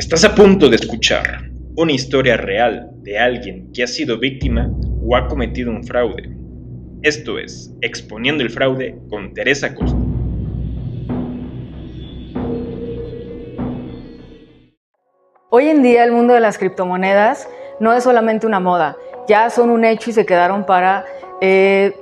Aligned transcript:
Estás 0.00 0.24
a 0.24 0.34
punto 0.34 0.70
de 0.70 0.76
escuchar 0.76 1.50
una 1.76 1.92
historia 1.92 2.38
real 2.38 2.88
de 3.02 3.18
alguien 3.18 3.70
que 3.70 3.82
ha 3.82 3.86
sido 3.86 4.18
víctima 4.18 4.72
o 5.02 5.14
ha 5.14 5.28
cometido 5.28 5.70
un 5.70 5.84
fraude. 5.84 6.34
Esto 7.02 7.38
es 7.38 7.70
Exponiendo 7.82 8.42
el 8.42 8.48
Fraude 8.48 8.98
con 9.10 9.34
Teresa 9.34 9.74
Costa. 9.74 9.98
Hoy 15.50 15.68
en 15.68 15.82
día 15.82 16.04
el 16.04 16.12
mundo 16.12 16.32
de 16.32 16.40
las 16.40 16.56
criptomonedas 16.56 17.46
no 17.78 17.92
es 17.92 18.02
solamente 18.02 18.46
una 18.46 18.58
moda, 18.58 18.96
ya 19.28 19.50
son 19.50 19.68
un 19.68 19.84
hecho 19.84 20.08
y 20.08 20.14
se 20.14 20.24
quedaron 20.24 20.64
para 20.64 21.04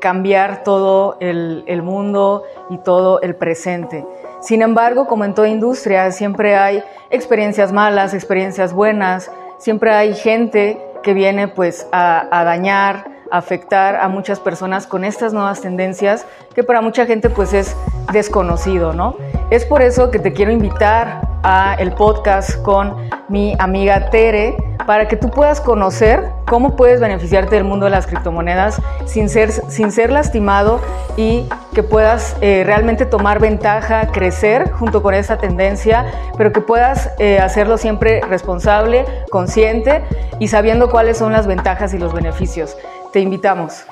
cambiar 0.00 0.64
todo 0.64 1.16
el, 1.20 1.82
mundo 1.82 2.43
y 2.70 2.79
todo 2.79 3.20
el 3.20 3.37
presente. 3.37 4.05
Sin 4.41 4.62
embargo, 4.62 5.07
como 5.07 5.25
en 5.25 5.34
toda 5.34 5.48
industria, 5.48 6.11
siempre 6.11 6.57
hay 6.57 6.82
experiencias 7.11 7.73
malas, 7.73 8.14
experiencias 8.14 8.73
buenas, 8.73 9.30
siempre 9.59 9.92
hay 9.92 10.14
gente 10.14 10.80
que 11.02 11.14
viene 11.14 11.48
pues 11.48 11.87
a, 11.92 12.42
dañar, 12.45 13.05
afectar 13.30 13.96
a 13.96 14.09
muchas 14.09 14.41
personas 14.41 14.87
con 14.87 15.05
estas 15.05 15.32
nuevas 15.32 15.60
tendencias 15.60 16.27
que 16.55 16.64
para 16.64 16.80
mucha 16.80 17.06
gente 17.06 17.30
pues 17.30 17.52
es 17.52 17.77
desconocido, 18.12 18.92
¿no? 18.92 19.16
Es 19.50 19.64
por 19.64 19.82
eso 19.82 20.10
que 20.10 20.19
te 20.19 20.32
quiero 20.32 20.50
invitar 20.52 21.20
a 21.42 21.74
el 21.78 21.92
podcast 21.92 22.62
con 22.62 22.96
mi 23.28 23.55
amiga 23.59 24.10
Tere 24.10 24.56
para 24.86 25.06
que 25.06 25.16
tú 25.16 25.30
puedas 25.30 25.60
conocer 25.60 26.30
cómo 26.46 26.74
puedes 26.74 27.00
beneficiarte 27.00 27.56
del 27.56 27.64
mundo 27.64 27.84
de 27.84 27.91
las 27.91 28.06
criptomonedas 28.06 28.80
sin 29.06 29.28
ser, 29.28 29.52
sin 29.52 29.92
ser 29.92 30.10
lastimado 30.10 30.80
y 31.16 31.47
que 31.74 31.83
puedas 31.83 32.36
eh, 32.41 32.62
realmente 32.64 33.05
tomar 33.05 33.38
ventaja, 33.38 34.06
crecer 34.08 34.70
junto 34.72 35.02
con 35.02 35.14
esa 35.14 35.36
tendencia, 35.36 36.06
pero 36.36 36.52
que 36.52 36.60
puedas 36.60 37.10
eh, 37.19 37.38
hacerlo 37.38 37.77
siempre 37.77 38.22
responsable, 38.22 39.05
consciente 39.30 40.03
y 40.38 40.48
sabiendo 40.48 40.91
cuáles 40.91 41.19
son 41.19 41.33
las 41.33 41.47
ventajas 41.47 41.92
y 41.92 41.98
los 41.98 42.14
beneficios. 42.14 42.77
Te 43.12 43.20
invitamos. 43.20 43.84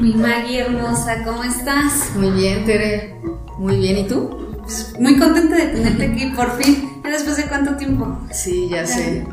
Mi 0.00 0.14
Maggie 0.14 0.60
hermosa, 0.60 1.24
¿cómo 1.24 1.44
estás? 1.44 2.12
Muy 2.16 2.30
bien, 2.30 2.64
Tere. 2.64 3.20
Muy 3.58 3.76
bien, 3.76 3.98
¿y 3.98 4.08
tú? 4.08 4.56
Pues 4.62 4.94
muy 4.98 5.18
contenta 5.18 5.56
de 5.56 5.66
tenerte 5.66 6.06
aquí 6.06 6.26
por 6.34 6.56
fin. 6.60 7.02
¿Ya 7.04 7.10
después 7.10 7.36
de 7.36 7.44
cuánto 7.44 7.76
tiempo? 7.76 8.18
Sí, 8.30 8.68
ya 8.70 8.86
sé. 8.86 9.26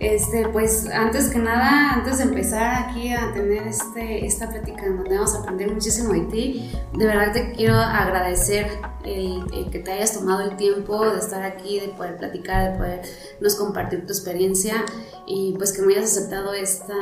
Este, 0.00 0.46
pues 0.48 0.86
antes 0.86 1.28
que 1.28 1.40
nada, 1.40 1.94
antes 1.94 2.18
de 2.18 2.24
empezar 2.24 2.84
aquí 2.84 3.12
a 3.12 3.32
tener 3.32 3.66
este, 3.66 4.24
esta 4.24 4.48
plática 4.48 4.86
donde 4.86 5.16
vamos 5.16 5.34
a 5.34 5.40
aprender 5.40 5.72
muchísimo 5.72 6.12
de 6.12 6.20
ti, 6.20 6.72
de 6.96 7.04
verdad 7.04 7.32
te 7.32 7.50
quiero 7.50 7.74
agradecer 7.74 8.78
el, 9.04 9.42
el, 9.52 9.70
que 9.70 9.80
te 9.80 9.90
hayas 9.90 10.12
tomado 10.12 10.42
el 10.42 10.56
tiempo 10.56 11.10
de 11.10 11.18
estar 11.18 11.42
aquí, 11.42 11.80
de 11.80 11.88
poder 11.88 12.16
platicar, 12.16 12.72
de 12.72 12.78
podernos 12.78 13.56
compartir 13.56 14.06
tu 14.06 14.12
experiencia 14.12 14.84
y 15.26 15.54
pues 15.58 15.72
que 15.72 15.82
me 15.82 15.94
hayas 15.94 16.16
aceptado 16.16 16.54
esta, 16.54 16.94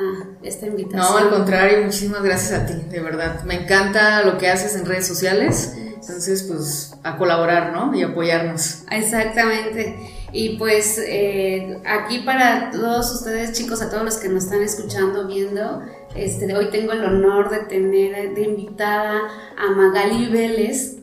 esta 0.42 0.66
invitación. 0.66 1.00
No, 1.00 1.18
al 1.18 1.28
contrario, 1.28 1.82
muchísimas 1.84 2.22
gracias 2.22 2.62
a 2.62 2.64
ti, 2.64 2.74
de 2.88 3.00
verdad. 3.00 3.42
Me 3.44 3.62
encanta 3.62 4.22
lo 4.22 4.38
que 4.38 4.48
haces 4.48 4.74
en 4.74 4.86
redes 4.86 5.06
sociales, 5.06 5.74
entonces 5.76 6.44
pues 6.44 6.94
a 7.02 7.18
colaborar, 7.18 7.74
¿no? 7.74 7.94
Y 7.94 8.02
apoyarnos. 8.02 8.84
Exactamente. 8.90 10.15
Y 10.36 10.58
pues 10.58 10.98
eh, 10.98 11.78
aquí 11.86 12.18
para 12.18 12.70
todos 12.70 13.10
ustedes 13.10 13.52
chicos, 13.52 13.80
a 13.80 13.88
todos 13.88 14.04
los 14.04 14.16
que 14.18 14.28
nos 14.28 14.44
están 14.44 14.60
escuchando, 14.60 15.26
viendo, 15.26 15.80
este, 16.14 16.54
hoy 16.54 16.68
tengo 16.70 16.92
el 16.92 17.02
honor 17.06 17.48
de 17.48 17.60
tener 17.60 18.34
de 18.34 18.42
invitada 18.42 19.18
a 19.56 19.70
Magali 19.70 20.26
Vélez, 20.26 20.98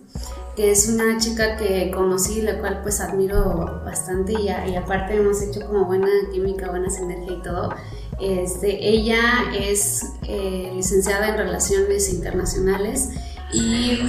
que 0.56 0.70
es 0.70 0.88
una 0.88 1.18
chica 1.18 1.58
que 1.58 1.90
conocí, 1.90 2.44
la 2.44 2.60
cual 2.60 2.82
pues 2.84 3.00
admiro 3.00 3.82
bastante 3.84 4.34
y, 4.34 4.50
aparte 4.50 5.16
hemos 5.16 5.42
hecho 5.42 5.66
como 5.66 5.86
buena 5.86 6.10
química, 6.32 6.70
buena 6.70 6.92
sinergia 6.92 7.34
y 7.34 7.42
todo. 7.42 7.74
Este, 8.22 8.88
ella 8.88 9.46
es 9.58 10.12
eh, 10.28 10.72
licenciada 10.76 11.30
en 11.30 11.38
Relaciones 11.38 12.14
Internacionales 12.14 13.10
y 13.52 14.00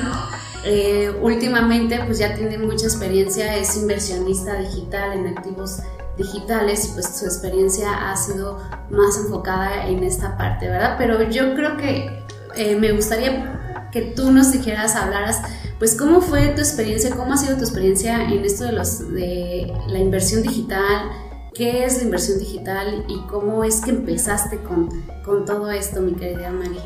eh, 0.65 1.13
últimamente 1.21 2.01
pues 2.07 2.19
ya 2.19 2.35
tiene 2.35 2.59
mucha 2.59 2.87
experiencia, 2.87 3.57
es 3.57 3.77
inversionista 3.77 4.55
digital 4.57 5.13
en 5.13 5.27
activos 5.27 5.81
digitales 6.17 6.87
y 6.87 6.93
pues 6.93 7.19
su 7.19 7.27
experiencia 7.27 8.11
ha 8.11 8.17
sido 8.17 8.59
más 8.91 9.19
enfocada 9.19 9.87
en 9.89 10.03
esta 10.05 10.37
parte, 10.39 10.69
¿verdad? 10.69 10.95
Pero 10.97 11.23
yo 11.29 11.55
creo 11.55 11.77
que 11.77 12.25
eh, 12.57 12.77
me 12.77 12.93
gustaría 12.93 13.89
que 13.93 14.03
tú 14.03 14.33
nos 14.33 14.53
dijeras, 14.53 14.97
hablaras, 14.97 15.41
pues 15.79 15.97
cómo 15.97 16.21
fue 16.21 16.49
tu 16.49 16.61
experiencia, 16.61 17.11
cómo 17.15 17.35
ha 17.35 17.37
sido 17.37 17.57
tu 17.57 17.63
experiencia 17.63 18.29
en 18.29 18.45
esto 18.45 18.65
de, 18.65 18.73
los, 18.73 19.13
de 19.13 19.73
la 19.89 19.99
inversión 19.99 20.43
digital, 20.43 21.11
qué 21.55 21.85
es 21.85 21.99
la 21.99 22.05
inversión 22.05 22.39
digital 22.39 23.05
y 23.09 23.21
cómo 23.29 23.65
es 23.65 23.81
que 23.81 23.91
empezaste 23.91 24.59
con, 24.59 24.89
con 25.25 25.45
todo 25.45 25.71
esto, 25.71 26.01
mi 26.01 26.15
querida 26.15 26.51
Mari. 26.51 26.81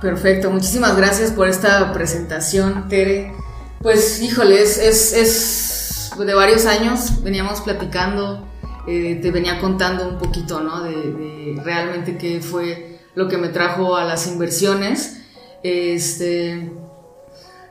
Perfecto, 0.00 0.50
muchísimas 0.50 0.94
gracias 0.96 1.30
por 1.30 1.48
esta 1.48 1.92
presentación, 1.92 2.88
Tere. 2.88 3.32
Pues, 3.80 4.20
híjole, 4.20 4.62
es, 4.62 6.12
de 6.18 6.34
varios 6.34 6.66
años, 6.66 7.22
veníamos 7.22 7.62
platicando, 7.62 8.46
eh, 8.86 9.18
te 9.22 9.30
venía 9.30 9.58
contando 9.58 10.06
un 10.06 10.18
poquito, 10.18 10.60
¿no? 10.60 10.82
De, 10.82 10.90
de, 10.90 11.60
realmente 11.64 12.18
qué 12.18 12.40
fue 12.40 12.98
lo 13.14 13.26
que 13.28 13.38
me 13.38 13.48
trajo 13.48 13.96
a 13.96 14.04
las 14.04 14.26
inversiones. 14.26 15.16
Este, 15.62 16.70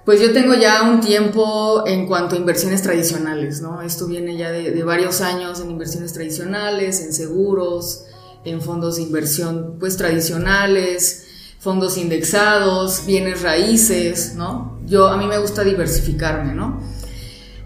pues 0.04 0.20
yo 0.20 0.34
tengo 0.34 0.56
ya 0.56 0.82
un 0.82 1.02
tiempo 1.02 1.84
en 1.86 2.08
cuanto 2.08 2.36
a 2.36 2.40
inversiones 2.40 2.82
tradicionales, 2.82 3.62
¿no? 3.62 3.84
Esto 3.84 4.08
viene 4.08 4.36
ya 4.36 4.50
de, 4.50 4.72
de 4.72 4.84
varios 4.84 5.22
años 5.22 5.60
en 5.60 5.70
inversiones 5.70 6.12
tradicionales, 6.14 7.02
en 7.02 7.14
seguros, 7.14 8.06
en 8.44 8.62
fondos 8.62 8.96
de 8.96 9.04
inversión, 9.04 9.78
pues 9.80 9.96
tradicionales 9.96 11.25
fondos 11.66 11.98
indexados, 11.98 13.08
bienes 13.08 13.42
raíces, 13.42 14.36
¿no? 14.36 14.80
Yo, 14.86 15.08
a 15.08 15.18
mí 15.18 15.26
me 15.26 15.40
gusta 15.40 15.64
diversificarme, 15.64 16.54
¿no? 16.54 16.80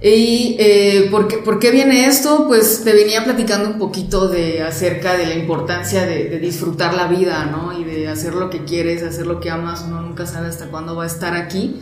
¿Y 0.02 0.56
eh, 0.58 1.10
¿por, 1.12 1.28
qué, 1.28 1.40
¿por, 1.40 1.60
qué, 1.60 1.70
viene 1.72 2.06
esto? 2.06 2.48
Pues 2.48 2.86
te 2.86 2.94
venía 2.94 3.26
platicando 3.26 3.70
un 3.70 3.78
poquito 3.78 4.30
de 4.30 4.64
acerca 4.64 5.18
de 5.18 5.26
la 5.26 5.36
importancia 5.36 6.06
de, 6.06 6.30
de, 6.30 6.40
disfrutar 6.40 6.94
la 6.94 7.08
vida, 7.08 7.46
¿no? 7.48 7.78
Y 7.78 7.84
de 7.84 8.08
hacer 8.08 8.36
lo 8.36 8.50
que 8.50 8.64
quieres, 8.64 9.04
hacer 9.04 9.28
lo 9.28 9.42
que 9.42 9.50
amas, 9.50 9.84
uno 9.86 10.00
nunca 10.00 10.26
sabe 10.26 10.48
hasta 10.48 10.68
cuándo 10.68 10.96
va 10.96 11.04
a 11.04 11.08
estar 11.08 11.36
aquí. 11.36 11.82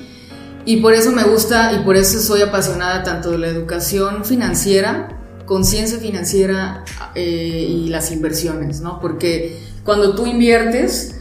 Y 0.66 0.78
por 0.78 0.96
eso 0.96 1.12
me 1.12 1.24
gusta 1.24 1.72
y 1.74 1.86
por 1.86 1.98
eso 1.98 2.20
soy 2.20 2.42
apasionada 2.42 3.04
tanto 3.04 3.30
de 3.30 3.38
la 3.38 3.48
educación 3.48 4.26
financiera, 4.26 5.20
conciencia 5.46 6.00
financiera 6.00 6.84
eh, 7.14 7.68
y 7.70 7.90
las 7.90 8.12
inversiones, 8.12 8.82
¿no? 8.82 9.00
Porque 9.00 9.60
cuando 9.84 10.16
tú 10.16 10.26
inviertes, 10.26 11.14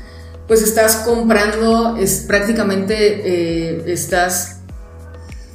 pues 0.46 0.62
estás 0.62 0.96
comprando, 0.96 1.96
es 1.96 2.24
prácticamente 2.26 2.94
eh, 3.24 3.92
estás, 3.92 4.60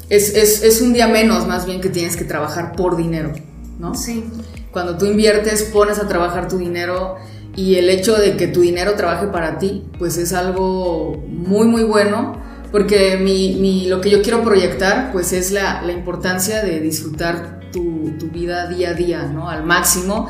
es, 0.09 0.35
es, 0.35 0.63
es, 0.63 0.81
un 0.81 0.93
día 0.93 1.07
menos 1.07 1.47
más 1.47 1.65
bien 1.65 1.79
que 1.79 1.89
tienes 1.89 2.17
que 2.17 2.25
trabajar 2.25 2.73
por 2.75 2.97
dinero, 2.97 3.31
¿no? 3.79 3.95
Sí. 3.95 4.25
Cuando 4.71 4.97
tú 4.97 5.05
inviertes, 5.05 5.63
pones 5.63 5.99
a 5.99 6.07
trabajar 6.07 6.47
tu 6.47 6.57
dinero 6.57 7.15
y 7.55 7.75
el 7.75 7.89
hecho 7.89 8.15
de 8.15 8.37
que 8.37 8.47
tu 8.47 8.61
dinero 8.61 8.95
trabaje 8.95 9.27
para 9.27 9.59
ti, 9.59 9.85
pues 9.97 10.17
es 10.17 10.33
algo 10.33 11.21
muy, 11.27 11.67
muy 11.67 11.83
bueno, 11.83 12.37
porque 12.71 13.17
mi, 13.17 13.57
mi, 13.59 13.87
lo 13.87 14.01
que 14.01 14.09
yo 14.09 14.21
quiero 14.21 14.43
proyectar, 14.43 15.11
pues 15.11 15.33
es 15.33 15.51
la, 15.51 15.81
la 15.81 15.91
importancia 15.91 16.63
de 16.63 16.79
disfrutar 16.79 17.59
tu, 17.71 18.13
tu 18.17 18.27
vida 18.27 18.67
día 18.67 18.89
a 18.89 18.93
día, 18.93 19.23
¿no? 19.23 19.49
Al 19.49 19.63
máximo 19.63 20.29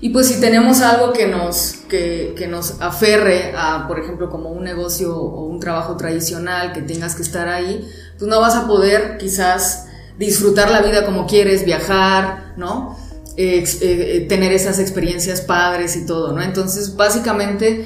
y 0.00 0.10
pues 0.10 0.28
si 0.28 0.40
tenemos 0.40 0.80
algo 0.80 1.12
que 1.12 1.26
nos, 1.26 1.74
que, 1.88 2.34
que, 2.36 2.46
nos 2.46 2.80
aferre 2.80 3.52
a, 3.56 3.86
por 3.88 3.98
ejemplo, 3.98 4.30
como 4.30 4.50
un 4.50 4.64
negocio 4.64 5.16
o 5.16 5.46
un 5.46 5.60
trabajo 5.60 5.96
tradicional, 5.96 6.72
que 6.72 6.82
tengas 6.82 7.14
que 7.14 7.22
estar 7.22 7.48
ahí, 7.48 7.88
pues 8.16 8.28
no 8.28 8.40
vas 8.40 8.54
a 8.54 8.66
poder 8.66 9.18
quizás 9.18 9.86
disfrutar 10.18 10.70
la 10.70 10.82
vida 10.82 11.04
como 11.04 11.26
quieres, 11.26 11.64
viajar, 11.64 12.54
¿no? 12.56 12.96
Eh, 13.36 13.64
eh, 13.80 14.26
tener 14.28 14.52
esas 14.52 14.78
experiencias 14.78 15.40
padres 15.40 15.96
y 15.96 16.06
todo, 16.06 16.32
¿no? 16.32 16.42
Entonces, 16.42 16.96
básicamente, 16.96 17.84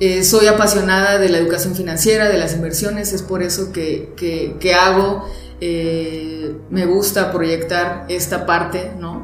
eh, 0.00 0.24
soy 0.24 0.46
apasionada 0.46 1.18
de 1.18 1.28
la 1.28 1.36
educación 1.36 1.74
financiera, 1.74 2.30
de 2.30 2.38
las 2.38 2.54
inversiones, 2.54 3.12
es 3.12 3.20
por 3.20 3.42
eso 3.42 3.70
que, 3.70 4.14
que, 4.16 4.56
que 4.58 4.72
hago, 4.72 5.26
eh, 5.60 6.56
me 6.70 6.86
gusta 6.86 7.30
proyectar 7.30 8.06
esta 8.08 8.46
parte, 8.46 8.92
¿no? 8.98 9.22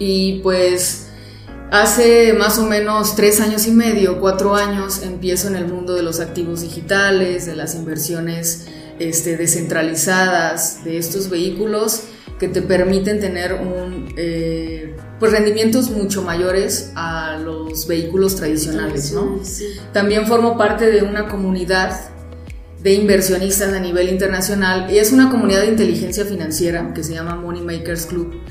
Y 0.00 0.40
pues 0.42 1.03
Hace 1.70 2.34
más 2.34 2.58
o 2.58 2.66
menos 2.66 3.16
tres 3.16 3.40
años 3.40 3.66
y 3.66 3.72
medio, 3.72 4.20
cuatro 4.20 4.54
años, 4.54 5.02
empiezo 5.02 5.48
en 5.48 5.56
el 5.56 5.66
mundo 5.66 5.94
de 5.94 6.02
los 6.02 6.20
activos 6.20 6.60
digitales, 6.60 7.46
de 7.46 7.56
las 7.56 7.74
inversiones 7.74 8.66
este, 8.98 9.36
descentralizadas, 9.36 10.84
de 10.84 10.98
estos 10.98 11.28
vehículos 11.28 12.04
que 12.38 12.48
te 12.48 12.62
permiten 12.62 13.20
tener 13.20 13.54
un, 13.54 14.12
eh, 14.16 14.96
pues 15.18 15.32
rendimientos 15.32 15.90
mucho 15.90 16.22
mayores 16.22 16.92
a 16.94 17.38
los 17.38 17.86
vehículos 17.86 18.36
tradicionales. 18.36 19.12
¿no? 19.12 19.40
También 19.92 20.26
formo 20.26 20.56
parte 20.58 20.90
de 20.90 21.02
una 21.02 21.28
comunidad 21.28 22.10
de 22.82 22.92
inversionistas 22.92 23.72
a 23.72 23.80
nivel 23.80 24.10
internacional 24.10 24.90
y 24.90 24.98
es 24.98 25.12
una 25.12 25.30
comunidad 25.30 25.62
de 25.62 25.68
inteligencia 25.68 26.24
financiera 26.26 26.92
que 26.92 27.02
se 27.02 27.14
llama 27.14 27.34
Money 27.36 27.62
Makers 27.62 28.06
Club 28.06 28.42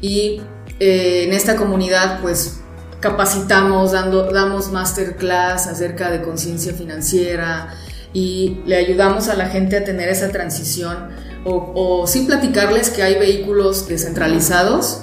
y 0.00 0.40
eh, 0.80 1.24
en 1.26 1.32
esta 1.32 1.56
comunidad 1.56 2.20
pues 2.20 2.60
capacitamos, 3.00 3.92
dando, 3.92 4.30
damos 4.32 4.72
masterclass 4.72 5.66
acerca 5.66 6.10
de 6.10 6.22
conciencia 6.22 6.72
financiera 6.72 7.74
y 8.12 8.62
le 8.64 8.76
ayudamos 8.76 9.28
a 9.28 9.34
la 9.34 9.48
gente 9.48 9.76
a 9.76 9.84
tener 9.84 10.08
esa 10.08 10.30
transición 10.30 11.10
o, 11.44 12.06
sin 12.06 12.26
platicarles 12.26 12.88
que 12.88 13.02
hay 13.02 13.18
vehículos 13.18 13.86
descentralizados, 13.86 15.02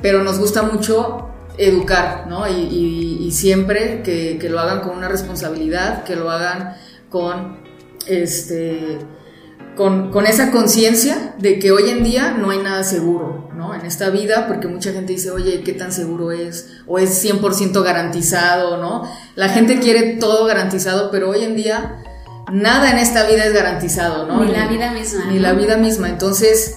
pero 0.00 0.24
nos 0.24 0.38
gusta 0.38 0.62
mucho 0.62 1.28
educar, 1.58 2.26
¿no? 2.28 2.48
Y, 2.48 3.30
siempre 3.32 4.02
que, 4.02 4.38
que, 4.40 4.48
lo 4.48 4.58
hagan 4.58 4.80
con 4.80 4.96
una 4.96 5.08
responsabilidad, 5.08 6.04
que 6.04 6.16
lo 6.16 6.30
hagan 6.30 6.76
con, 7.10 7.58
este, 8.06 8.98
con, 9.76 10.10
con 10.10 10.26
esa 10.26 10.50
conciencia 10.50 11.34
de 11.38 11.58
que 11.58 11.70
hoy 11.70 11.90
en 11.90 12.02
día 12.02 12.36
no 12.38 12.50
hay 12.50 12.58
nada 12.58 12.82
seguro, 12.82 13.48
¿no? 13.54 13.74
En 13.74 13.86
esta 13.86 14.10
vida, 14.10 14.46
porque 14.48 14.66
mucha 14.68 14.92
gente 14.92 15.12
dice, 15.12 15.30
oye, 15.30 15.62
¿qué 15.62 15.72
tan 15.72 15.92
seguro 15.92 16.32
es? 16.32 16.70
O 16.86 16.98
es 16.98 17.24
100% 17.24 17.82
garantizado, 17.82 18.78
¿no? 18.78 19.08
La 19.34 19.48
gente 19.48 19.78
quiere 19.78 20.16
todo 20.16 20.46
garantizado, 20.46 21.10
pero 21.10 21.30
hoy 21.30 21.44
en 21.44 21.56
día 21.56 22.02
nada 22.52 22.90
en 22.90 22.98
esta 22.98 23.26
vida 23.28 23.44
es 23.44 23.52
garantizado, 23.52 24.26
¿no? 24.26 24.44
Ni 24.44 24.52
la 24.52 24.66
vida 24.66 24.92
misma. 24.92 25.24
Ni 25.26 25.38
la 25.38 25.52
vida 25.52 25.76
misma. 25.76 26.08
Entonces, 26.08 26.76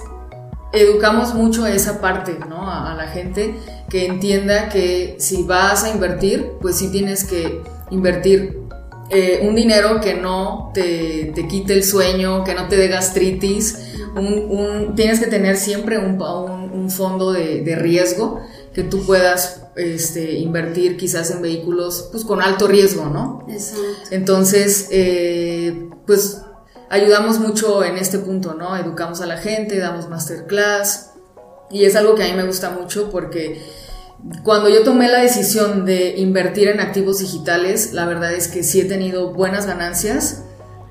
educamos 0.74 1.34
mucho 1.34 1.66
a 1.66 1.72
esa 1.72 2.02
parte, 2.02 2.38
¿no? 2.48 2.69
A, 2.69 2.94
la 2.95 3.07
gente 3.07 3.56
que 3.90 4.06
entienda 4.06 4.69
que 4.69 5.16
si 5.19 5.44
vas 5.44 5.84
a 5.84 5.90
invertir, 5.90 6.52
pues 6.62 6.78
sí 6.78 6.90
tienes 6.92 7.24
que 7.24 7.63
invertir 7.90 8.60
eh, 9.09 9.39
un 9.44 9.56
dinero 9.56 10.00
que 10.01 10.13
no 10.13 10.71
te, 10.73 11.33
quite 11.50 11.73
el 11.73 11.83
sueño, 11.83 12.44
que 12.44 12.53
no 12.53 12.67
te 12.67 12.77
dé 12.77 12.88
gastritis. 12.88 13.77
tienes 14.95 15.19
que 15.19 15.27
tener 15.27 15.57
siempre 15.57 15.97
un, 15.97 16.21
un 16.21 16.89
fondo 16.91 17.31
de, 17.31 17.61
de 17.61 17.75
riesgo 17.75 18.41
que 18.73 18.83
tú 18.83 19.06
puedas 19.06 19.63
este, 19.75 20.33
invertir 20.33 20.97
quizás 20.97 21.31
en 21.31 21.41
vehículos 21.41 22.09
pues, 22.11 22.23
con 22.23 22.41
alto 22.41 22.67
riesgo, 22.67 23.06
¿no? 23.06 23.45
Exacto. 23.50 23.83
Entonces, 24.11 24.88
eh, 24.91 25.89
pues 26.06 26.41
ayudamos 26.89 27.39
mucho 27.39 27.83
en 27.83 27.97
este 27.97 28.19
punto, 28.19 28.53
¿no? 28.53 28.75
Educamos 28.77 29.21
a 29.21 29.25
la 29.25 29.38
gente, 29.38 29.77
damos 29.77 30.09
masterclass 30.09 31.11
y 31.71 31.85
es 31.85 31.95
algo 31.95 32.15
que 32.15 32.23
a 32.23 32.27
mí 32.27 32.33
me 32.33 32.45
gusta 32.45 32.71
mucho 32.71 33.09
porque 33.09 33.61
cuando 34.44 34.69
yo 34.69 34.83
tomé 34.83 35.07
la 35.07 35.19
decisión 35.19 35.86
de 35.86 36.18
invertir 36.18 36.68
en 36.68 36.80
activos 36.80 37.19
digitales, 37.19 37.94
la 37.94 38.06
verdad 38.06 38.33
es 38.33 38.48
que 38.48 38.63
sí 38.63 38.81
he 38.81 38.86
tenido 38.86 39.33
buenas 39.33 39.66
ganancias. 39.66 40.44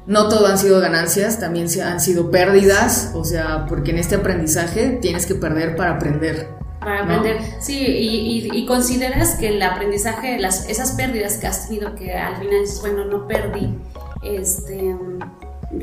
No 0.07 0.29
todo 0.29 0.47
han 0.47 0.57
sido 0.57 0.81
ganancias, 0.81 1.39
también 1.39 1.69
han 1.83 2.01
sido 2.01 2.31
pérdidas, 2.31 3.13
o 3.15 3.25
sea, 3.25 3.67
porque 3.69 3.91
en 3.91 3.99
este 3.99 4.15
aprendizaje 4.15 4.99
tienes 5.03 5.27
que 5.27 5.35
perder 5.35 5.77
para 5.77 5.97
aprender. 5.97 6.49
Para 6.81 7.03
aprender, 7.03 7.39
sí, 7.61 7.85
y, 7.87 8.65
consideras 8.67 9.35
que 9.35 9.49
el 9.49 9.61
aprendizaje, 9.61 10.39
las, 10.39 10.69
esas 10.69 10.93
pérdidas 10.93 11.37
que 11.37 11.47
has 11.47 11.69
tenido, 11.69 11.95
que 11.95 12.15
al 12.15 12.37
final 12.37 12.61
dices, 12.61 12.81
bueno, 12.81 13.05
no 13.05 13.27
perdí, 13.27 13.77
este, 14.23 14.97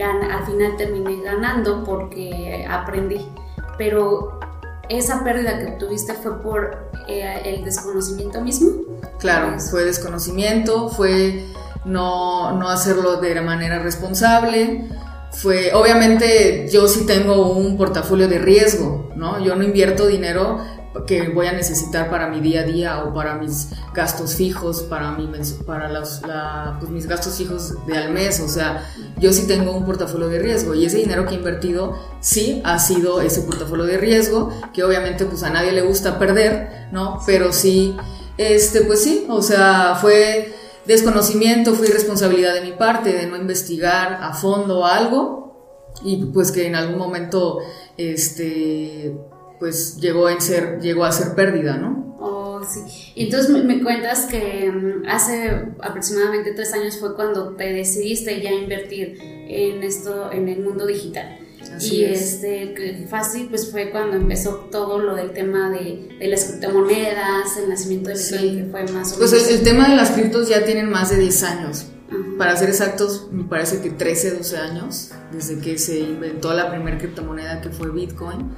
al 0.01 0.45
final 0.47 0.75
terminé 0.77 1.21
ganando 1.21 1.83
porque 1.83 2.65
aprendí, 2.67 3.23
pero 3.77 4.39
esa 4.89 5.23
pérdida 5.23 5.59
que 5.59 5.71
tuviste 5.71 6.13
fue 6.13 6.41
por 6.41 6.89
eh, 7.07 7.41
el 7.45 7.63
desconocimiento 7.63 8.41
mismo. 8.41 8.71
Claro, 9.19 9.59
fue 9.59 9.83
desconocimiento, 9.83 10.89
fue 10.89 11.45
no, 11.85 12.57
no 12.57 12.69
hacerlo 12.69 13.17
de 13.17 13.39
manera 13.41 13.79
responsable, 13.79 14.89
fue, 15.31 15.73
obviamente 15.73 16.69
yo 16.71 16.87
sí 16.87 17.05
tengo 17.05 17.51
un 17.51 17.77
portafolio 17.77 18.27
de 18.27 18.39
riesgo, 18.39 19.11
¿no? 19.15 19.43
Yo 19.43 19.55
no 19.55 19.63
invierto 19.63 20.07
dinero 20.07 20.59
que 21.05 21.29
voy 21.29 21.47
a 21.47 21.51
necesitar 21.51 22.09
para 22.09 22.27
mi 22.29 22.39
día 22.39 22.61
a 22.61 22.63
día 22.63 23.03
o 23.03 23.13
para 23.13 23.35
mis 23.35 23.69
gastos 23.93 24.35
fijos, 24.35 24.81
para, 24.83 25.11
mi, 25.11 25.29
para 25.65 25.91
los, 25.91 26.21
pues, 26.79 26.91
mis 26.91 27.07
gastos 27.07 27.35
fijos 27.37 27.85
de 27.85 27.97
al 27.97 28.11
mes. 28.11 28.39
O 28.39 28.47
sea, 28.47 28.89
yo 29.17 29.33
sí 29.33 29.47
tengo 29.47 29.71
un 29.71 29.85
portafolio 29.85 30.29
de 30.29 30.39
riesgo 30.39 30.73
y 30.73 30.85
ese 30.85 30.97
dinero 30.97 31.25
que 31.25 31.35
he 31.35 31.37
invertido 31.37 31.97
sí 32.21 32.61
ha 32.63 32.79
sido 32.79 33.21
ese 33.21 33.41
portafolio 33.41 33.85
de 33.85 33.97
riesgo 33.97 34.51
que 34.73 34.83
obviamente 34.83 35.25
pues 35.25 35.43
a 35.43 35.49
nadie 35.49 35.71
le 35.71 35.81
gusta 35.81 36.17
perder, 36.17 36.87
¿no? 36.91 37.19
Pero 37.25 37.51
sí, 37.51 37.95
este, 38.37 38.81
pues 38.81 39.03
sí, 39.03 39.25
o 39.29 39.41
sea, 39.41 39.97
fue 39.99 40.53
desconocimiento, 40.85 41.73
fue 41.73 41.87
irresponsabilidad 41.87 42.53
de 42.53 42.61
mi 42.61 42.71
parte 42.71 43.11
de 43.13 43.27
no 43.27 43.37
investigar 43.37 44.19
a 44.21 44.33
fondo 44.33 44.85
algo 44.85 45.45
y 46.03 46.25
pues 46.25 46.51
que 46.51 46.67
en 46.67 46.75
algún 46.75 46.97
momento, 46.97 47.59
este 47.97 49.15
pues 49.59 49.97
llegó, 49.97 50.29
en 50.29 50.41
ser, 50.41 50.79
llegó 50.81 51.05
a 51.05 51.11
ser 51.11 51.35
pérdida, 51.35 51.77
¿no? 51.77 52.15
Oh, 52.19 52.61
sí. 52.63 53.11
Y 53.15 53.25
entonces 53.25 53.63
me, 53.63 53.83
cuentas 53.83 54.25
que 54.25 54.71
mm, 54.71 55.07
hace 55.07 55.49
aproximadamente 55.81 56.53
tres 56.53 56.73
años 56.73 56.97
fue 56.97 57.15
cuando 57.15 57.55
te 57.55 57.71
decidiste 57.71 58.41
ya 58.41 58.51
invertir 58.51 59.17
en 59.21 59.83
esto, 59.83 60.31
en 60.31 60.49
el 60.49 60.61
mundo 60.61 60.85
digital. 60.85 61.39
y 61.81 62.03
este, 62.03 63.05
fácil, 63.09 63.47
pues 63.49 63.69
fue 63.71 63.91
cuando 63.91 64.15
empezó 64.15 64.67
todo 64.71 64.99
lo 64.99 65.15
del 65.15 65.31
tema 65.31 65.69
de, 65.69 66.15
de 66.19 66.27
las 66.27 66.45
criptomonedas, 66.45 67.57
el 67.61 67.69
nacimiento 67.69 68.09
del 68.09 68.17
sí. 68.17 68.37
que 68.37 68.67
fue 68.71 68.83
más 68.93 69.13
o 69.13 69.17
Pues 69.17 69.33
el, 69.33 69.63
tema 69.63 69.89
de 69.89 69.95
las 69.95 70.11
criptos 70.11 70.47
ya 70.47 70.63
tienen 70.63 70.89
más 70.89 71.09
de 71.09 71.17
10 71.17 71.43
años. 71.43 71.85
Para 72.37 72.55
ser 72.55 72.69
exactos, 72.69 73.29
me 73.31 73.45
parece 73.45 73.81
que 73.81 73.89
13, 73.89 74.37
12 74.37 74.57
años, 74.57 75.11
desde 75.31 75.59
que 75.59 75.77
se 75.77 75.99
inventó 75.99 76.53
la 76.53 76.69
primera 76.69 76.97
criptomoneda 76.97 77.61
que 77.61 77.69
fue 77.69 77.89
Bitcoin. 77.91 78.51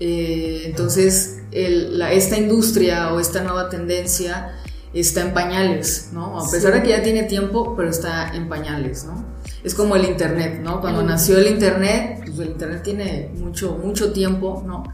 Eh, 0.00 0.62
entonces, 0.64 1.42
esta 1.52 2.38
industria 2.38 3.12
o 3.12 3.20
esta 3.20 3.42
nueva 3.42 3.68
tendencia 3.68 4.52
está 4.94 5.20
en 5.20 5.34
pañales, 5.34 6.10
¿no? 6.12 6.40
A 6.40 6.50
pesar 6.50 6.72
de 6.72 6.82
que 6.82 6.88
ya 6.88 7.02
tiene 7.02 7.24
tiempo, 7.24 7.74
pero 7.76 7.90
está 7.90 8.34
en 8.34 8.48
pañales, 8.48 9.04
¿no? 9.04 9.24
Es 9.62 9.74
como 9.74 9.94
el 9.96 10.06
Internet, 10.06 10.60
¿no? 10.62 10.80
Cuando 10.80 11.02
nació 11.02 11.38
el 11.38 11.48
Internet, 11.48 12.22
pues 12.24 12.38
el 12.40 12.48
Internet 12.48 12.82
tiene 12.82 13.30
mucho, 13.38 13.78
mucho 13.82 14.12
tiempo, 14.12 14.64
¿no? 14.66 14.84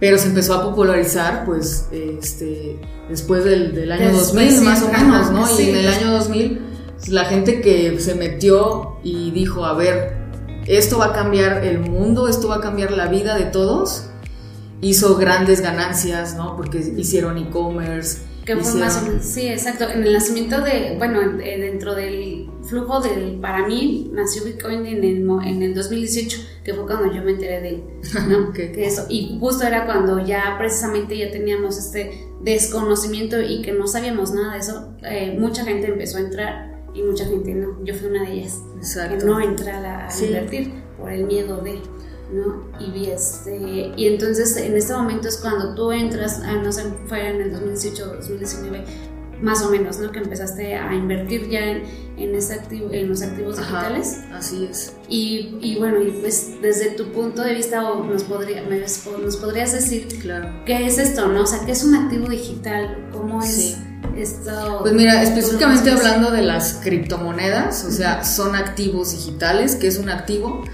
Pero 0.00 0.16
se 0.16 0.28
empezó 0.28 0.54
a 0.54 0.62
popularizar, 0.62 1.44
pues, 1.44 1.88
este, 1.90 2.78
después 3.10 3.44
del, 3.44 3.90
año 3.90 4.12
2000, 4.12 4.60
más 4.62 4.82
o 4.82 4.88
menos, 4.92 5.32
¿no? 5.32 5.60
Y 5.60 5.70
en 5.70 5.76
el 5.76 5.88
año 5.88 6.12
2000, 6.12 6.60
pues, 6.96 7.08
la 7.08 7.24
gente 7.24 7.60
que 7.60 7.98
se 7.98 8.14
metió 8.14 8.98
y 9.02 9.32
dijo, 9.32 9.64
a 9.64 9.74
ver, 9.74 10.16
esto 10.66 10.98
va 10.98 11.06
a 11.06 11.12
cambiar 11.12 11.64
el 11.64 11.80
mundo, 11.80 12.28
esto 12.28 12.48
va 12.48 12.56
a 12.56 12.60
cambiar 12.60 12.92
la 12.92 13.08
vida 13.08 13.36
de 13.36 13.44
todos, 13.44 14.10
hizo 14.80 15.16
grandes 15.16 15.60
ganancias, 15.60 16.36
¿no? 16.36 16.56
Porque 16.56 16.78
hicieron 16.96 17.38
e-commerce. 17.38 18.22
Que 18.44 18.56
fue 18.56 18.80
más 18.80 19.04
sí, 19.20 19.46
exacto. 19.46 19.90
En 19.90 20.04
el 20.04 20.12
nacimiento 20.14 20.62
de, 20.62 20.94
bueno, 20.96 21.20
dentro 21.36 21.94
del 21.94 22.48
flujo 22.62 23.00
del, 23.00 23.38
para 23.40 23.66
mí, 23.66 24.10
nació 24.14 24.44
Bitcoin 24.44 24.86
en 24.86 25.04
el, 25.04 25.28
en 25.46 25.62
el 25.62 25.74
2018, 25.74 26.38
que 26.64 26.72
fue 26.72 26.86
cuando 26.86 27.12
yo 27.12 27.22
me 27.22 27.32
enteré 27.32 27.60
de 27.60 27.68
él, 27.68 27.84
¿no? 28.28 28.52
que 28.54 28.86
eso, 28.86 29.04
y 29.10 29.36
justo 29.38 29.66
era 29.66 29.84
cuando 29.84 30.24
ya 30.24 30.56
precisamente 30.58 31.18
ya 31.18 31.30
teníamos 31.30 31.76
este 31.76 32.26
desconocimiento 32.40 33.40
y 33.42 33.60
que 33.60 33.72
no 33.72 33.86
sabíamos 33.86 34.32
nada 34.32 34.54
de 34.54 34.58
eso, 34.60 34.94
eh, 35.02 35.36
mucha 35.38 35.64
gente 35.64 35.88
empezó 35.88 36.16
a 36.16 36.20
entrar 36.20 36.78
y 36.94 37.02
mucha 37.02 37.24
gente 37.26 37.54
no. 37.54 37.84
Yo 37.84 37.94
fui 37.94 38.08
una 38.08 38.24
de 38.24 38.32
ellas. 38.32 38.62
Exacto. 38.76 39.18
Que 39.18 39.24
no 39.24 39.40
entré 39.40 39.70
a, 39.72 40.08
invertir 40.22 40.72
por 40.98 41.12
el 41.12 41.24
miedo 41.24 41.58
de... 41.58 41.80
¿no? 42.32 42.64
Y, 42.80 43.06
este, 43.06 43.92
y 43.96 44.06
entonces 44.06 44.56
en 44.56 44.76
este 44.76 44.92
momento 44.92 45.28
es 45.28 45.38
cuando 45.38 45.74
tú 45.74 45.92
entras, 45.92 46.40
ah, 46.44 46.60
no 46.62 46.72
sé, 46.72 46.84
fue 47.06 47.28
en 47.28 47.40
el 47.40 47.52
2018 47.52 48.04
o 48.04 48.14
2019, 48.16 48.84
más 49.40 49.62
o 49.62 49.70
menos, 49.70 49.98
¿no? 49.98 50.10
Que 50.10 50.18
empezaste 50.18 50.74
a 50.74 50.94
invertir 50.94 51.48
ya 51.48 51.60
en, 51.60 51.82
en, 52.16 52.34
ese 52.34 52.54
activo, 52.54 52.90
en 52.92 53.08
los 53.08 53.22
activos 53.22 53.56
digitales. 53.56 54.18
Así 54.32 54.66
es. 54.68 54.92
Y, 55.08 55.58
y, 55.60 55.78
bueno, 55.78 56.02
y 56.02 56.10
pues 56.10 56.60
desde 56.60 56.90
tu 56.90 57.12
punto 57.12 57.42
de 57.42 57.54
vista 57.54 57.80
nos, 57.82 58.24
podría, 58.24 58.62
nos 58.62 59.36
podrías 59.36 59.72
decir 59.72 60.08
claro. 60.20 60.50
qué 60.66 60.86
es 60.86 60.98
esto, 60.98 61.28
¿no? 61.28 61.42
O 61.42 61.46
sea, 61.46 61.64
¿qué 61.64 61.72
es 61.72 61.84
un 61.84 61.94
activo 61.94 62.28
digital? 62.28 63.08
¿Cómo 63.12 63.42
es? 63.42 63.76
Esto, 64.16 64.78
pues 64.80 64.94
mira, 64.94 65.22
específicamente 65.22 65.90
hablando 65.92 66.32
de 66.32 66.42
las 66.42 66.74
criptomonedas, 66.82 67.84
o 67.84 67.90
sea, 67.90 68.24
son 68.24 68.56
activos 68.56 69.12
digitales, 69.12 69.76
que 69.76 69.86
es 69.86 69.98
un 69.98 70.08
activo, 70.08 70.64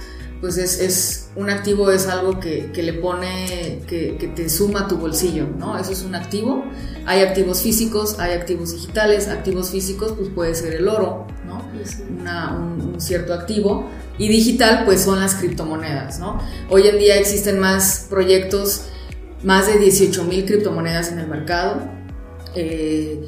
pues 0.40 0.56
es, 0.56 0.80
es 0.80 1.23
un 1.36 1.50
activo 1.50 1.90
es 1.90 2.06
algo 2.06 2.38
que, 2.38 2.70
que 2.72 2.82
le 2.82 2.92
pone, 2.92 3.80
que, 3.88 4.16
que, 4.18 4.28
te 4.28 4.48
suma 4.48 4.86
tu 4.86 4.98
bolsillo, 4.98 5.46
¿no? 5.58 5.76
Eso 5.76 5.90
es 5.90 6.02
un 6.02 6.14
activo. 6.14 6.64
Hay 7.06 7.22
activos 7.22 7.60
físicos, 7.60 8.20
hay 8.20 8.34
activos 8.34 8.72
digitales. 8.72 9.28
Activos 9.28 9.70
físicos, 9.70 10.12
pues 10.16 10.28
puede 10.28 10.54
ser 10.54 10.74
el 10.74 10.88
oro, 10.88 11.26
¿no? 11.46 11.64
un, 12.56 13.00
cierto 13.00 13.34
activo. 13.34 13.88
Y 14.16 14.28
digital, 14.28 14.84
pues 14.84 15.02
son 15.02 15.18
las 15.18 15.34
criptomonedas, 15.34 16.20
¿no? 16.20 16.38
Hoy 16.70 16.86
en 16.86 16.98
día 16.98 17.16
existen 17.16 17.58
más 17.58 18.06
proyectos, 18.08 18.82
más 19.42 19.66
de 19.66 19.78
18 19.78 20.22
mil 20.24 20.44
criptomonedas 20.44 21.10
en 21.10 21.18
el 21.18 21.26
mercado. 21.26 21.82
Eh, 22.54 23.26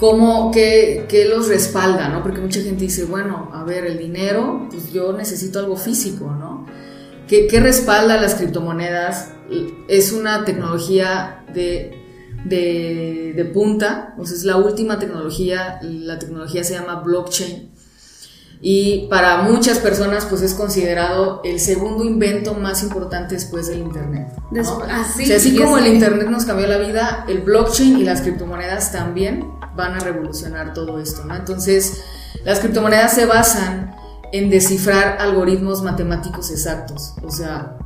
¿Cómo, 0.00 0.50
qué, 0.50 1.04
qué, 1.06 1.26
los 1.26 1.48
respalda, 1.48 2.08
¿no? 2.08 2.22
Porque 2.22 2.40
mucha 2.40 2.62
gente 2.62 2.84
dice, 2.84 3.04
bueno, 3.04 3.50
a 3.52 3.62
ver, 3.62 3.84
el 3.84 3.98
dinero, 3.98 4.66
pues 4.70 4.90
yo 4.90 5.12
necesito 5.12 5.58
algo 5.58 5.76
físico, 5.76 6.30
¿no? 6.30 6.66
¿Qué, 7.28 7.46
qué 7.46 7.60
respalda 7.60 8.20
las 8.20 8.34
criptomonedas? 8.34 9.30
Es 9.88 10.12
una 10.12 10.44
tecnología 10.44 11.44
de, 11.52 11.98
de, 12.44 13.32
de 13.34 13.44
punta, 13.46 14.14
o 14.18 14.26
sea, 14.26 14.36
es 14.36 14.44
la 14.44 14.56
última 14.56 14.98
tecnología, 14.98 15.78
la 15.82 16.18
tecnología 16.18 16.64
se 16.64 16.74
llama 16.74 17.00
blockchain 17.00 17.72
y 18.64 19.08
para 19.08 19.42
muchas 19.42 19.80
personas 19.80 20.24
pues 20.24 20.40
es 20.40 20.54
considerado 20.54 21.40
el 21.44 21.58
segundo 21.58 22.04
invento 22.04 22.54
más 22.54 22.84
importante 22.84 23.34
después 23.34 23.66
del 23.66 23.80
Internet. 23.80 24.28
Así, 24.88 25.32
así 25.32 25.56
como 25.56 25.78
el 25.78 25.88
Internet 25.88 26.28
nos 26.28 26.44
cambió 26.44 26.68
la 26.68 26.78
vida, 26.78 27.24
el 27.28 27.40
blockchain 27.40 27.98
y 27.98 28.04
las 28.04 28.20
criptomonedas 28.22 28.92
también 28.92 29.50
van 29.74 29.94
a 29.94 29.98
revolucionar 29.98 30.74
todo 30.74 31.00
esto. 31.00 31.24
¿no? 31.24 31.34
Entonces, 31.34 32.04
las 32.44 32.60
criptomonedas 32.60 33.12
se 33.12 33.26
basan 33.26 33.96
en 34.32 34.50
descifrar 34.50 35.18
algoritmos 35.20 35.82
matemáticos 35.82 36.50
exactos. 36.50 37.14
O 37.22 37.30
sea, 37.30 37.78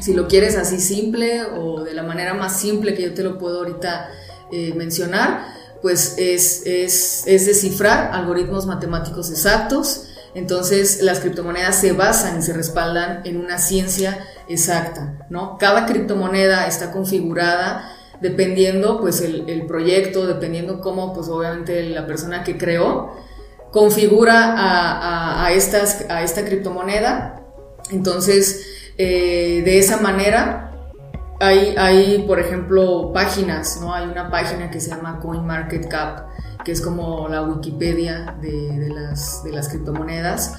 si 0.00 0.14
lo 0.14 0.28
quieres 0.28 0.56
así 0.56 0.80
simple 0.80 1.44
o 1.44 1.82
de 1.82 1.94
la 1.94 2.02
manera 2.02 2.34
más 2.34 2.60
simple 2.60 2.94
que 2.94 3.02
yo 3.02 3.14
te 3.14 3.22
lo 3.22 3.38
puedo 3.38 3.58
ahorita 3.58 4.08
eh, 4.52 4.72
mencionar, 4.74 5.46
pues 5.82 6.14
es, 6.18 6.62
es, 6.66 7.24
es 7.26 7.46
descifrar 7.46 8.12
algoritmos 8.12 8.66
matemáticos 8.66 9.30
exactos 9.30 10.08
entonces, 10.34 11.02
las 11.02 11.20
criptomonedas 11.20 11.80
se 11.80 11.92
basan 11.92 12.38
y 12.38 12.42
se 12.42 12.52
respaldan 12.52 13.22
en 13.24 13.38
una 13.38 13.58
ciencia 13.58 14.18
exacta, 14.48 15.26
¿no? 15.30 15.58
Cada 15.58 15.86
criptomoneda 15.86 16.66
está 16.66 16.92
configurada 16.92 17.92
dependiendo, 18.20 19.00
pues, 19.00 19.20
el, 19.20 19.66
proyecto, 19.66 20.26
dependiendo 20.26 20.80
cómo, 20.80 21.14
pues, 21.14 21.28
obviamente 21.28 21.82
la 21.88 22.06
persona 22.06 22.44
que 22.44 22.58
creó 22.58 23.16
configura 23.70 24.54
a, 25.44 25.52
estas, 25.52 26.04
a 26.08 26.22
esta 26.22 26.44
criptomoneda. 26.44 27.42
Entonces, 27.90 28.66
eh, 28.96 29.62
de 29.64 29.78
esa 29.78 29.98
manera, 29.98 30.68
hay, 31.40 31.74
hay, 31.76 32.24
por 32.26 32.40
ejemplo, 32.40 33.12
páginas, 33.12 33.78
¿no? 33.80 33.94
Hay 33.94 34.06
una 34.06 34.30
página 34.30 34.70
que 34.70 34.80
se 34.80 34.90
llama 34.90 35.20
CoinMarketCap, 35.20 36.28
que 36.64 36.72
es 36.72 36.80
como 36.80 37.28
la 37.28 37.42
Wikipedia 37.42 38.36
de, 38.40 38.88
las, 38.92 39.44
de 39.44 39.52
las 39.52 39.68
criptomonedas. 39.68 40.54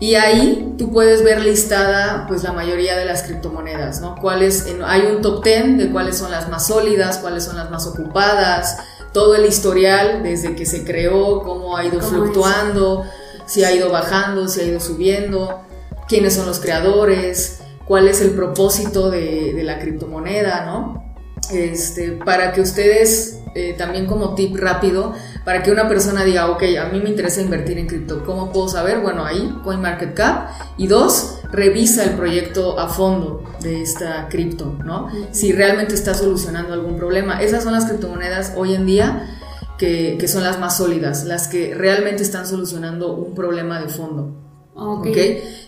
Y 0.00 0.16
ahí 0.16 0.74
tú 0.76 0.92
puedes 0.92 1.22
ver 1.22 1.40
listada 1.40 2.26
pues 2.26 2.42
la 2.42 2.52
mayoría 2.52 2.96
de 2.96 3.04
las 3.04 3.22
criptomonedas, 3.22 4.00
¿no? 4.00 4.16
Cuáles, 4.16 4.66
hay 4.84 5.02
un 5.02 5.22
top 5.22 5.44
10 5.44 5.78
de 5.78 5.90
cuáles 5.90 6.18
son 6.18 6.30
las 6.30 6.48
más 6.48 6.66
sólidas, 6.66 7.18
cuáles 7.18 7.44
son 7.44 7.56
las 7.56 7.70
más 7.70 7.86
ocupadas, 7.86 8.78
todo 9.14 9.36
el 9.36 9.46
historial 9.46 10.22
desde 10.22 10.54
que 10.54 10.66
se 10.66 10.84
creó, 10.84 11.42
cómo 11.42 11.76
ha 11.76 11.84
ido 11.86 12.00
fluctuando, 12.02 13.04
si 13.46 13.64
ha 13.64 13.72
ido 13.72 13.90
bajando, 13.90 14.48
si 14.48 14.60
ha 14.60 14.64
ido 14.64 14.80
subiendo, 14.80 15.62
quiénes 16.08 16.34
son 16.34 16.46
los 16.46 16.60
creadores, 16.60 17.60
cuál 17.86 18.08
es 18.08 18.20
el 18.20 18.32
propósito 18.32 19.10
de, 19.10 19.54
de 19.54 19.62
la 19.62 19.78
criptomoneda, 19.78 20.66
¿no? 20.66 21.02
Este, 21.50 22.12
para 22.12 22.52
que 22.52 22.60
ustedes 22.60 23.38
eh, 23.54 23.74
también 23.78 24.06
como 24.06 24.34
tip 24.34 24.56
rápido 24.56 25.14
para 25.44 25.62
que 25.62 25.70
una 25.70 25.88
persona 25.88 26.24
diga, 26.24 26.50
ok, 26.50 26.62
a 26.80 26.86
mí 26.86 27.00
me 27.00 27.10
interesa 27.10 27.40
invertir 27.40 27.78
en 27.78 27.86
cripto. 27.86 28.24
¿Cómo 28.24 28.50
puedo 28.50 28.68
saber? 28.68 28.98
Bueno, 29.00 29.24
ahí, 29.24 29.54
CoinMarketCap. 29.62 30.48
Y 30.76 30.88
dos, 30.88 31.38
revisa 31.54 32.04
el 32.04 32.10
proyecto 32.10 32.78
a 32.78 32.88
fondo 32.88 33.44
de 33.60 33.82
esta 33.82 34.28
cripto, 34.28 34.76
¿no? 34.84 35.08
Si 35.30 35.52
realmente 35.52 35.94
está 35.94 36.12
solucionando 36.14 36.74
algún 36.74 36.96
problema. 36.96 37.40
Esas 37.40 37.62
son 37.62 37.72
las 37.72 37.86
criptomonedas 37.86 38.54
hoy 38.56 38.74
en 38.74 38.86
día 38.86 39.38
que, 39.78 40.16
que 40.18 40.28
son 40.28 40.42
las 40.42 40.58
más 40.58 40.76
sólidas, 40.76 41.24
las 41.24 41.46
que 41.46 41.74
realmente 41.74 42.22
están 42.22 42.46
solucionando 42.46 43.14
un 43.14 43.34
problema 43.34 43.80
de 43.80 43.88
fondo. 43.88 44.34
Ok. 44.74 45.06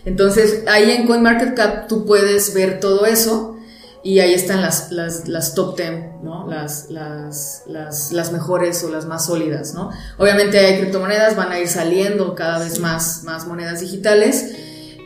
Entonces, 0.05 0.63
ahí 0.67 0.91
en 0.91 1.07
CoinMarketCap 1.07 1.87
tú 1.87 2.05
puedes 2.05 2.53
ver 2.53 2.81
todo 2.81 3.05
eso 3.05 3.55
y 4.03 4.19
ahí 4.19 4.33
están 4.33 4.61
las, 4.61 4.91
las, 4.91 5.29
las 5.29 5.53
top 5.55 5.77
10, 5.77 5.91
¿no? 6.23 6.47
Las, 6.47 6.89
las, 6.89 7.63
las, 7.67 8.11
las, 8.11 8.31
mejores 8.33 8.83
o 8.83 8.89
las 8.89 9.05
más 9.05 9.25
sólidas, 9.25 9.73
¿no? 9.73 9.89
Obviamente 10.17 10.59
hay 10.59 10.79
criptomonedas, 10.79 11.35
van 11.37 11.51
a 11.51 11.59
ir 11.59 11.67
saliendo 11.67 12.35
cada 12.35 12.59
vez 12.59 12.79
más, 12.79 13.23
más 13.23 13.47
monedas 13.47 13.79
digitales 13.79 14.53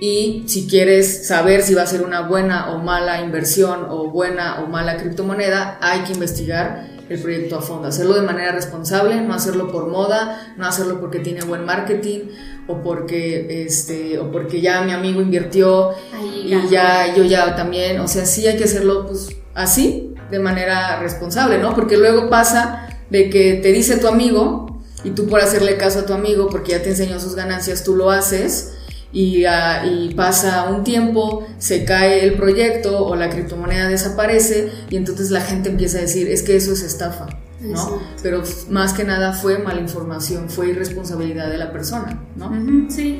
y 0.01 0.46
si 0.48 0.65
quieres 0.67 1.27
saber 1.27 1.62
si 1.62 1.75
va 1.75 1.84
a 1.84 1.86
ser 1.86 2.01
una 2.01 2.22
buena 2.22 2.72
o 2.72 2.79
mala 2.79 3.22
inversión 3.22 3.86
o 3.88 4.10
buena 4.10 4.63
o 4.63 4.67
mala 4.67 4.98
criptomoneda, 4.98 5.77
hay 5.79 6.00
que 6.01 6.13
investigar 6.13 6.89
el 7.08 7.20
proyecto 7.20 7.60
a 7.60 7.62
fondo, 7.62 7.88
hacerlo 7.88 8.15
de 8.15 8.24
manera 8.24 8.51
responsable, 8.51 9.22
no 9.22 9.36
hacerlo 9.36 9.72
por 9.72 9.89
moda, 9.89 10.55
no 10.58 10.65
hacerlo 10.65 11.00
porque 11.00 11.20
tiene 11.20 11.43
buen 11.43 11.65
marketing 11.65 12.29
o 12.67 12.81
porque 12.81 13.63
este 13.67 14.17
o 14.17 14.31
porque 14.31 14.60
ya 14.60 14.81
mi 14.81 14.91
amigo 14.91 15.22
invirtió 15.22 15.91
y 16.20 16.67
ya 16.72 17.13
yo 17.15 17.24
ya 17.24 17.55
también, 17.55 18.00
o 18.00 18.08
sea, 18.08 18.25
sí 18.25 18.48
hay 18.48 18.58
que 18.58 18.63
hacerlo 18.63 19.05
pues 19.05 19.29
así, 19.53 20.15
de 20.31 20.39
manera 20.39 21.00
responsable, 21.00 21.60
¿no? 21.60 21.75
Porque 21.75 21.98
luego 21.98 22.27
pasa 22.27 22.88
de 23.12 23.29
que 23.29 23.53
te 23.62 23.72
dice 23.72 23.98
tu 23.98 24.08
amigo 24.08 24.81
y 25.03 25.12
tú 25.12 25.27
por 25.27 25.41
hacerle 25.41 25.77
caso 25.77 26.00
a 26.00 26.05
tu 26.08 26.13
amigo 26.13 26.50
porque 26.50 26.72
ya 26.72 26.81
te 26.81 26.89
enseñó 26.89 27.20
sus 27.20 27.36
ganancias, 27.36 27.84
tú 27.84 27.96
lo 27.96 28.10
haces 28.10 28.74
y, 29.13 29.45
ah, 29.45 29.85
y, 29.85 30.13
pasa 30.13 30.69
un 30.69 30.83
tiempo, 30.83 31.45
se 31.57 31.83
cae 31.83 32.23
el 32.23 32.35
proyecto 32.35 33.05
o 33.05 33.15
la 33.15 33.29
criptomoneda 33.29 33.87
desaparece 33.87 34.71
y 34.89 34.95
entonces 34.95 35.31
la 35.31 35.41
gente 35.41 35.69
empieza 35.69 35.97
a 35.97 36.01
decir, 36.01 36.29
es 36.29 36.43
que 36.43 36.55
eso 36.55 36.73
es 36.73 36.81
estafa, 36.81 37.27
¿no? 37.59 38.01
Pero 38.23 38.43
más 38.69 38.93
que 38.93 39.03
nada 39.03 39.33
fue 39.33 39.59
mala 39.59 39.81
información, 39.81 40.49
fue 40.49 40.69
irresponsabilidad 40.69 41.49
de 41.49 41.57
la 41.57 41.71
persona, 41.71 42.23
¿no? 42.35 42.51
sí, 42.89 43.19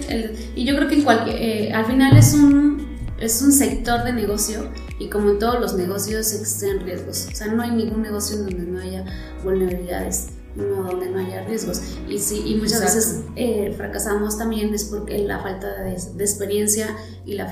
y 0.56 0.66
yo 0.66 0.76
creo 0.76 0.88
que 0.88 0.96
en 0.96 1.04
cualquier, 1.04 1.36
eh, 1.38 1.74
al 1.74 1.86
final 1.86 2.16
es 2.16 2.34
un, 2.34 2.88
es 3.20 3.42
un 3.42 3.52
sector 3.52 4.04
de 4.04 4.14
negocio 4.14 4.70
y 4.98 5.10
como 5.10 5.32
en 5.32 5.40
todos 5.40 5.60
los 5.60 5.74
negocios 5.76 6.32
existen 6.34 6.82
riesgos, 6.86 7.28
o 7.32 7.36
sea, 7.36 7.48
no 7.48 7.62
hay 7.64 7.72
ningún 7.72 8.02
negocio 8.02 8.38
en 8.38 8.46
donde 8.46 8.64
no 8.72 8.80
haya 8.80 9.06
vulnerabilidades 9.44 10.30
no 10.56 10.84
donde 10.84 11.10
no 11.10 11.20
haya 11.20 11.44
riesgos. 11.44 11.82
Y, 12.08 12.20
sí, 12.20 12.44
y 12.46 12.56
muchas 12.56 12.82
veces 12.82 13.22
eh, 13.36 13.74
fracasamos 13.76 14.38
también 14.38 14.74
es 14.74 14.86
porque 14.86 15.18
la 15.20 15.40
falta 15.40 15.82
de, 15.84 15.94
experiencia 15.94 16.96
y 17.26 17.34
la, 17.34 17.48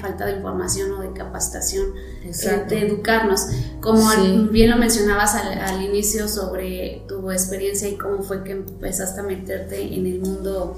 falta 0.00 0.26
de 0.26 0.36
información 0.36 0.92
o 0.92 1.00
de 1.00 1.12
capacitación 1.12 1.86
eh, 2.24 2.64
de 2.68 2.86
educarnos. 2.86 3.46
Como 3.80 4.08
bien 4.50 4.70
lo 4.70 4.76
mencionabas 4.76 5.34
al, 5.34 5.82
inicio 5.82 6.28
sobre 6.28 7.04
tu 7.06 7.30
experiencia 7.30 7.88
y 7.88 7.96
cómo 7.96 8.22
fue 8.22 8.42
que 8.42 8.52
empezaste 8.52 9.20
a 9.20 9.22
meterte 9.22 9.94
en 9.94 10.06
el 10.06 10.20
mundo, 10.20 10.76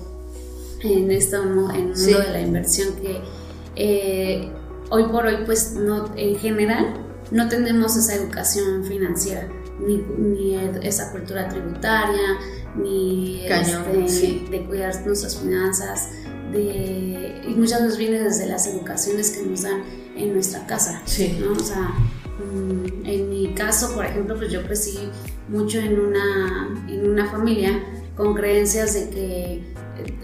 en 0.82 1.10
esto, 1.10 1.42
en 1.42 1.48
el 1.48 1.96
mundo 1.96 2.18
de 2.18 2.30
la 2.30 2.40
inversión 2.40 2.94
que 2.96 3.20
eh, 3.76 4.50
hoy 4.90 5.04
por 5.04 5.26
hoy 5.26 5.38
pues 5.46 5.72
no, 5.74 6.12
en 6.16 6.36
general 6.36 6.94
no 7.30 7.48
tenemos 7.48 7.96
esa 7.96 8.14
educación 8.14 8.84
financiera 8.84 9.48
ni, 9.80 10.56
esa 10.82 11.10
cultura 11.12 11.48
tributaria, 11.48 12.38
ni 12.76 13.46
este, 13.46 14.44
de 14.50 14.64
cuidar 14.66 15.06
nuestras 15.06 15.38
finanzas, 15.38 16.10
de, 16.52 17.42
y 17.46 17.54
muchas 17.54 17.82
veces 17.82 17.98
viene 17.98 18.20
desde 18.20 18.46
las 18.46 18.66
educaciones 18.66 19.30
que 19.30 19.42
nos 19.42 19.62
dan 19.62 19.82
en 20.16 20.32
nuestra 20.32 20.66
casa. 20.66 21.02
¿no? 21.40 21.52
O 21.52 21.60
sea, 21.60 21.94
mm, 22.38 23.06
en 23.06 23.30
mi 23.30 23.54
caso, 23.54 23.94
por 23.94 24.06
ejemplo, 24.06 24.36
pues 24.36 24.50
yo 24.50 24.62
crecí 24.64 24.98
mucho 25.48 25.78
en 25.78 25.98
una, 25.98 26.86
en 26.88 27.08
una 27.08 27.30
familia 27.30 27.82
con 28.16 28.34
creencias 28.34 28.94
de 28.94 29.10
que 29.10 29.62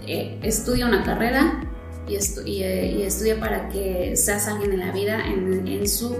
eh, 0.07 0.39
estudia 0.43 0.85
una 0.85 1.03
carrera 1.03 1.63
y, 2.07 2.15
y, 2.49 3.01
estudia 3.01 3.39
para 3.39 3.69
que 3.69 4.15
seas 4.15 4.47
alguien 4.47 4.73
en 4.73 4.79
la 4.79 4.91
vida, 4.91 5.25
en, 5.25 5.67
en 5.67 5.87
su, 5.89 6.15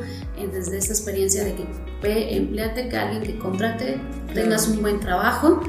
desde 0.52 0.78
esa 0.78 0.94
experiencia 0.94 1.44
de 1.44 1.56
que 1.56 1.66
ve, 2.06 2.36
empleate, 2.36 2.90
que 2.90 2.98
alguien 2.98 3.24
que 3.24 3.38
contrate, 3.38 4.00
tengas 4.34 4.68
un 4.68 4.82
buen 4.82 5.00
trabajo 5.00 5.62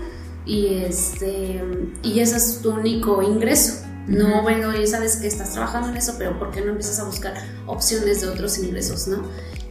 y, 0.45 0.83
este, 0.85 1.63
y 2.03 2.21
ese 2.21 2.37
es 2.37 2.61
tu 2.63 2.71
único 2.71 3.23
ingreso. 3.23 3.85
No, 4.07 4.43
bueno, 4.43 4.73
ya 4.73 4.87
sabes 4.87 5.17
que 5.17 5.27
estás 5.27 5.53
trabajando 5.53 5.89
en 5.89 5.97
eso, 5.97 6.15
pero 6.17 6.39
¿por 6.39 6.53
qué 6.53 6.61
no 6.61 6.69
empiezas 6.71 7.01
a 7.01 7.05
buscar 7.05 7.35
opciones 7.67 8.21
de 8.21 8.29
otros 8.29 8.57
ingresos, 8.59 9.09
no? 9.09 9.23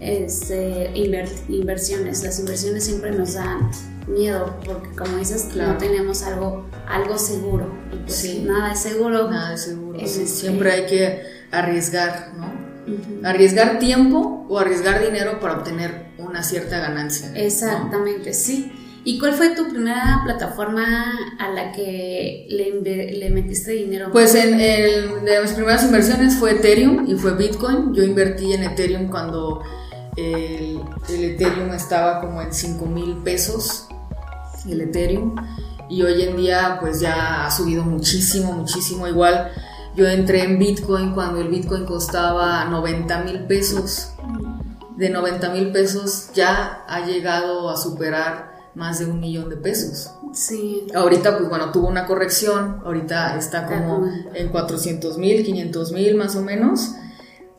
Este, 0.02 0.92
inversiones. 1.48 2.22
Las 2.22 2.40
inversiones 2.40 2.84
siempre 2.84 3.12
nos 3.12 3.36
dan 3.36 3.72
miedo 4.08 4.58
porque, 4.66 4.90
como 4.90 5.18
dices, 5.18 5.56
no 5.56 5.78
tenemos 5.78 6.24
algo, 6.24 6.66
algo 6.86 7.18
seguro. 7.18 7.74
Y 7.94 7.96
pues 7.96 8.40
nada 8.42 8.74
es 8.74 8.80
seguro. 8.80 9.30
Nada 9.32 9.54
es 9.54 9.62
seguro. 9.62 9.98
Este, 9.98 10.28
siempre 10.28 10.72
hay 10.72 10.86
que 10.86 11.24
arriesgar, 11.52 12.34
¿no? 12.38 12.54
Arriesgar 13.28 13.80
tiempo 13.80 14.46
o 14.50 14.60
arriesgar 14.60 15.02
dinero 15.02 15.40
para 15.40 15.56
obtener 15.56 16.05
una 16.18 16.44
cierta 16.44 16.80
ganancia. 16.80 17.32
Exactamente, 17.36 18.34
sí. 18.34 18.72
¿Y 19.08 19.20
cuál 19.20 19.34
fue 19.34 19.56
tu 19.56 19.70
primera 19.70 20.22
plataforma 20.24 21.14
a 21.38 21.50
la 21.50 21.72
que 21.72 22.48
le, 22.50 23.30
metiste 23.30 23.72
dinero? 23.74 24.10
Pues 24.12 24.34
en 24.34 24.60
el, 24.60 25.24
de 25.24 25.42
mis 25.42 25.52
primeras 25.52 25.84
inversiones 25.84 26.36
fue 26.36 26.54
Ethereum 26.54 27.06
y 27.08 27.16
fue 27.16 27.36
Bitcoin. 27.36 27.94
Yo 27.94 28.04
invertí 28.04 28.54
en 28.54 28.64
Ethereum 28.64 29.10
cuando 29.10 29.62
el, 30.18 30.80
el 31.08 31.24
Ethereum 31.24 31.72
estaba 31.74 32.20
como 32.20 32.42
en 32.42 32.52
5 32.52 32.86
mil 32.88 33.18
pesos, 33.18 33.88
el 34.68 34.82
Ethereum. 34.82 35.36
y 35.88 36.02
hoy 36.02 36.24
en 36.24 36.38
día 36.38 36.80
pues 36.82 37.00
ya 37.00 37.46
ha 37.46 37.52
subido 37.52 37.84
muchísimo, 37.84 38.54
muchísimo. 38.54 39.08
Igual 39.08 39.52
yo 39.96 40.08
entré 40.08 40.44
en 40.44 40.58
Bitcoin 40.58 41.14
cuando 41.14 41.42
el 41.42 41.50
Bitcoin 41.50 41.86
costaba 41.86 42.66
90 42.66 43.24
mil 43.24 43.40
pesos. 43.42 44.15
De 44.98 45.10
90 45.10 45.50
mil 45.50 45.72
pesos 45.72 46.30
ya 46.34 46.86
ha 46.88 47.06
llegado 47.06 47.70
a 47.70 47.78
superar 47.78 48.56
más 48.76 49.00
de 49.00 49.06
un 49.06 49.20
millón 49.20 49.50
de 49.50 49.58
pesos. 49.58 50.12
Sí. 50.34 50.88
Ahorita, 50.94 51.38
pues 51.38 51.50
bueno, 51.50 51.72
tuvo 51.72 51.88
una 51.88 52.06
corrección, 52.06 52.82
ahorita 52.86 53.38
está 53.38 53.66
como 53.66 54.08
en 54.34 54.50
400 54.50 55.18
mil, 55.18 55.44
500 55.44 55.92
mil 55.94 56.16
más 56.16 56.36
o 56.36 56.42
menos. 56.42 56.92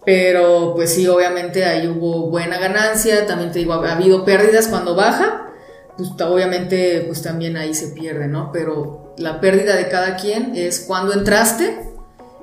Pero 0.05 0.75
pues 0.76 0.95
sí, 0.95 1.09
obviamente 1.09 1.64
ahí 1.64 1.88
hubo 1.88 2.31
buena 2.31 2.59
ganancia, 2.59 3.26
también 3.26 3.50
te 3.50 3.59
digo, 3.59 3.73
ha 3.73 3.93
habido 3.93 4.25
pérdidas 4.25 4.69
cuando 4.69 4.95
baja, 4.95 5.50
pues 5.97 6.11
obviamente 6.21 7.02
pues 7.09 7.23
también 7.23 7.57
ahí 7.57 7.75
se 7.75 7.88
pierde, 7.88 8.28
¿no? 8.28 8.52
Pero 8.52 9.14
la 9.19 9.40
pérdida 9.40 9.75
de 9.75 9.88
cada 9.88 10.14
quien 10.16 10.55
es 10.55 10.85
cuando 10.87 11.12
entraste 11.12 11.90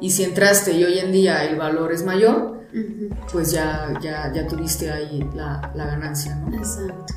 y 0.02 0.10
si 0.10 0.26
entraste 0.26 0.74
y 0.74 0.84
hoy 0.84 1.00
en 1.00 1.14
día 1.14 1.46
el 1.46 1.56
valor 1.56 1.94
es 1.94 2.04
mayor, 2.04 2.53
pues 3.32 3.52
ya, 3.52 3.94
ya, 4.02 4.32
ya 4.34 4.48
tuviste 4.48 4.92
ahí 4.92 5.28
la, 5.36 5.72
la 5.76 5.86
ganancia, 5.86 6.36
¿no? 6.36 6.56
Exacto. 6.56 7.14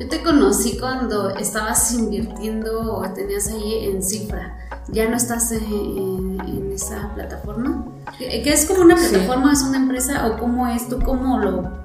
Yo 0.00 0.08
te 0.08 0.22
conocí 0.22 0.78
cuando 0.78 1.28
estabas 1.30 1.92
invirtiendo 1.92 2.94
o 2.96 3.02
tenías 3.12 3.48
ahí 3.48 3.84
en 3.84 4.02
cifra. 4.02 4.56
¿Ya 4.88 5.08
no 5.08 5.16
estás 5.16 5.52
en, 5.52 6.40
esa 6.74 7.12
plataforma? 7.14 7.84
¿Qué 8.18 8.50
es 8.50 8.64
como 8.64 8.80
una 8.80 8.96
plataforma? 8.96 9.52
¿Es 9.52 9.60
una 9.60 9.76
empresa? 9.76 10.26
¿O 10.26 10.38
cómo 10.38 10.66
es? 10.68 10.88
¿Tú 10.88 10.98
cómo 11.00 11.38
lo...? 11.38 11.80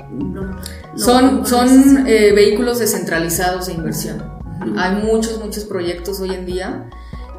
son 0.96 1.46
son 1.46 2.08
eh, 2.08 2.32
vehículos 2.34 2.80
descentralizados 2.80 3.68
de 3.68 3.74
inversión. 3.74 4.24
Hay 4.78 4.96
muchos, 5.04 5.44
muchos 5.44 5.66
proyectos 5.66 6.22
hoy 6.22 6.34
en 6.34 6.46
día. 6.46 6.90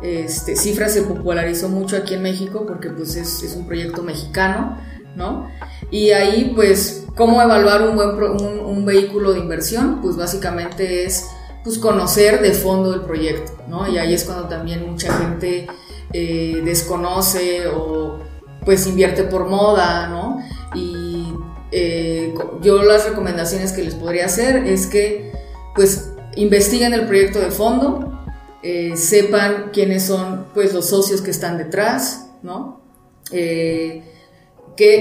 Este, 0.02 0.56
Cifra 0.56 0.90
se 0.90 1.02
popularizó 1.02 1.70
mucho 1.70 1.96
aquí 1.96 2.14
en 2.14 2.22
México 2.22 2.66
porque 2.66 2.90
pues 2.90 3.16
es, 3.16 3.42
es 3.42 3.56
un 3.56 3.66
proyecto 3.66 4.02
mexicano, 4.02 4.76
¿no? 5.16 5.50
Y 5.90 6.11
ahí 6.11 6.52
pues 6.54 7.06
¿Cómo 7.16 7.40
evaluar 7.40 7.80
un, 7.88 7.96
buen 7.96 8.11
un, 8.38 8.85
vehículo 8.85 9.32
de 9.32 9.38
inversión? 9.38 10.02
Pues 10.02 10.16
básicamente 10.16 11.04
es 11.06 11.26
pues, 11.64 11.78
conocer 11.78 12.42
de 12.42 12.52
fondo 12.52 12.92
el 12.92 13.00
proyecto, 13.00 13.52
¿no? 13.68 13.88
Y 13.88 13.96
ahí 13.96 14.12
es 14.12 14.25
cuando 14.25 14.49
también 14.49 14.87
mucha 14.87 15.11
gente 15.16 15.66
eh, 16.12 16.61
desconoce 16.62 17.68
o 17.68 18.18
pues 18.66 18.87
invierte 18.87 19.23
por 19.23 19.49
moda, 19.49 20.08
¿no? 20.08 20.42
Y 20.75 21.32
eh, 21.73 22.35
yo 22.61 22.82
las 22.82 23.08
recomendaciones 23.08 23.73
que 23.73 23.82
les 23.82 23.94
podría 23.94 24.26
hacer 24.26 24.66
es 24.66 24.87
que 24.87 25.32
pues 25.75 26.12
investiguen 26.35 26.92
el 26.92 27.06
proyecto 27.06 27.38
de 27.38 27.50
fondo, 27.50 28.20
eh, 28.62 28.94
sepan 28.94 29.70
quiénes 29.73 30.04
son 30.04 30.49
pues 30.52 30.75
los 30.75 30.87
socios 30.90 31.23
que 31.23 31.30
están 31.30 31.56
detrás, 31.56 32.28
¿no? 32.42 32.82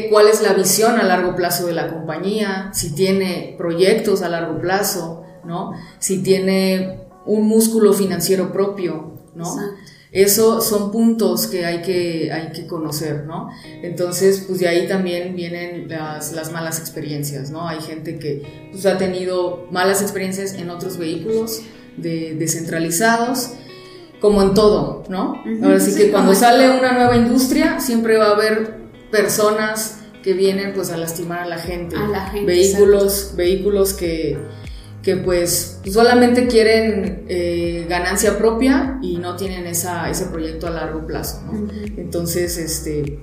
Cuál 0.10 0.28
es 0.28 0.42
la 0.42 0.54
visión 0.54 1.00
a 1.00 1.04
largo 1.04 1.36
plazo 1.36 1.68
de 1.68 1.74
la 1.74 1.90
compañía, 1.90 2.72
si 2.74 2.94
tiene 2.94 3.56
proyectos 3.58 4.22
a 4.22 4.30
largo 4.30 4.60
plazo, 4.60 5.24
¿no? 5.44 5.74
Si 6.00 6.24
tiene 6.24 7.02
un 7.26 7.48
músculo 7.48 7.94
financiero 7.94 8.52
propio, 8.52 9.14
¿no? 9.36 9.46
Eso 10.12 10.62
son 10.62 10.94
puntos 10.94 11.46
que 11.48 11.66
hay 11.66 11.82
que, 11.82 12.32
hay 12.32 12.54
que 12.54 12.68
conocer, 12.68 13.26
¿no? 13.26 13.50
Entonces, 13.84 14.46
pues 14.48 14.60
de 14.60 14.70
ahí 14.70 14.88
también 14.88 15.36
vienen 15.36 15.90
las, 15.90 16.52
malas 16.54 16.80
experiencias, 16.80 17.52
¿no? 17.52 17.68
Hay 17.68 17.82
gente 17.82 18.18
que 18.18 18.70
pues, 18.72 18.86
ha 18.86 18.98
tenido 18.98 19.68
malas 19.72 20.02
experiencias 20.02 20.54
en 20.54 20.70
otros 20.70 20.98
vehículos 20.98 21.64
descentralizados, 21.98 23.52
como 24.22 24.42
en 24.42 24.54
todo, 24.54 25.04
¿no? 25.10 25.44
Ahora 25.62 25.82
sí, 25.82 25.94
que 25.96 26.12
cuando 26.12 26.34
sale 26.34 26.70
una 26.78 26.94
nueva 26.94 27.18
industria, 27.18 27.82
siempre 27.82 28.18
va 28.18 28.28
a 28.28 28.32
haber 28.32 28.85
personas 29.16 30.00
que 30.24 30.34
vienen 30.34 30.74
pues 30.74 30.92
a 30.92 30.98
lastimar 30.98 31.40
a 31.40 31.46
la 31.46 31.60
gente, 31.60 31.96
vehículos, 32.46 33.34
vehículos 33.36 33.94
que, 33.94 34.38
que 35.04 35.18
pues 35.18 35.80
solamente 35.92 36.48
quieren 36.48 37.26
eh, 37.30 37.86
ganancia 37.88 38.38
propia 38.38 38.98
y 39.02 39.18
no 39.18 39.36
tienen 39.36 39.68
esa, 39.68 40.10
ese 40.10 40.26
proyecto 40.26 40.68
a 40.68 40.72
largo 40.72 41.06
plazo, 41.06 41.44
Entonces, 41.96 42.58
este, 42.58 43.20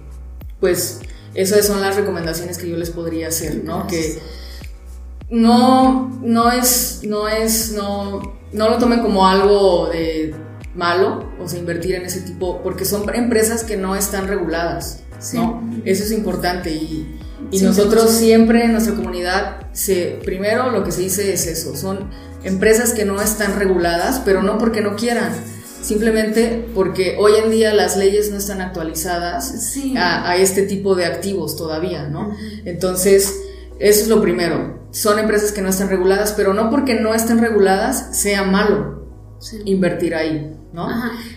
pues 0.60 1.00
esas 1.34 1.66
son 1.66 1.80
las 1.80 1.96
recomendaciones 1.96 2.56
que 2.56 2.68
yo 2.68 2.76
les 2.76 2.90
podría 2.90 3.28
hacer, 3.28 3.64
¿no? 3.64 3.86
Que 3.86 4.18
no, 5.28 6.20
no 6.22 6.52
es, 6.52 7.00
no 7.02 7.26
es, 7.26 7.72
no, 7.72 8.38
no 8.52 8.68
lo 8.68 8.78
tomen 8.78 9.00
como 9.00 9.26
algo 9.26 9.88
de 9.88 10.34
malo, 10.74 11.32
o 11.40 11.48
sea, 11.48 11.58
invertir 11.58 11.96
en 11.96 12.04
ese 12.04 12.20
tipo, 12.20 12.62
porque 12.62 12.84
son 12.84 13.12
empresas 13.14 13.64
que 13.64 13.76
no 13.76 13.96
están 13.96 14.28
reguladas. 14.28 15.01
¿No? 15.34 15.62
Eso 15.84 16.04
es 16.04 16.12
importante 16.12 16.70
y, 16.70 17.18
nosotros 17.60 18.10
siempre 18.10 18.64
en 18.64 18.72
nuestra 18.72 18.94
comunidad, 18.94 19.66
se, 19.72 20.18
primero 20.24 20.70
lo 20.70 20.84
que 20.84 20.92
se 20.92 21.02
dice 21.02 21.34
es 21.34 21.46
eso, 21.46 21.76
son 21.76 22.08
empresas 22.44 22.92
que 22.92 23.04
no 23.04 23.20
están 23.20 23.58
reguladas, 23.58 24.22
pero 24.24 24.42
no 24.42 24.56
porque 24.56 24.80
no 24.80 24.96
quieran, 24.96 25.32
simplemente 25.82 26.66
porque 26.74 27.16
hoy 27.18 27.32
en 27.44 27.50
día 27.50 27.74
las 27.74 27.96
leyes 27.96 28.30
no 28.30 28.38
están 28.38 28.62
actualizadas 28.62 29.74
a, 29.96 30.36
este 30.36 30.62
tipo 30.62 30.94
de 30.94 31.04
activos 31.04 31.56
todavía, 31.56 32.08
¿no? 32.08 32.34
Entonces, 32.64 33.34
eso 33.78 34.02
es 34.02 34.08
lo 34.08 34.22
primero, 34.22 34.86
son 34.90 35.18
empresas 35.18 35.52
que 35.52 35.60
no 35.60 35.68
están 35.68 35.90
reguladas, 35.90 36.32
pero 36.32 36.54
no 36.54 36.70
porque 36.70 36.94
no 36.94 37.14
estén 37.14 37.38
reguladas 37.38 38.16
sea 38.18 38.44
malo 38.44 39.02
invertir 39.64 40.14
ahí. 40.14 40.56
¿No? 40.72 40.88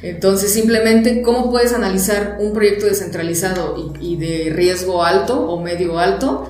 Entonces, 0.02 0.54
simplemente, 0.54 1.22
¿cómo 1.22 1.52
puedes 1.52 1.74
analizar 1.74 2.38
un 2.40 2.54
proyecto 2.54 2.86
descentralizado 2.86 3.76
y, 4.00 4.16
de 4.16 4.52
riesgo 4.54 5.04
alto 5.04 5.48
o 5.48 5.62
medio 5.62 6.00
alto? 6.00 6.50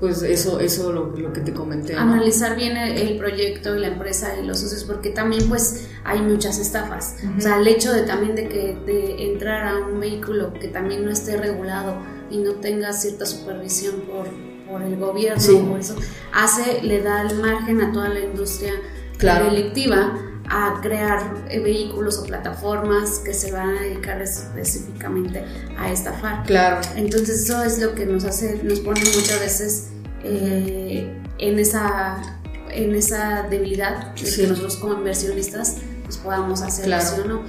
Pues 0.00 0.20
eso, 0.20 0.60
eso 0.60 0.92
lo, 0.92 1.06
lo 1.16 1.32
que 1.32 1.40
te 1.40 1.54
comenté. 1.54 1.94
Analizar 1.94 2.54
bien 2.54 2.76
el, 2.76 3.16
proyecto 3.16 3.74
y 3.74 3.80
la 3.80 3.86
empresa 3.86 4.36
y 4.38 4.44
los 4.44 4.60
socios, 4.60 4.84
porque 4.84 5.08
también 5.08 5.48
pues 5.48 5.88
hay 6.04 6.20
muchas 6.20 6.58
estafas. 6.58 7.16
O 7.38 7.40
sea, 7.40 7.58
el 7.58 7.66
hecho 7.66 7.94
de 7.94 8.02
también 8.02 8.34
de 8.34 8.46
que 8.48 8.76
de 8.84 9.32
entrar 9.32 9.66
a 9.66 9.78
un 9.86 9.98
vehículo 9.98 10.52
que 10.52 10.68
también 10.68 11.02
no 11.02 11.10
esté 11.10 11.38
regulado 11.38 11.96
y 12.30 12.38
no 12.38 12.56
tenga 12.56 12.92
cierta 12.92 13.24
supervisión 13.24 14.02
por, 14.02 14.26
por 14.70 14.82
el 14.82 14.96
gobierno, 14.96 15.78
eso, 15.78 15.96
hace, 16.34 16.82
le 16.82 17.00
da 17.00 17.22
el 17.22 17.38
margen 17.38 17.80
a 17.80 17.90
toda 17.90 18.10
la 18.10 18.20
industria 18.20 18.74
delictiva 19.18 20.12
a 20.48 20.80
crear 20.80 21.34
eh, 21.48 21.58
vehículos 21.60 22.18
o 22.18 22.24
plataformas 22.24 23.18
que 23.20 23.34
se 23.34 23.52
van 23.52 23.76
a 23.76 23.82
dedicar 23.82 24.20
específicamente 24.22 25.44
a 25.78 25.90
estafar. 25.90 26.44
Claro. 26.44 26.80
Entonces 26.94 27.42
eso 27.42 27.62
es 27.62 27.78
lo 27.78 27.94
que 27.94 28.06
nos 28.06 28.24
hace, 28.24 28.60
nos 28.62 28.80
pone 28.80 29.00
muchas 29.00 29.40
veces 29.40 29.88
eh, 30.22 31.12
en 31.38 31.58
esa 31.58 32.40
en 32.70 32.94
esa 32.94 33.44
debilidad 33.44 34.14
de 34.14 34.30
que 34.30 34.46
nosotros 34.46 34.76
como 34.76 34.94
inversionistas 34.94 35.76
pues 36.04 36.18
podamos 36.18 36.62
hacer 36.62 36.86
claro. 36.86 37.24
no. 37.26 37.42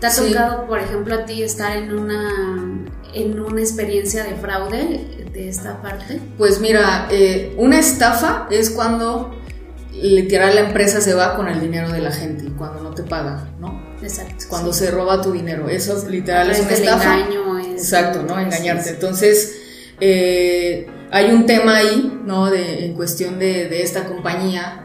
¿Te 0.00 0.06
ha 0.06 0.14
tocado, 0.14 0.66
por 0.68 0.78
ejemplo, 0.78 1.12
a 1.12 1.24
ti 1.24 1.42
estar 1.42 1.76
en 1.76 1.92
una 1.92 2.86
en 3.14 3.40
una 3.40 3.60
experiencia 3.60 4.22
de 4.22 4.36
fraude 4.36 5.26
de 5.32 5.48
esta 5.48 5.82
parte? 5.82 6.20
Pues 6.36 6.60
mira, 6.60 7.08
eh, 7.10 7.54
una 7.56 7.80
estafa 7.80 8.46
es 8.50 8.70
cuando 8.70 9.37
literal 10.02 10.54
la 10.54 10.62
empresa 10.62 11.00
se 11.00 11.14
va 11.14 11.34
con 11.36 11.48
el 11.48 11.60
dinero 11.60 11.90
de 11.90 12.00
la 12.00 12.12
gente 12.12 12.44
cuando 12.56 12.82
no 12.82 12.94
te 12.94 13.02
paga, 13.02 13.50
¿no? 13.58 13.96
Exacto. 14.02 14.44
Cuando 14.48 14.72
se 14.72 14.90
roba 14.90 15.20
tu 15.20 15.32
dinero, 15.32 15.68
eso 15.68 16.08
literal 16.08 16.50
es 16.50 16.60
una 16.60 16.70
estafa. 16.70 17.18
Engaño, 17.18 17.58
Exacto, 17.60 18.22
¿no? 18.22 18.38
Engañarte. 18.38 18.90
Entonces, 18.90 19.56
eh, 20.00 20.86
hay 21.10 21.30
un 21.30 21.46
tema 21.46 21.76
ahí, 21.76 22.20
¿no? 22.24 22.50
De, 22.50 22.86
en 22.86 22.94
cuestión 22.94 23.38
de, 23.38 23.68
de, 23.68 23.82
esta 23.82 24.04
compañía, 24.04 24.84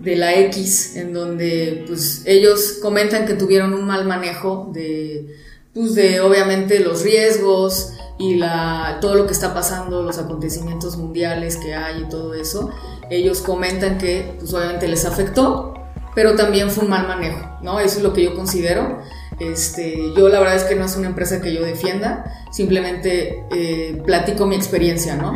de 0.00 0.16
la 0.16 0.34
X, 0.34 0.96
en 0.96 1.12
donde 1.12 1.84
pues 1.86 2.22
ellos 2.26 2.78
comentan 2.82 3.26
que 3.26 3.34
tuvieron 3.34 3.72
un 3.72 3.86
mal 3.86 4.06
manejo 4.06 4.70
de, 4.74 5.34
pues 5.72 5.94
de 5.94 6.20
obviamente 6.20 6.80
los 6.80 7.02
riesgos 7.02 7.92
y 8.18 8.36
la, 8.36 8.98
todo 9.00 9.14
lo 9.14 9.26
que 9.26 9.32
está 9.32 9.54
pasando, 9.54 10.02
los 10.02 10.18
acontecimientos 10.18 10.96
mundiales 10.96 11.56
que 11.56 11.74
hay 11.74 12.02
y 12.02 12.08
todo 12.08 12.34
eso 12.34 12.70
ellos 13.10 13.40
comentan 13.40 13.98
que 13.98 14.34
pues 14.38 14.52
obviamente 14.54 14.88
les 14.88 15.04
afectó, 15.04 15.74
pero 16.14 16.36
también 16.36 16.70
fue 16.70 16.84
un 16.84 16.90
mal 16.90 17.08
manejo, 17.08 17.58
¿no? 17.62 17.80
Eso 17.80 17.98
es 17.98 18.02
lo 18.02 18.12
que 18.12 18.24
yo 18.24 18.34
considero. 18.34 19.00
Este, 19.40 19.96
yo 20.16 20.28
la 20.28 20.38
verdad 20.38 20.54
es 20.54 20.64
que 20.64 20.76
no 20.76 20.84
es 20.84 20.96
una 20.96 21.08
empresa 21.08 21.40
que 21.40 21.52
yo 21.52 21.62
defienda, 21.64 22.24
simplemente 22.52 23.44
eh, 23.50 24.00
platico 24.04 24.46
mi 24.46 24.54
experiencia, 24.54 25.16
¿no? 25.16 25.32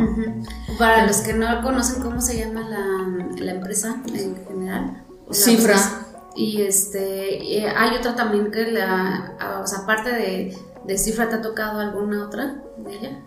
Para 0.77 1.05
los 1.05 1.17
que 1.17 1.33
no 1.33 1.61
conocen, 1.61 2.01
¿cómo 2.01 2.21
se 2.21 2.37
llama 2.37 2.61
la, 2.69 3.43
la 3.43 3.51
empresa 3.51 4.01
en 4.07 4.37
general? 4.47 5.03
Cifra. 5.31 5.75
Y 6.35 6.61
este, 6.61 7.57
eh, 7.57 7.67
hay 7.75 7.97
otra 7.97 8.15
también 8.15 8.51
que 8.51 8.71
la, 8.71 9.59
o 9.61 9.67
sea, 9.67 9.79
aparte 9.79 10.11
de, 10.11 10.57
de 10.85 10.97
Cifra, 10.97 11.27
¿te 11.27 11.35
ha 11.35 11.41
tocado 11.41 11.79
alguna 11.79 12.25
otra 12.25 12.63
de 12.77 12.95
ella? 12.95 13.19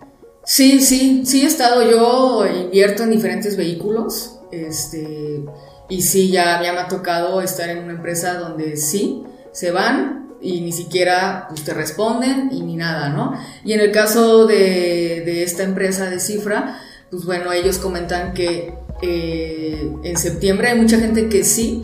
Sí, 0.45 0.81
sí, 0.81 1.23
sí 1.25 1.43
he 1.43 1.45
estado, 1.45 1.89
yo 1.89 2.45
invierto 2.45 3.03
en 3.03 3.11
diferentes 3.11 3.55
vehículos, 3.55 4.39
este, 4.51 5.45
y 5.89 6.01
sí, 6.01 6.31
ya, 6.31 6.59
me 6.59 6.67
ha 6.67 6.87
tocado 6.87 7.41
estar 7.41 7.69
en 7.69 7.79
una 7.79 7.93
empresa 7.93 8.35
donde 8.35 8.75
sí, 8.75 9.23
se 9.51 9.71
van, 9.71 10.35
y 10.41 10.59
ni 10.59 10.73
siquiera 10.73 11.45
pues, 11.47 11.63
te 11.63 11.73
responden 11.73 12.49
y 12.51 12.61
ni 12.61 12.75
nada, 12.75 13.07
¿no? 13.07 13.33
Y 13.63 13.71
en 13.71 13.79
el 13.79 13.91
caso 13.91 14.45
de, 14.45 15.23
de 15.25 15.43
esta 15.43 15.63
empresa 15.63 16.09
de 16.09 16.19
cifra, 16.19 16.81
pues 17.09 17.23
bueno, 17.23 17.53
ellos 17.53 17.77
comentan 17.77 18.33
que 18.33 18.73
eh, 19.01 19.91
en 20.03 20.17
septiembre 20.17 20.69
hay 20.69 20.79
mucha 20.79 20.99
gente 20.99 21.29
que 21.29 21.43
sí 21.43 21.81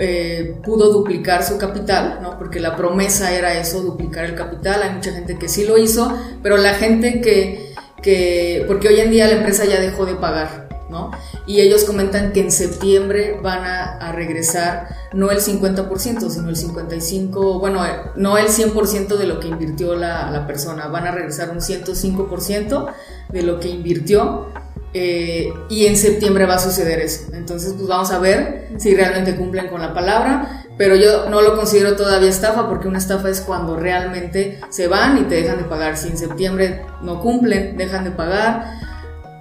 eh, 0.00 0.56
pudo 0.62 0.92
duplicar 0.92 1.42
su 1.42 1.58
capital, 1.58 2.20
¿no? 2.22 2.38
Porque 2.38 2.60
la 2.60 2.76
promesa 2.76 3.34
era 3.34 3.58
eso, 3.58 3.82
duplicar 3.82 4.24
el 4.24 4.34
capital. 4.34 4.82
Hay 4.82 4.90
mucha 4.90 5.12
gente 5.12 5.38
que 5.38 5.48
sí 5.48 5.64
lo 5.64 5.76
hizo, 5.78 6.16
pero 6.42 6.56
la 6.56 6.74
gente 6.74 7.20
que, 7.20 7.67
que 8.02 8.64
porque 8.66 8.88
hoy 8.88 9.00
en 9.00 9.10
día 9.10 9.26
la 9.26 9.34
empresa 9.34 9.64
ya 9.64 9.80
dejó 9.80 10.06
de 10.06 10.14
pagar, 10.14 10.68
¿no? 10.88 11.10
Y 11.46 11.60
ellos 11.60 11.84
comentan 11.84 12.32
que 12.32 12.40
en 12.40 12.52
septiembre 12.52 13.38
van 13.42 13.64
a, 13.64 14.12
regresar 14.12 14.88
no 15.12 15.30
el 15.30 15.38
50%, 15.38 16.30
sino 16.30 16.48
el 16.48 16.56
55%, 16.56 17.60
bueno, 17.60 17.82
no 18.16 18.38
el 18.38 18.48
100% 18.48 19.16
de 19.16 19.26
lo 19.26 19.38
que 19.40 19.48
invirtió 19.48 19.94
la, 19.94 20.30
la 20.30 20.46
persona, 20.46 20.88
van 20.88 21.06
a 21.06 21.12
regresar 21.12 21.50
un 21.50 21.58
105% 21.58 22.92
de 23.30 23.42
lo 23.42 23.60
que 23.60 23.68
invirtió 23.68 24.48
eh, 24.94 25.52
y 25.68 25.86
en 25.86 25.96
septiembre 25.96 26.46
va 26.46 26.54
a 26.54 26.58
suceder 26.58 27.00
eso. 27.00 27.32
Entonces, 27.34 27.74
pues 27.74 27.86
vamos 27.86 28.10
a 28.10 28.18
ver 28.18 28.68
si 28.78 28.94
realmente 28.94 29.36
cumplen 29.36 29.68
con 29.68 29.80
la 29.80 29.92
palabra. 29.92 30.57
Pero 30.78 30.94
yo 30.94 31.28
no 31.28 31.42
lo 31.42 31.56
considero 31.56 31.96
todavía 31.96 32.30
estafa 32.30 32.68
porque 32.68 32.86
una 32.86 32.98
estafa 32.98 33.28
es 33.28 33.40
cuando 33.40 33.76
realmente 33.76 34.60
se 34.70 34.86
van 34.86 35.18
y 35.18 35.22
te 35.22 35.42
dejan 35.42 35.58
de 35.58 35.64
pagar. 35.64 35.96
Si 35.96 36.08
en 36.08 36.16
septiembre 36.16 36.86
no 37.02 37.20
cumplen, 37.20 37.76
dejan 37.76 38.04
de 38.04 38.12
pagar, 38.12 38.78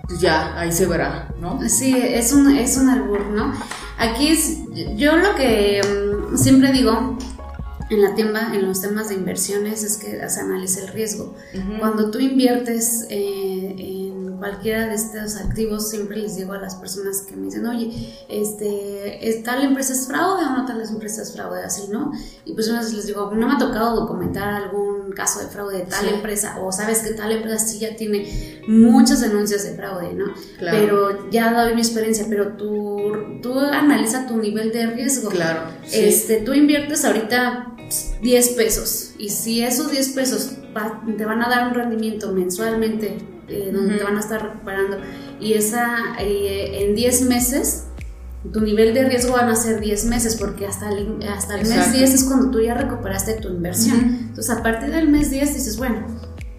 pues 0.08 0.20
ya, 0.20 0.60
ahí 0.60 0.72
se 0.72 0.88
verá, 0.88 1.30
¿no? 1.40 1.60
Sí, 1.70 1.96
es 1.96 2.34
un, 2.34 2.56
es 2.58 2.76
un 2.78 2.90
albur, 2.90 3.28
¿no? 3.28 3.54
Aquí 4.00 4.30
es, 4.30 4.60
yo 4.96 5.16
lo 5.16 5.36
que 5.36 5.82
mm, 5.84 6.38
siempre 6.38 6.72
digo 6.72 7.18
en 7.90 8.02
la 8.02 8.16
tienda, 8.16 8.52
en 8.54 8.68
los 8.68 8.82
temas 8.82 9.10
de 9.10 9.16
inversiones, 9.16 9.84
es 9.84 9.98
que 9.98 10.28
se 10.30 10.40
analice 10.42 10.82
el 10.82 10.88
riesgo. 10.90 11.36
Cuando 11.80 12.12
tú 12.12 12.20
inviertes 12.20 13.06
eh, 13.10 13.76
en 13.78 14.07
cualquiera 14.38 14.88
de 14.88 14.96
estos 14.96 15.36
activos 15.38 15.90
siempre 15.90 16.18
les 16.18 16.36
digo 16.36 16.54
a 16.54 16.58
las 16.58 16.76
personas 16.76 17.22
que 17.22 17.36
me 17.36 17.46
dicen, 17.46 17.66
oye, 17.66 17.92
este, 18.30 19.42
¿tal 19.44 19.64
empresa 19.64 19.94
es 19.94 20.08
fraude 20.08 20.46
o 20.46 20.50
no 20.50 20.66
tal 20.66 20.82
empresa 20.82 21.22
es 21.22 21.34
fraude? 21.34 21.64
Así, 21.64 21.90
¿no? 21.92 22.12
Y 22.46 22.54
pues 22.54 22.72
veces 22.72 22.94
les 22.94 23.08
digo, 23.08 23.32
no 23.34 23.48
me 23.48 23.54
ha 23.54 23.58
tocado 23.58 23.96
documentar 23.96 24.54
algún 24.54 25.12
caso 25.12 25.40
de 25.40 25.48
fraude 25.48 25.78
de 25.78 25.84
tal 25.86 26.08
empresa 26.08 26.58
o 26.62 26.72
sabes 26.72 27.00
que 27.00 27.12
tal 27.12 27.32
empresa 27.32 27.60
sí 27.60 27.80
ya 27.80 27.96
tiene 27.96 28.62
muchas 28.68 29.22
denuncias 29.22 29.64
de 29.64 29.76
fraude, 29.76 30.14
¿no? 30.14 30.26
Pero 30.60 31.30
ya 31.30 31.54
doy 31.54 31.74
mi 31.74 31.82
experiencia, 31.82 32.26
pero 32.30 32.56
tú, 32.58 33.40
tú 33.42 33.60
analiza 33.60 34.28
tu 34.28 34.38
nivel 34.38 34.72
de 34.72 34.88
riesgo. 34.88 35.30
Claro. 35.30 35.62
Este, 35.92 36.42
tú 36.42 36.54
inviertes 36.54 37.06
ahorita 37.06 37.76
10 38.22 38.50
pesos 38.50 39.12
y 39.18 39.30
si 39.30 39.64
esos 39.64 39.92
10 39.92 40.10
pesos 40.10 40.52
te 41.18 41.26
van 41.26 41.42
a 41.42 41.50
dar 41.50 41.70
un 41.70 41.74
rendimiento 41.74 42.32
mensualmente 42.34 43.18
eh, 43.48 43.72
donde 43.74 43.98
te 43.98 44.04
van 44.04 44.18
a 44.18 44.20
estar 44.20 44.42
recuperando. 44.42 44.98
Y 45.40 45.54
esa, 45.54 46.16
eh, 46.20 46.84
en 46.84 46.96
10 46.96 47.22
meses, 47.24 47.86
tu 48.52 48.62
nivel 48.62 48.94
de 48.94 49.06
riesgo 49.06 49.34
van 49.34 49.50
a 49.50 49.56
ser 49.56 49.80
10 49.80 50.06
meses, 50.06 50.36
porque 50.36 50.66
hasta 50.66 50.90
el, 50.90 51.20
hasta 51.28 51.60
el 51.60 51.68
mes 51.68 51.94
10 51.94 52.14
es 52.14 52.24
cuando 52.24 52.52
tú 52.52 52.62
ya 52.62 52.74
recuperaste 52.74 53.36
tu 53.36 53.50
inversión. 53.50 54.00
Entonces, 54.28 54.50
a 54.50 54.62
partir 54.64 54.92
del 54.92 55.10
mes 55.10 55.32
10 55.32 55.54
dices, 55.54 55.78
bueno, 55.78 56.06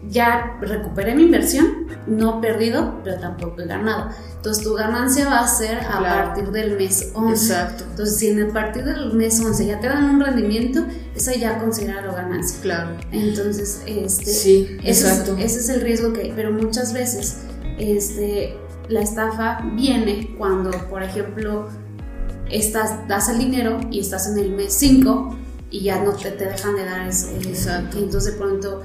ya 0.09 0.59
recuperé 0.61 1.15
mi 1.15 1.25
inversión, 1.25 1.87
no 2.07 2.41
perdido, 2.41 3.01
pero 3.03 3.19
tampoco 3.19 3.63
he 3.63 3.67
ganado. 3.67 4.11
Entonces 4.37 4.63
tu 4.63 4.75
ganancia 4.75 5.29
va 5.29 5.41
a 5.41 5.49
ser 5.49 5.81
a 5.81 5.99
partir 5.99 6.51
del 6.51 6.77
mes 6.77 7.11
11. 7.15 7.53
Exacto. 7.53 7.85
Entonces 7.91 8.17
si 8.17 8.29
en 8.29 8.39
el 8.39 8.49
partir 8.49 8.85
del 8.85 9.13
mes 9.15 9.41
11 9.41 9.67
ya 9.67 9.81
te 9.81 9.89
dan 9.89 10.05
un 10.05 10.21
rendimiento, 10.21 10.85
eso 11.15 11.33
ya 11.33 11.59
considera 11.59 12.01
ganancia. 12.13 12.61
Claro. 12.63 12.91
Entonces, 13.11 13.83
este, 13.87 14.33
sí, 14.33 14.79
exacto. 14.83 15.37
ese 15.39 15.59
es 15.59 15.69
el 15.69 15.81
riesgo 15.81 16.13
que 16.13 16.23
hay, 16.23 16.33
pero 16.35 16.53
muchas 16.53 16.93
veces 16.93 17.39
este, 17.79 18.57
la 18.89 19.01
estafa 19.01 19.61
viene 19.75 20.35
cuando, 20.39 20.71
por 20.89 21.03
ejemplo, 21.03 21.69
estás, 22.51 23.07
das 23.09 23.29
el 23.29 23.39
dinero 23.39 23.81
y 23.91 24.01
estás 24.01 24.29
en 24.29 24.39
el 24.39 24.51
mes 24.51 24.75
5 24.75 25.37
y 25.71 25.83
ya 25.83 26.03
no 26.03 26.13
te, 26.13 26.31
te 26.31 26.47
dejan 26.47 26.77
de 26.77 26.85
dar 26.85 27.09
ese. 27.09 27.37
Exacto. 27.39 27.99
Y 27.99 28.05
entonces 28.05 28.33
de 28.33 28.39
pronto 28.39 28.83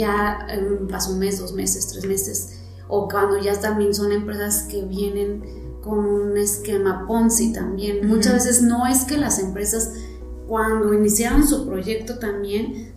ya 0.00 0.46
pasó 0.90 1.12
un 1.12 1.20
mes, 1.20 1.38
dos 1.38 1.52
meses, 1.52 1.88
tres 1.88 2.06
meses, 2.06 2.60
o 2.88 3.08
cuando 3.08 3.38
ya 3.38 3.58
también 3.60 3.94
son 3.94 4.10
empresas 4.12 4.64
que 4.64 4.82
vienen 4.82 5.78
con 5.82 5.98
un 5.98 6.36
esquema 6.36 7.06
Ponzi 7.06 7.52
también. 7.52 8.06
Muchas 8.08 8.32
veces 8.32 8.62
no 8.62 8.86
es 8.86 9.04
que 9.04 9.16
las 9.16 9.38
empresas 9.38 9.92
cuando 10.48 10.92
iniciaron 10.92 11.46
su 11.46 11.66
proyecto 11.66 12.18
también 12.18 12.90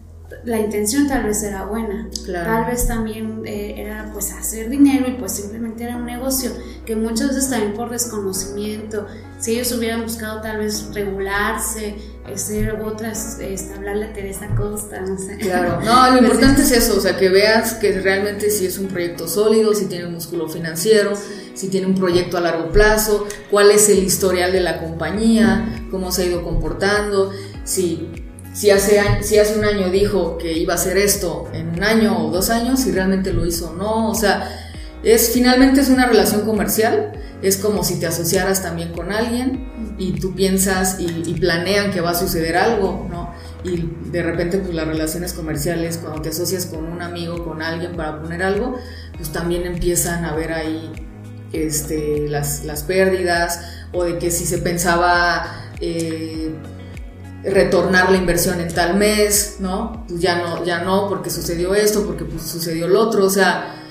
la 0.45 0.59
intención 0.59 1.07
tal 1.07 1.23
vez 1.23 1.43
era 1.43 1.65
buena, 1.65 2.09
tal 2.25 2.65
vez 2.65 2.87
también 2.87 3.43
eh, 3.45 3.75
era 3.77 4.09
pues 4.11 4.33
hacer 4.33 4.69
dinero 4.69 5.07
y 5.07 5.13
pues 5.13 5.33
simplemente 5.33 5.83
era 5.83 5.97
un 5.97 6.05
negocio 6.05 6.51
que 6.85 6.95
muchas 6.95 7.29
veces 7.29 7.49
también 7.49 7.73
por 7.73 7.89
desconocimiento, 7.89 9.07
si 9.39 9.53
ellos 9.53 9.71
hubieran 9.71 10.03
buscado 10.03 10.41
tal 10.41 10.59
vez 10.59 10.93
regularse, 10.93 11.95
hacer 12.31 12.81
otras, 12.81 13.39
este, 13.39 13.73
hablarle 13.73 14.05
a 14.07 14.13
Teresa 14.13 14.47
Costa, 14.55 15.01
no 15.01 15.17
sé. 15.17 15.37
Claro, 15.37 15.81
no, 15.81 16.11
lo 16.11 16.17
importante 16.23 16.61
es 16.61 16.71
eso, 16.71 16.97
o 16.97 16.99
sea, 16.99 17.17
que 17.17 17.29
veas 17.29 17.75
que 17.75 17.99
realmente 17.99 18.49
si 18.49 18.65
es 18.65 18.77
un 18.77 18.87
proyecto 18.87 19.27
sólido, 19.27 19.73
si 19.73 19.85
tiene 19.85 20.07
un 20.07 20.13
músculo 20.13 20.49
financiero, 20.49 21.13
si 21.53 21.69
tiene 21.69 21.87
un 21.87 21.95
proyecto 21.95 22.37
a 22.37 22.41
largo 22.41 22.71
plazo, 22.71 23.27
cuál 23.49 23.71
es 23.71 23.87
el 23.89 24.03
historial 24.03 24.51
de 24.51 24.59
la 24.59 24.79
compañía, 24.79 25.87
cómo 25.89 26.11
se 26.11 26.23
ha 26.23 26.25
ido 26.25 26.43
comportando, 26.43 27.31
si 27.63 28.09
si 28.53 28.69
hace, 28.69 29.01
si 29.23 29.39
hace 29.39 29.57
un 29.57 29.65
año 29.65 29.89
dijo 29.89 30.37
que 30.37 30.53
iba 30.53 30.73
a 30.73 30.75
hacer 30.75 30.97
esto 30.97 31.49
en 31.53 31.69
un 31.69 31.83
año 31.83 32.27
o 32.27 32.31
dos 32.31 32.51
años, 32.51 32.81
si 32.81 32.91
realmente 32.91 33.33
lo 33.33 33.45
hizo 33.47 33.71
o 33.71 33.73
no, 33.73 34.11
o 34.11 34.15
sea, 34.15 34.62
es, 35.03 35.31
finalmente 35.31 35.81
es 35.81 35.89
una 35.89 36.05
relación 36.05 36.41
comercial, 36.41 37.11
es 37.41 37.57
como 37.57 37.83
si 37.83 37.99
te 37.99 38.07
asociaras 38.07 38.61
también 38.61 38.93
con 38.93 39.11
alguien 39.11 39.95
y 39.97 40.13
tú 40.13 40.33
piensas 40.33 40.97
y, 40.99 41.33
planean 41.33 41.91
que 41.91 41.99
va 41.99 42.11
a 42.11 42.15
suceder 42.15 42.55
algo, 42.55 43.07
¿no? 43.09 43.33
Y 43.65 43.89
de 44.11 44.23
repente 44.23 44.59
pues 44.59 44.73
las 44.73 44.87
relaciones 44.87 45.33
comerciales, 45.33 45.97
cuando 45.97 46.21
te 46.21 46.29
asocias 46.29 46.65
con 46.65 46.85
un 46.85 47.01
amigo, 47.01 47.43
con 47.43 47.61
alguien 47.61 47.97
para 47.97 48.21
poner 48.21 48.43
algo, 48.43 48.77
pues 49.17 49.31
también 49.31 49.65
empiezan 49.65 50.23
a 50.23 50.33
ver 50.33 50.53
ahí 50.53 50.91
este, 51.51 52.29
las, 52.29 52.63
las 52.63 52.83
pérdidas 52.83 53.59
o 53.91 54.05
de 54.05 54.17
que 54.17 54.31
si 54.31 54.45
se 54.45 54.59
pensaba... 54.59 55.69
Eh, 55.81 56.53
retornar 57.45 58.09
la 58.09 58.17
inversión 58.17 58.61
en 58.61 58.73
tal 58.73 58.95
mes, 58.95 59.57
¿no? 59.59 60.05
Pues 60.07 60.21
ya 60.21 60.37
no, 60.37 60.63
ya 60.63 60.79
no, 60.79 61.09
porque 61.09 61.29
sucedió 61.29 61.75
esto, 61.75 62.05
porque 62.05 62.23
pues 62.23 62.43
sucedió 62.43 62.87
lo 62.87 63.01
otro, 63.01 63.25
o 63.25 63.29
sea, 63.29 63.82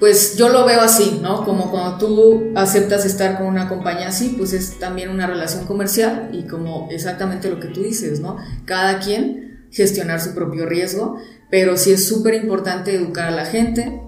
pues 0.00 0.36
yo 0.36 0.48
lo 0.48 0.64
veo 0.64 0.80
así, 0.80 1.20
¿no? 1.22 1.44
Como 1.44 1.70
cuando 1.70 1.98
tú 1.98 2.52
aceptas 2.56 3.04
estar 3.04 3.36
con 3.36 3.46
una 3.46 3.68
compañía 3.68 4.08
así, 4.08 4.34
pues 4.36 4.52
es 4.52 4.78
también 4.78 5.10
una 5.10 5.26
relación 5.26 5.66
comercial 5.66 6.30
y 6.32 6.44
como 6.44 6.88
exactamente 6.90 7.50
lo 7.50 7.60
que 7.60 7.68
tú 7.68 7.82
dices, 7.82 8.20
¿no? 8.20 8.38
Cada 8.64 8.98
quien 8.98 9.68
gestionar 9.70 10.20
su 10.20 10.34
propio 10.34 10.66
riesgo, 10.66 11.18
pero 11.50 11.76
sí 11.76 11.92
es 11.92 12.08
súper 12.08 12.34
importante 12.34 12.94
educar 12.94 13.28
a 13.28 13.30
la 13.30 13.44
gente, 13.44 14.02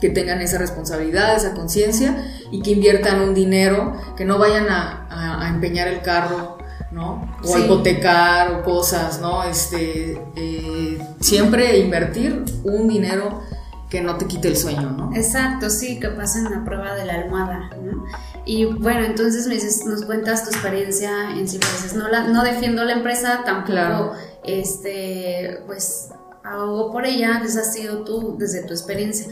que 0.00 0.10
tengan 0.10 0.40
esa 0.40 0.58
responsabilidad, 0.58 1.36
esa 1.36 1.54
conciencia 1.54 2.24
y 2.52 2.62
que 2.62 2.72
inviertan 2.72 3.20
un 3.20 3.34
dinero, 3.34 3.94
que 4.16 4.24
no 4.24 4.38
vayan 4.38 4.68
a, 4.68 5.44
a 5.44 5.48
empeñar 5.48 5.88
el 5.88 6.02
carro 6.02 6.58
¿no? 6.90 7.36
O 7.44 7.58
hipotecar 7.58 8.52
o 8.52 8.62
cosas, 8.62 9.20
¿no? 9.20 9.44
Este, 9.44 10.20
eh, 10.36 10.98
siempre 11.20 11.78
invertir 11.78 12.44
un 12.64 12.88
dinero 12.88 13.42
que 13.88 14.02
no 14.02 14.16
te 14.16 14.26
quite 14.26 14.48
el 14.48 14.56
sueño, 14.56 14.90
¿no? 14.90 15.10
Exacto, 15.14 15.70
sí, 15.70 15.98
que 15.98 16.08
pasen 16.08 16.44
la 16.44 16.64
prueba 16.64 16.94
de 16.94 17.06
la 17.06 17.14
almohada, 17.14 17.70
¿no? 17.82 18.04
Y 18.44 18.66
bueno, 18.66 19.04
entonces 19.04 19.46
me 19.46 19.54
dices, 19.54 19.84
nos 19.86 20.04
cuentas 20.04 20.44
tu 20.44 20.50
experiencia 20.50 21.30
en 21.30 21.48
Cipreses. 21.48 21.94
No, 21.94 22.08
la, 22.08 22.28
no 22.28 22.42
defiendo 22.44 22.84
la 22.84 22.92
empresa, 22.92 23.42
tampoco, 23.44 24.14
este, 24.44 25.62
pues, 25.66 26.10
hago 26.44 26.90
por 26.92 27.06
ella, 27.06 27.42
esa 27.44 27.60
ha 27.60 27.64
sido 27.64 28.04
tú, 28.04 28.36
desde 28.38 28.62
tu 28.62 28.72
experiencia. 28.72 29.26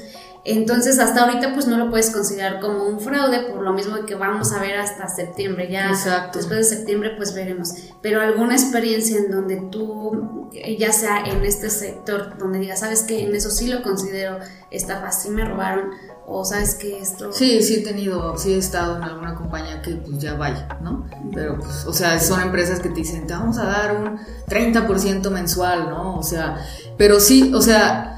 Entonces, 0.48 1.00
hasta 1.00 1.24
ahorita, 1.24 1.54
pues 1.54 1.66
no 1.66 1.76
lo 1.76 1.90
puedes 1.90 2.11
considerar 2.11 2.61
como 2.61 2.85
un 2.85 3.00
fraude, 3.00 3.40
por 3.50 3.62
lo 3.62 3.72
mismo 3.72 4.06
que 4.06 4.14
vamos 4.14 4.52
a 4.52 4.61
ver 4.61 4.76
hasta 4.76 5.09
septiembre. 5.09 5.68
Ya 5.68 5.90
después 6.32 6.48
de 6.48 6.62
septiembre, 6.62 7.14
pues 7.16 7.35
veremos. 7.35 7.74
Pero 8.00 8.20
alguna 8.20 8.54
experiencia 8.54 9.18
en 9.18 9.32
donde 9.32 9.56
tú, 9.72 10.48
ya 10.78 10.92
sea 10.92 11.24
en 11.24 11.44
este 11.44 11.68
sector, 11.68 12.38
donde 12.38 12.61
digas, 12.61 12.78
sabes 12.78 13.02
que 13.02 13.24
en 13.24 13.35
eso 13.35 13.50
sí 13.50 13.66
lo 13.66 13.82
considero 13.82 14.38
estafa, 14.70 15.11
sí 15.11 15.30
me 15.30 15.44
robaron, 15.44 15.90
o 16.28 16.44
sabes 16.44 16.76
que 16.76 17.00
esto. 17.00 17.32
Sí, 17.32 17.61
sí 17.61 17.76
he 17.80 17.82
tenido, 17.82 18.38
sí 18.38 18.52
he 18.52 18.59
estado 18.59 18.98
en 18.98 19.02
alguna 19.02 19.35
compañía 19.35 19.82
que 19.82 19.96
pues 19.96 20.18
ya 20.18 20.35
vaya, 20.35 20.78
¿no? 20.80 21.09
Pero 21.35 21.59
pues, 21.59 21.87
o 21.87 21.92
sea, 21.92 22.20
son 22.20 22.40
empresas 22.40 22.78
que 22.78 22.90
te 22.90 22.94
dicen, 22.94 23.26
te 23.26 23.35
vamos 23.35 23.59
a 23.59 23.64
dar 23.64 23.96
un 23.96 24.20
30% 24.46 25.28
mensual, 25.30 25.90
¿no? 25.90 26.16
O 26.16 26.22
sea, 26.22 26.64
pero 26.96 27.18
sí, 27.18 27.50
o 27.52 27.61
sea 27.61 28.15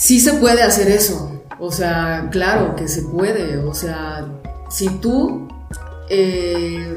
sí 0.00 0.18
se 0.18 0.32
puede 0.34 0.62
hacer 0.62 0.88
eso. 0.88 1.42
O 1.58 1.70
sea, 1.70 2.28
claro 2.32 2.74
que 2.74 2.88
se 2.88 3.02
puede. 3.02 3.58
O 3.58 3.74
sea, 3.74 4.26
si 4.70 4.88
tú 4.98 5.46
eh, 6.08 6.94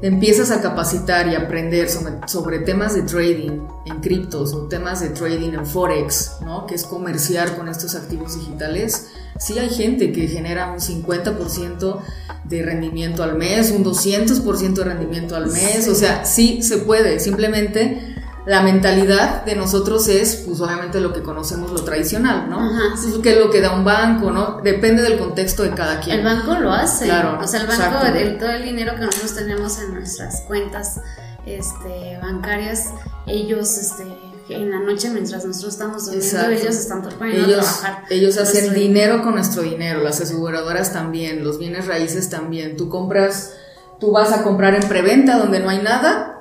empiezas 0.00 0.50
a 0.50 0.62
capacitar 0.62 1.28
y 1.28 1.34
aprender 1.34 1.88
sobre, 2.26 2.60
temas 2.60 2.94
de 2.94 3.02
trading 3.02 3.60
en 3.84 4.00
criptos 4.00 4.54
o 4.54 4.66
temas 4.66 5.00
de 5.00 5.10
trading 5.10 5.52
en 5.52 5.66
forex, 5.66 6.38
¿no? 6.40 6.66
que 6.66 6.74
es 6.74 6.84
comerciar 6.84 7.54
con 7.54 7.68
estos 7.68 7.94
activos 7.94 8.38
digitales, 8.38 9.08
sí 9.38 9.58
hay 9.58 9.68
gente 9.68 10.10
que 10.10 10.26
genera 10.26 10.72
un 10.72 10.78
50% 10.78 12.00
de 12.44 12.62
rendimiento 12.62 13.22
al 13.22 13.36
mes, 13.36 13.70
un 13.70 13.84
200% 13.84 14.72
de 14.72 14.84
rendimiento 14.84 15.36
al 15.36 15.48
mes, 15.48 15.86
o 15.86 15.94
sea, 15.94 16.24
sí 16.24 16.62
se 16.62 16.78
puede, 16.78 17.20
simplemente 17.20 18.11
la 18.44 18.62
mentalidad 18.62 19.44
de 19.44 19.54
nosotros 19.54 20.08
es, 20.08 20.36
pues 20.46 20.60
obviamente 20.60 21.00
lo 21.00 21.12
que 21.12 21.22
conocemos, 21.22 21.70
lo 21.70 21.82
tradicional, 21.84 22.50
¿no? 22.50 22.58
Ajá, 22.58 22.96
sí. 22.96 23.20
Que 23.22 23.32
es 23.34 23.38
lo 23.38 23.50
que 23.50 23.60
da 23.60 23.72
un 23.72 23.84
banco, 23.84 24.32
¿no? 24.32 24.60
Depende 24.62 25.02
del 25.02 25.18
contexto 25.18 25.62
de 25.62 25.70
cada 25.70 26.00
quien. 26.00 26.18
El 26.18 26.24
banco 26.24 26.54
lo 26.54 26.72
hace. 26.72 27.04
Claro. 27.04 27.38
O 27.40 27.46
sea, 27.46 27.60
el 27.60 27.66
banco, 27.68 28.38
todo 28.40 28.50
el 28.50 28.64
dinero 28.64 28.94
que 28.96 29.02
nosotros 29.02 29.34
tenemos 29.34 29.78
en 29.78 29.94
nuestras 29.94 30.40
cuentas 30.42 31.00
este, 31.46 32.18
bancarias, 32.20 32.90
ellos, 33.26 33.78
este, 33.78 34.04
en 34.48 34.72
la 34.72 34.80
noche 34.80 35.08
mientras 35.10 35.44
nosotros 35.44 35.74
estamos 35.74 36.06
durmiendo, 36.06 36.50
ellos 36.50 36.76
están 36.76 37.02
poniendo 37.02 37.46
ellos, 37.46 37.66
a 37.66 37.80
trabajar. 37.80 38.04
Ellos 38.10 38.38
hacen 38.38 38.74
dinero 38.74 39.22
con 39.22 39.34
nuestro 39.34 39.62
dinero, 39.62 40.02
las 40.02 40.20
aseguradoras 40.20 40.92
también, 40.92 41.44
los 41.44 41.60
bienes 41.60 41.86
raíces 41.86 42.28
también. 42.28 42.76
Tú 42.76 42.88
compras, 42.88 43.52
tú 44.00 44.10
vas 44.10 44.32
a 44.32 44.42
comprar 44.42 44.74
en 44.74 44.88
preventa 44.88 45.38
donde 45.38 45.60
no 45.60 45.70
hay 45.70 45.78
nada 45.78 46.40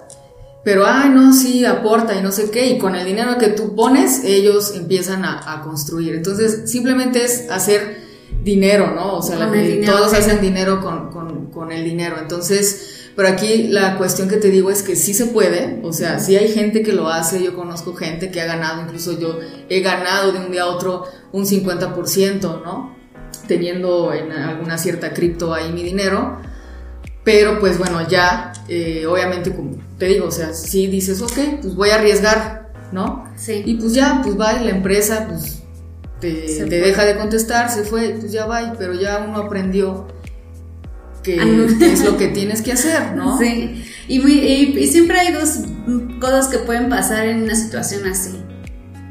pero, 0.64 0.86
ay, 0.86 1.10
no, 1.10 1.34
sí, 1.34 1.66
aporta 1.66 2.16
y 2.16 2.22
no 2.22 2.32
sé 2.32 2.52
qué, 2.52 2.68
y 2.68 2.78
con 2.78 2.96
el 2.96 3.06
dinero 3.06 3.38
que 3.40 3.48
tú 3.48 3.76
pones, 3.76 4.24
ellos 4.24 4.74
empiezan 4.76 5.26
a, 5.26 5.62
construir. 5.64 6.14
Entonces, 6.14 6.70
simplemente 6.70 7.24
es 7.24 7.50
hacer 7.50 8.02
dinero, 8.44 8.94
¿no? 8.94 9.18
O 9.18 9.22
sea, 9.24 9.52
todos 9.86 10.14
hacen 10.14 10.40
dinero 10.40 10.80
con, 10.82 11.50
con, 11.52 11.72
el 11.72 11.84
dinero. 11.84 12.18
Entonces, 12.20 13.10
pero 13.16 13.28
aquí 13.28 13.68
la 13.70 13.98
cuestión 13.98 14.30
que 14.30 14.38
te 14.38 14.50
digo 14.50 14.70
es 14.70 14.84
que 14.84 14.96
sí 14.96 15.14
se 15.14 15.28
puede, 15.28 15.80
o 15.84 15.94
sea, 15.94 16.20
sí 16.20 16.36
hay 16.36 16.50
gente 16.50 16.84
que 16.84 16.94
lo 16.94 17.10
hace, 17.10 17.44
yo 17.44 17.56
conozco 17.56 17.94
gente 17.94 18.30
que 18.30 18.42
ha 18.42 18.46
ganado, 18.46 18.82
incluso 18.82 19.20
yo 19.20 19.40
he 19.70 19.82
ganado 19.82 20.32
de 20.32 20.40
un 20.40 20.52
día 20.52 20.64
a 20.64 20.68
otro 20.68 21.06
un 21.32 21.46
50%, 21.46 22.64
¿no? 22.64 22.96
Teniendo 23.48 24.14
en 24.14 24.32
alguna 24.32 24.78
cierta 24.78 25.14
cripto 25.14 25.54
ahí 25.54 25.72
mi 25.72 25.84
dinero 25.84 26.40
pero 27.24 27.60
pues 27.60 27.78
bueno, 27.78 28.08
ya, 28.08 28.52
eh, 28.68 29.06
obviamente, 29.06 29.54
como 29.54 29.78
te 30.02 30.08
digo, 30.08 30.26
o 30.26 30.32
sea, 30.32 30.56
si 30.56 30.88
dices, 30.88 31.22
ok, 31.22 31.62
pues 31.62 31.76
voy 31.76 31.92
a 31.92 31.96
arriesgar, 31.98 32.72
¿no? 32.92 33.32
Sí. 33.36 33.62
Y 33.64 33.76
pues 33.76 33.94
ya, 33.94 34.22
pues 34.24 34.36
va, 34.36 34.54
la 34.54 34.72
empresa, 34.72 35.28
pues 35.30 35.62
te, 36.20 36.66
deja 36.66 37.06
de 37.06 37.18
contestar, 37.18 37.70
se 37.70 37.84
fue, 37.84 38.16
pues 38.20 38.32
ya 38.32 38.48
va, 38.48 38.74
pero 38.80 38.96
ya 38.96 39.24
uno 39.30 39.38
aprendió 39.38 40.08
que, 41.22 41.36
es 41.36 42.04
lo 42.04 42.18
que 42.18 42.30
tienes 42.30 42.64
que 42.64 42.72
hacer, 42.72 43.16
¿no? 43.16 43.38
Sí. 43.38 43.86
Y, 44.08 44.28
y, 44.28 44.88
siempre 44.88 45.20
hay 45.20 45.34
dos 45.34 45.58
cosas 46.20 46.48
que 46.48 46.58
pueden 46.58 46.90
pasar 46.90 47.28
en 47.28 47.44
una 47.44 47.54
situación 47.54 48.08
así. 48.08 48.42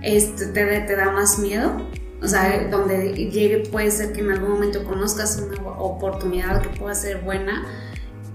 Este, 0.03 0.47
te, 0.47 0.81
te 0.81 0.97
da 0.97 1.13
más 1.13 1.39
miedo 1.39 1.87
o 2.21 2.27
sea, 2.27 2.69
donde 2.69 3.13
llegue 3.31 3.61
puede 3.71 3.91
ser 3.91 4.13
que 4.13 4.21
en 4.23 4.31
algún 4.31 4.51
momento 4.51 4.85
conozcas 4.85 5.41
una 5.41 5.71
oportunidad 5.79 6.61
que 6.61 6.69
pueda 6.69 6.95
ser 6.95 7.19
buena 7.23 7.65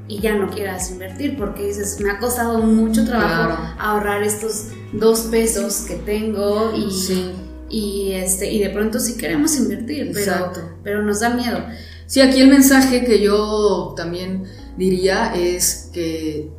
y 0.08 0.20
ya 0.20 0.36
no 0.36 0.50
quieras 0.50 0.92
invertir 0.92 1.38
porque 1.38 1.66
dices, 1.68 2.00
me 2.00 2.12
ha 2.12 2.20
costado 2.20 2.60
mucho 2.60 3.06
trabajo 3.06 3.58
ahorrar 3.80 4.24
estos 4.24 4.68
dos 4.94 5.22
pesos 5.32 5.82
que 5.88 5.96
tengo 5.96 6.74
y, 6.76 7.34
y, 7.70 8.12
este, 8.14 8.52
y 8.52 8.60
de 8.60 8.70
pronto 8.70 9.00
sí 9.00 9.18
queremos 9.18 9.58
invertir, 9.58 10.12
pero, 10.14 10.52
pero 10.84 11.02
nos 11.02 11.22
da 11.22 11.30
miedo. 11.30 11.60
Sí, 12.06 12.22
aquí 12.22 12.40
el 12.40 12.50
mensaje 12.50 13.04
que 13.04 13.20
yo 13.20 13.94
también 13.98 14.44
diría 14.78 15.34
es 15.34 15.90
que, 15.92 16.52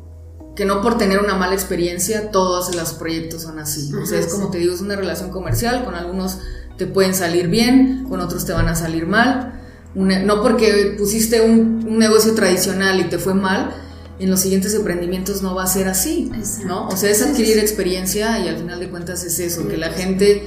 que 0.55 0.65
no 0.65 0.81
por 0.81 0.97
tener 0.97 1.19
una 1.19 1.35
mala 1.35 1.53
experiencia 1.53 2.31
todos 2.31 2.75
los 2.75 2.93
proyectos 2.93 3.43
son 3.43 3.59
así. 3.59 3.93
o 3.93 4.05
sea, 4.05 4.19
es 4.19 4.27
como 4.27 4.49
te 4.49 4.57
digo, 4.57 4.73
es 4.73 4.81
una 4.81 4.97
relación 4.97 5.29
comercial, 5.29 5.85
con 5.85 5.95
algunos 5.95 6.39
te 6.77 6.85
pueden 6.85 7.15
salir 7.15 7.47
bien, 7.47 8.05
con 8.09 8.19
otros 8.19 8.45
te 8.45 8.51
van 8.51 8.67
a 8.67 8.75
salir 8.75 9.07
mal 9.07 9.56
no 9.97 10.41
porque 10.41 10.95
pusiste 10.97 11.41
un, 11.41 11.77
negocio 11.97 12.35
tradicional 12.35 12.99
y 12.99 13.05
te 13.05 13.17
fue 13.17 13.33
mal, 13.33 13.73
en 14.19 14.29
los 14.29 14.41
siguientes 14.41 14.73
emprendimientos 14.73 15.41
no 15.41 15.55
va 15.55 15.63
a 15.63 15.67
ser 15.67 15.87
así, 15.87 16.29
¿no? 16.65 16.87
O 16.87 16.97
sea, 16.97 17.09
es 17.09 17.21
adquirir 17.21 17.57
experiencia 17.59 18.39
y 18.39 18.47
al 18.47 18.57
final 18.57 18.79
de 18.79 18.89
cuentas 18.89 19.23
es 19.23 19.39
eso, 19.39 19.67
que 19.67 19.77
la 19.77 19.89
gente 19.89 20.43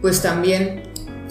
pues 0.00 0.22
también 0.22 0.84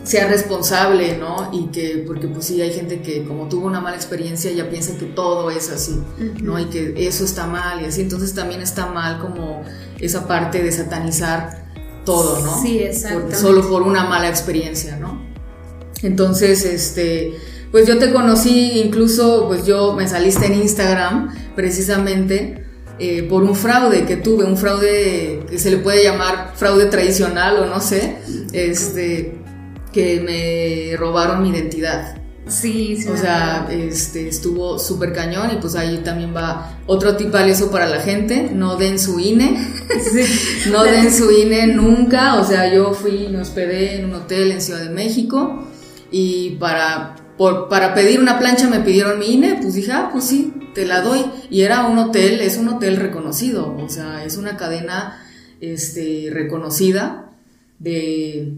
sea 0.04 0.28
responsable, 0.28 1.18
¿no? 1.18 1.50
Y 1.54 1.68
que, 1.68 2.04
porque 2.06 2.28
pues 2.28 2.46
sí, 2.46 2.62
hay 2.62 2.74
gente 2.74 3.02
que 3.02 3.24
como 3.24 3.48
tuvo 3.48 3.68
una 3.68 3.80
mala 3.80 3.96
experiencia 3.96 4.52
ya 4.52 4.70
piensa 4.70 4.98
que 4.98 5.06
todo 5.06 5.50
es 5.50 5.70
así, 5.70 6.00
¿no? 6.42 6.60
Y 6.60 6.66
que 6.66 7.08
eso 7.08 7.24
está 7.24 7.48
mal 7.48 7.82
y 7.82 7.86
así, 7.86 8.02
entonces 8.02 8.34
también 8.34 8.62
está 8.62 8.88
mal 8.88 9.20
como 9.20 9.64
esa 10.00 10.28
parte 10.28 10.62
de 10.62 10.72
satanizar 10.72 11.64
todo, 12.06 12.40
¿no? 12.44 12.62
Sí, 12.62 12.80
exacto. 12.80 13.36
Solo 13.36 13.68
por 13.68 13.84
una 13.84 14.04
mala 14.04 14.30
experiencia, 14.30 14.98
¿no? 14.98 15.24
Entonces, 16.02 16.66
este 16.66 17.34
pues 17.74 17.88
yo 17.88 17.98
te 17.98 18.14
conocí, 18.14 18.80
incluso 18.86 19.48
pues 19.48 19.66
yo 19.66 19.94
me 19.94 20.08
saliste 20.08 20.46
en 20.46 20.62
Instagram 20.62 21.34
precisamente 21.56 22.68
eh, 23.00 23.24
por 23.24 23.42
un 23.42 23.56
fraude 23.56 24.06
que 24.06 24.16
tuve, 24.16 24.44
un 24.44 24.58
fraude 24.58 25.44
que 25.50 25.58
se 25.58 25.72
le 25.72 25.78
puede 25.78 26.04
llamar 26.04 26.54
fraude 26.56 26.86
tradicional 26.86 27.58
o 27.58 27.66
no 27.66 27.82
sé, 27.82 28.18
este, 28.54 29.40
que 29.92 30.22
me 30.22 30.96
robaron 30.98 31.42
mi 31.42 31.50
identidad. 31.50 32.16
Sí, 32.46 32.96
sí. 33.02 33.10
O 33.10 33.18
sea, 33.18 33.68
este, 33.72 34.28
estuvo 34.28 34.78
súper 34.78 35.12
cañón 35.12 35.50
y 35.52 35.56
pues 35.56 35.74
ahí 35.74 35.98
también 36.04 36.32
va 36.36 36.78
otro 36.86 37.16
tip 37.16 37.32
valioso 37.32 37.72
para 37.72 37.88
la 37.88 38.02
gente, 38.02 38.52
no 38.54 38.76
den 38.76 39.00
su 39.00 39.20
INE, 39.20 39.58
no 40.72 40.84
den 40.84 41.12
su 41.12 41.32
INE 41.32 41.66
nunca, 41.66 42.36
o 42.36 42.44
sea, 42.44 42.72
yo 42.72 42.94
fui, 42.94 43.30
me 43.32 43.40
hospedé 43.40 43.96
en 43.96 44.06
un 44.06 44.14
hotel 44.14 44.52
en 44.52 44.62
Ciudad 44.62 44.82
de 44.82 44.92
México 44.92 45.64
y 46.12 46.52
para 46.58 47.13
por, 47.38 47.68
para 47.68 47.94
pedir 47.94 48.20
una 48.20 48.38
plancha 48.40 48.70
me 48.70 48.82
pidieron 48.82 49.20
mi 49.20 49.34
INE, 49.34 49.58
pues 49.62 49.74
dije, 49.74 49.92
ah, 49.92 50.10
pues 50.12 50.26
sí, 50.26 50.54
te 50.74 50.86
la 50.86 51.02
doy. 51.02 51.26
Y 51.50 51.62
era 51.62 51.88
un 51.88 51.98
hotel, 51.98 52.42
es 52.42 52.58
un 52.58 52.70
hotel 52.70 52.98
reconocido, 52.98 53.76
o 53.76 53.90
sea, 53.90 54.24
es 54.24 54.38
una 54.38 54.58
cadena 54.58 55.20
este, 55.62 56.30
reconocida 56.32 57.32
de... 57.80 58.54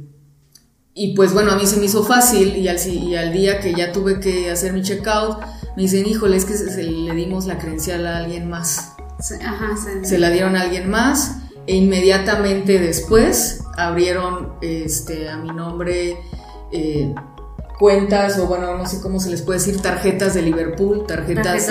Y 0.98 1.14
pues 1.14 1.34
bueno, 1.34 1.52
a 1.52 1.58
mí 1.58 1.66
se 1.66 1.78
me 1.78 1.86
hizo 1.86 2.06
fácil 2.06 2.56
y 2.56 2.70
al, 2.70 2.78
y 2.88 3.16
al 3.16 3.34
día 3.34 3.60
que 3.60 3.74
ya 3.74 3.92
tuve 3.92 4.22
que 4.22 4.50
hacer 4.50 4.72
mi 4.72 4.82
checkout, 4.82 5.40
me 5.76 5.84
dicen, 5.84 6.06
híjole, 6.06 6.38
es 6.38 6.46
que 6.46 6.54
se, 6.54 6.84
le 6.84 7.14
dimos 7.14 7.48
la 7.48 7.58
credencial 7.58 8.08
a 8.08 8.18
alguien 8.18 8.50
más. 8.50 8.94
ajá, 9.42 9.76
se 10.04 10.18
la 10.18 10.30
dieron 10.30 10.56
a 10.56 10.62
alguien 10.62 10.90
más 10.90 11.40
e 11.68 11.76
inmediatamente 11.76 12.80
después 12.80 13.62
abrieron 13.78 14.54
este, 14.62 15.30
a 15.30 15.38
mi 15.38 15.50
nombre... 15.50 16.18
Eh, 16.72 17.14
cuentas 17.80 18.38
o 18.40 18.48
bueno, 18.48 18.78
no 18.78 18.86
sé 18.86 19.02
cómo 19.02 19.20
se 19.20 19.30
les 19.30 19.42
puede 19.42 19.60
decir, 19.60 19.82
tarjetas 19.82 20.34
de 20.34 20.42
Liverpool, 20.42 21.06
tarjetas, 21.08 21.68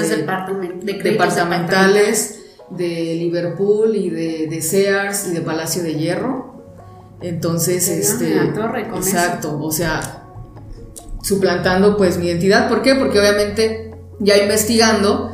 departamentales 1.03 2.41
de 2.71 3.15
Liverpool 3.15 3.97
y 3.97 4.11
de, 4.11 4.63
Sears 4.63 5.29
y 5.29 5.33
de 5.33 5.41
Palacio 5.41 5.83
de 5.83 5.95
Hierro. 5.95 6.55
Entonces, 7.21 7.89
este, 7.89 8.37
exacto, 8.97 9.59
o 9.61 9.73
sea, 9.73 10.25
suplantando 11.23 11.97
pues 11.97 12.19
mi 12.19 12.27
identidad, 12.27 12.69
¿por 12.69 12.83
qué? 12.83 12.95
Porque 12.95 13.19
obviamente 13.19 13.95
ya 14.19 14.37
investigando, 14.37 15.33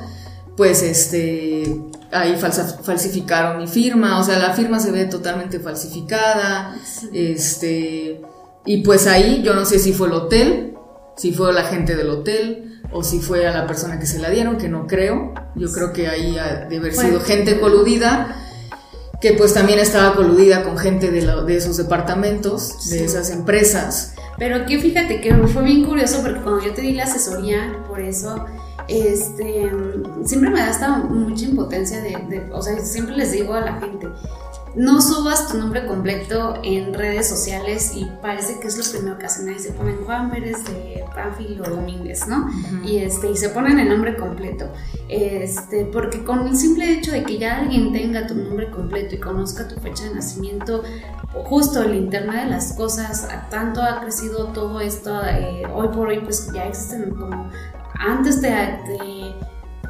pues 0.56 0.82
este 0.82 1.76
ahí 2.12 2.36
falsificaron 2.36 3.58
mi 3.58 3.68
firma, 3.68 4.18
o 4.18 4.24
sea, 4.24 4.38
la 4.38 4.52
firma 4.52 4.80
se 4.80 4.90
ve 4.90 5.04
totalmente 5.04 5.60
falsificada, 5.60 6.76
este 7.12 8.20
y 8.64 8.82
pues 8.82 9.06
ahí 9.06 9.42
yo 9.42 9.54
no 9.54 9.64
sé 9.64 9.78
si 9.78 9.92
fue 9.92 10.08
el 10.08 10.14
hotel, 10.14 10.74
si 11.16 11.32
fue 11.32 11.52
la 11.52 11.64
gente 11.64 11.96
del 11.96 12.10
hotel 12.10 12.80
o 12.92 13.02
si 13.02 13.20
fue 13.20 13.46
a 13.46 13.52
la 13.52 13.66
persona 13.66 13.98
que 13.98 14.06
se 14.06 14.18
la 14.18 14.30
dieron, 14.30 14.58
que 14.58 14.68
no 14.68 14.86
creo. 14.86 15.34
Yo 15.54 15.70
creo 15.72 15.92
que 15.92 16.08
ahí 16.08 16.36
ha 16.38 16.66
de 16.66 16.76
haber 16.78 16.94
sido 16.94 17.20
gente 17.20 17.60
coludida, 17.60 18.36
que 19.20 19.34
pues 19.34 19.54
también 19.54 19.78
estaba 19.78 20.14
coludida 20.14 20.62
con 20.64 20.76
gente 20.78 21.10
de, 21.10 21.20
de 21.44 21.56
esos 21.56 21.76
departamentos, 21.76 22.90
de 22.90 23.04
esas 23.04 23.30
empresas. 23.30 24.14
Pero 24.38 24.56
aquí 24.56 24.78
fíjate 24.78 25.20
que 25.20 25.34
fue 25.48 25.62
bien 25.62 25.84
curioso 25.84 26.22
porque 26.22 26.40
cuando 26.40 26.64
yo 26.64 26.72
te 26.72 26.80
di 26.80 26.92
la 26.94 27.04
asesoría, 27.04 27.84
por 27.86 28.00
eso, 28.00 28.46
este, 28.88 29.70
siempre 30.24 30.50
me 30.50 30.60
da 30.60 30.68
hasta 30.68 30.96
mucha 30.98 31.44
impotencia 31.44 32.00
de, 32.00 32.16
de, 32.28 32.48
o 32.50 32.62
sea, 32.62 32.78
siempre 32.80 33.16
les 33.16 33.32
digo 33.32 33.52
a 33.52 33.60
la 33.60 33.78
gente, 33.78 34.08
no 34.74 35.00
subas 35.00 35.48
tu 35.48 35.58
nombre 35.58 35.84
completo 35.86 36.54
en 36.62 36.94
redes 36.94 37.28
sociales 37.28 37.92
y 37.94 38.06
parece 38.22 38.60
que 38.60 38.68
es 38.68 38.78
lo 38.78 38.84
primero 38.90 39.18
que 39.18 39.26
hacen 39.26 39.48
ahí 39.48 39.58
se 39.58 39.72
ponen 39.72 39.96
Juan 40.04 40.30
Pérez 40.30 40.64
de 40.64 41.04
Pánfilo 41.14 41.64
Domínguez, 41.64 42.26
¿no? 42.28 42.48
Y 42.84 42.98
este 42.98 43.30
y 43.30 43.36
se 43.36 43.48
ponen 43.48 43.78
el 43.78 43.88
nombre 43.88 44.16
completo. 44.16 44.72
Este, 45.08 45.84
porque 45.86 46.22
con 46.22 46.46
el 46.46 46.56
simple 46.56 46.92
hecho 46.92 47.10
de 47.10 47.24
que 47.24 47.38
ya 47.38 47.58
alguien 47.58 47.92
tenga 47.92 48.26
tu 48.26 48.34
nombre 48.34 48.70
completo 48.70 49.16
y 49.16 49.18
conozca 49.18 49.66
tu 49.66 49.74
fecha 49.80 50.04
de 50.04 50.14
nacimiento, 50.14 50.82
justo 51.32 51.82
el 51.82 51.96
internet 51.96 52.44
de 52.44 52.50
las 52.50 52.72
cosas, 52.74 53.28
tanto 53.50 53.82
ha 53.82 54.00
crecido 54.00 54.46
todo 54.48 54.80
esto, 54.80 55.20
eh, 55.24 55.64
hoy 55.74 55.88
por 55.88 56.08
hoy 56.08 56.20
pues 56.20 56.50
ya 56.52 56.66
existen 56.66 57.10
como 57.10 57.50
antes 57.94 58.40
de 58.40 58.50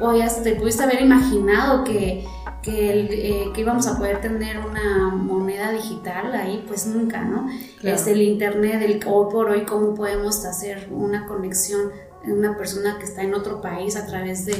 podías, 0.01 0.41
te 0.43 0.55
pudiste 0.55 0.83
haber 0.83 1.01
imaginado 1.01 1.83
que, 1.83 2.25
que, 2.61 3.01
eh, 3.01 3.51
que, 3.53 3.61
íbamos 3.61 3.87
a 3.87 3.97
poder 3.97 4.21
tener 4.21 4.59
una 4.59 5.09
moneda 5.09 5.71
digital 5.71 6.33
ahí, 6.33 6.63
pues 6.67 6.85
nunca, 6.85 7.23
¿no? 7.23 7.47
Es 7.83 8.07
el 8.07 8.21
internet, 8.21 8.81
el 8.83 8.99
hoy 9.05 9.31
por 9.31 9.49
hoy, 9.49 9.65
cómo 9.65 9.95
podemos 9.95 10.45
hacer 10.45 10.87
una 10.91 11.25
conexión 11.25 11.91
de 12.25 12.33
una 12.33 12.55
persona 12.55 12.97
que 12.99 13.05
está 13.05 13.23
en 13.23 13.33
otro 13.33 13.61
país 13.61 13.95
a 13.95 14.05
través 14.05 14.45
de 14.45 14.53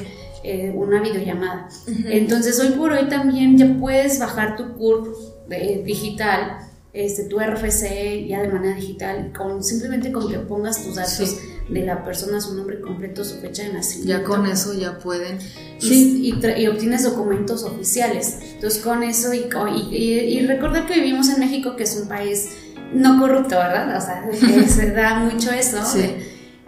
eh, 0.44 0.74
una 0.76 1.02
videollamada. 1.02 1.70
Entonces, 2.06 2.60
hoy 2.60 2.72
por 2.72 2.92
hoy 2.92 3.08
también 3.08 3.58
ya 3.58 3.78
puedes 3.80 4.18
bajar 4.20 4.56
tu 4.56 4.74
CURP 4.74 5.08
eh, 5.52 5.84
digital 5.86 6.68
este, 6.94 7.24
tu 7.24 7.40
RFC 7.40 8.28
ya 8.28 8.42
de 8.42 8.50
manera 8.50 8.76
digital, 8.76 9.32
con, 9.36 9.64
simplemente 9.64 10.12
con 10.12 10.30
que 10.30 10.40
pongas 10.40 10.84
tus 10.84 10.96
datos 10.96 11.38
de 11.72 11.86
la 11.86 12.04
persona, 12.04 12.42
su 12.42 12.56
nombre 12.56 12.82
completo, 12.82 13.24
su 13.24 13.40
fecha 13.40 13.64
de 13.64 13.74
nacimiento. 13.74 14.20
Ya 14.20 14.24
con 14.24 14.46
eso 14.46 14.74
ya 14.74 15.00
pueden. 15.00 15.40
Y, 15.80 16.30
y, 16.30 16.68
obtienes 16.68 17.04
documentos 17.04 17.64
oficiales. 17.64 18.38
Entonces 18.54 18.82
con 18.82 19.04
eso 19.04 19.34
y, 19.34 19.48
y, 19.96 20.46
recordar 20.46 20.86
que 20.86 20.96
vivimos 20.96 21.30
en 21.30 21.40
México, 21.40 21.76
que 21.76 21.84
es 21.84 21.98
un 22.00 22.08
país 22.08 22.50
no 22.94 23.20
corrupto, 23.20 23.56
¿verdad? 23.56 23.98
O 23.98 24.02
sea, 24.02 24.68
se 24.68 24.92
da 24.92 25.20
mucho 25.20 25.52
eso. 25.52 25.78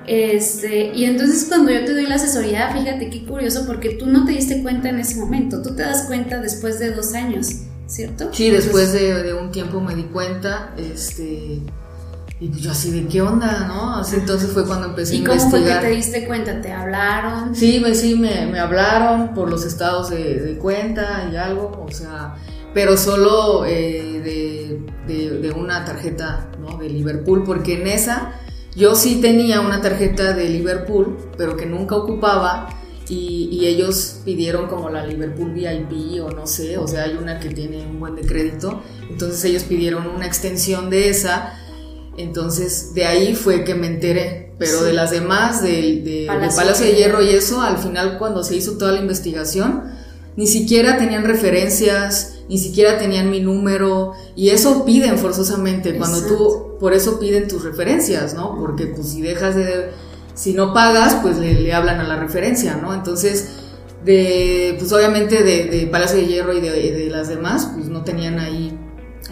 Este, 0.05 0.91
y 0.93 1.05
entonces 1.05 1.45
cuando 1.47 1.71
yo 1.71 1.85
te 1.85 1.93
doy 1.93 2.05
la 2.07 2.15
asesoría, 2.15 2.73
fíjate 2.73 3.09
qué 3.09 3.25
curioso, 3.25 3.65
porque 3.65 3.91
tú 3.91 4.07
no 4.07 4.25
te 4.25 4.33
diste 4.33 4.61
cuenta 4.61 4.89
en 4.89 4.99
ese 4.99 5.15
momento, 5.15 5.61
tú 5.61 5.75
te 5.75 5.83
das 5.83 6.03
cuenta 6.07 6.41
después 6.41 6.79
de 6.79 6.91
dos 6.91 7.13
años. 7.13 7.63
¿cierto? 7.87 8.29
Sí, 8.31 8.49
después 8.49 8.93
de, 8.93 9.33
un 9.33 9.51
tiempo 9.51 9.79
me 9.79 9.95
di 9.95 10.03
cuenta, 10.03 10.73
este, 10.77 11.59
y 12.43 12.59
yo 12.59 12.71
así 12.71 12.91
de 12.91 13.07
qué 13.07 13.21
onda, 13.21 13.67
¿no? 13.67 13.95
Así 13.95 14.17
entonces 14.17 14.51
fue 14.51 14.65
cuando 14.65 14.87
empecé 14.87 15.13
a 15.13 15.17
investigar. 15.17 15.37
¿Y 15.37 15.39
cómo 15.39 15.51
fue 15.51 15.63
que 15.63 15.87
te 15.87 15.95
diste 15.95 16.27
cuenta? 16.27 16.61
¿Te 16.61 16.73
hablaron? 16.73 17.55
Sí, 17.55 17.79
me, 17.79 17.95
sí, 17.95 18.15
me, 18.15 18.45
me 18.47 18.59
hablaron 18.59 19.33
por 19.33 19.49
los 19.49 19.65
estados 19.65 20.09
de, 20.09 20.57
cuenta 20.61 21.29
y 21.31 21.37
algo, 21.37 21.85
o 21.87 21.91
sea, 21.91 22.35
pero 22.73 22.97
solo 22.97 23.65
eh, 23.65 24.81
de, 25.07 25.39
de, 25.39 25.51
una 25.51 25.85
tarjeta, 25.85 26.49
¿no? 26.59 26.77
De 26.77 26.89
Liverpool, 26.89 27.43
porque 27.45 27.81
en 27.81 27.87
esa 27.87 28.33
yo 28.75 28.95
sí 28.95 29.21
tenía 29.21 29.61
una 29.61 29.81
tarjeta 29.81 30.33
de 30.33 30.49
Liverpool, 30.49 31.17
pero 31.37 31.55
que 31.55 31.65
nunca 31.65 31.95
ocupaba 31.95 32.69
y, 33.07 33.65
ellos 33.65 34.19
pidieron 34.25 34.67
como 34.67 34.89
la 34.89 35.05
Liverpool 35.05 35.53
VIP 35.53 36.21
o 36.21 36.31
no 36.31 36.45
sé, 36.47 36.77
o 36.77 36.87
sea, 36.87 37.03
hay 37.03 37.15
una 37.15 37.39
que 37.39 37.49
tiene 37.49 37.85
un 37.85 37.99
buen 37.99 38.15
de 38.15 38.23
crédito, 38.23 38.81
entonces 39.09 39.43
ellos 39.45 39.63
pidieron 39.63 40.07
una 40.07 40.25
extensión 40.25 40.89
de 40.89 41.09
esa, 41.09 41.59
entonces 42.17 42.93
de 42.93 43.05
ahí 43.05 43.35
fue 43.35 43.63
que 43.63 43.75
me 43.75 43.87
enteré, 43.87 44.53
pero 44.57 44.83
de 44.83 44.93
las 44.93 45.11
demás, 45.11 45.61
de, 45.61 46.25
Palacio, 46.27 46.85
de 46.85 46.93
Hierro. 46.93 47.21
Y 47.21 47.29
eso, 47.29 47.61
al 47.61 47.77
final 47.77 48.17
cuando 48.17 48.43
se 48.43 48.55
hizo 48.55 48.77
toda 48.77 48.91
la 48.91 48.99
investigación, 48.99 49.83
ni 50.35 50.47
siquiera 50.47 50.97
tenían 50.97 51.25
referencias, 51.25 52.39
ni 52.49 52.57
siquiera 52.57 52.97
tenían 52.97 53.29
mi 53.29 53.39
número, 53.39 54.13
y 54.35 54.49
eso 54.49 54.85
piden 54.85 55.17
forzosamente, 55.17 55.95
cuando 55.95 56.25
tú, 56.25 56.77
por 56.79 56.93
eso 56.93 57.19
piden 57.19 57.47
tus 57.47 57.63
referencias, 57.63 58.33
¿no? 58.33 58.57
Porque 58.59 58.87
pues 58.87 59.09
si 59.09 59.21
dejas 59.21 59.55
de 59.55 59.91
si 60.33 60.53
no 60.53 60.73
pagas, 60.73 61.15
pues 61.21 61.37
le, 61.37 61.73
hablan 61.73 61.99
a 61.99 62.03
la 62.03 62.15
referencia, 62.15 62.75
¿no? 62.75 62.93
Entonces, 62.93 63.49
de, 64.03 64.75
pues 64.79 64.91
obviamente 64.91 65.43
de, 65.43 65.87
Palacio 65.87 66.17
de 66.17 66.27
Hierro 66.27 66.53
y 66.53 66.61
de, 66.61 67.07
las 67.09 67.27
demás, 67.27 67.69
pues 67.75 67.87
no 67.87 68.03
tenían 68.03 68.39
ahí 68.39 68.72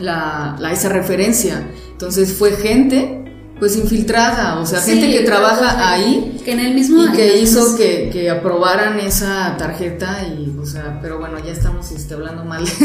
la, 0.01 0.57
esa 0.71 0.89
referencia. 0.89 1.67
Entonces 1.91 2.33
fue 2.33 2.51
gente 2.51 3.17
pues 3.59 3.77
infiltrada, 3.77 4.59
o 4.59 4.65
sea, 4.65 4.81
gente 4.81 5.11
que 5.11 5.19
trabaja 5.19 5.91
ahí 5.91 6.41
que 6.43 6.53
en 6.53 6.61
el 6.61 6.73
mismo 6.73 7.03
y 7.03 7.11
que 7.11 7.37
hizo 7.37 7.77
que, 7.77 8.09
que, 8.11 8.27
aprobaran 8.27 8.99
esa 8.99 9.55
tarjeta 9.55 10.25
y, 10.27 10.57
o 10.59 10.65
sea, 10.65 10.97
pero 10.99 11.19
bueno, 11.19 11.37
ya 11.45 11.51
estamos 11.51 11.91
este, 11.91 12.15
hablando 12.15 12.43
mal 12.43 12.65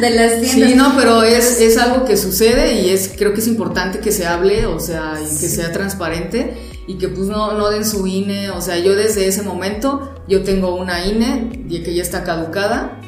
de, 0.00 0.10
las 0.10 0.40
tiendas. 0.40 0.70
Sí, 0.70 0.74
no, 0.74 0.94
pero 0.96 1.22
es, 1.22 1.60
es 1.60 1.76
algo 1.76 2.06
que 2.06 2.16
sucede 2.16 2.80
y 2.80 2.88
es 2.88 3.12
creo 3.14 3.34
que 3.34 3.40
es 3.40 3.46
importante 3.46 3.98
que 3.98 4.10
se 4.10 4.26
hable, 4.26 4.64
o 4.64 4.80
sea, 4.80 5.20
y 5.20 5.28
que 5.28 5.50
sea 5.50 5.70
transparente 5.70 6.54
y 6.86 6.98
que 6.98 7.08
pues 7.08 7.28
no, 7.28 7.52
no 7.52 7.70
den 7.70 7.84
su 7.84 8.06
INE, 8.06 8.50
o 8.50 8.60
sea, 8.60 8.78
yo 8.78 8.94
desde 8.94 9.26
ese 9.26 9.42
momento 9.42 10.22
yo 10.28 10.42
tengo 10.42 10.76
una 10.76 11.04
INE 11.04 11.66
que 11.68 11.94
ya 11.94 12.02
está 12.02 12.22
caducada, 12.22 13.00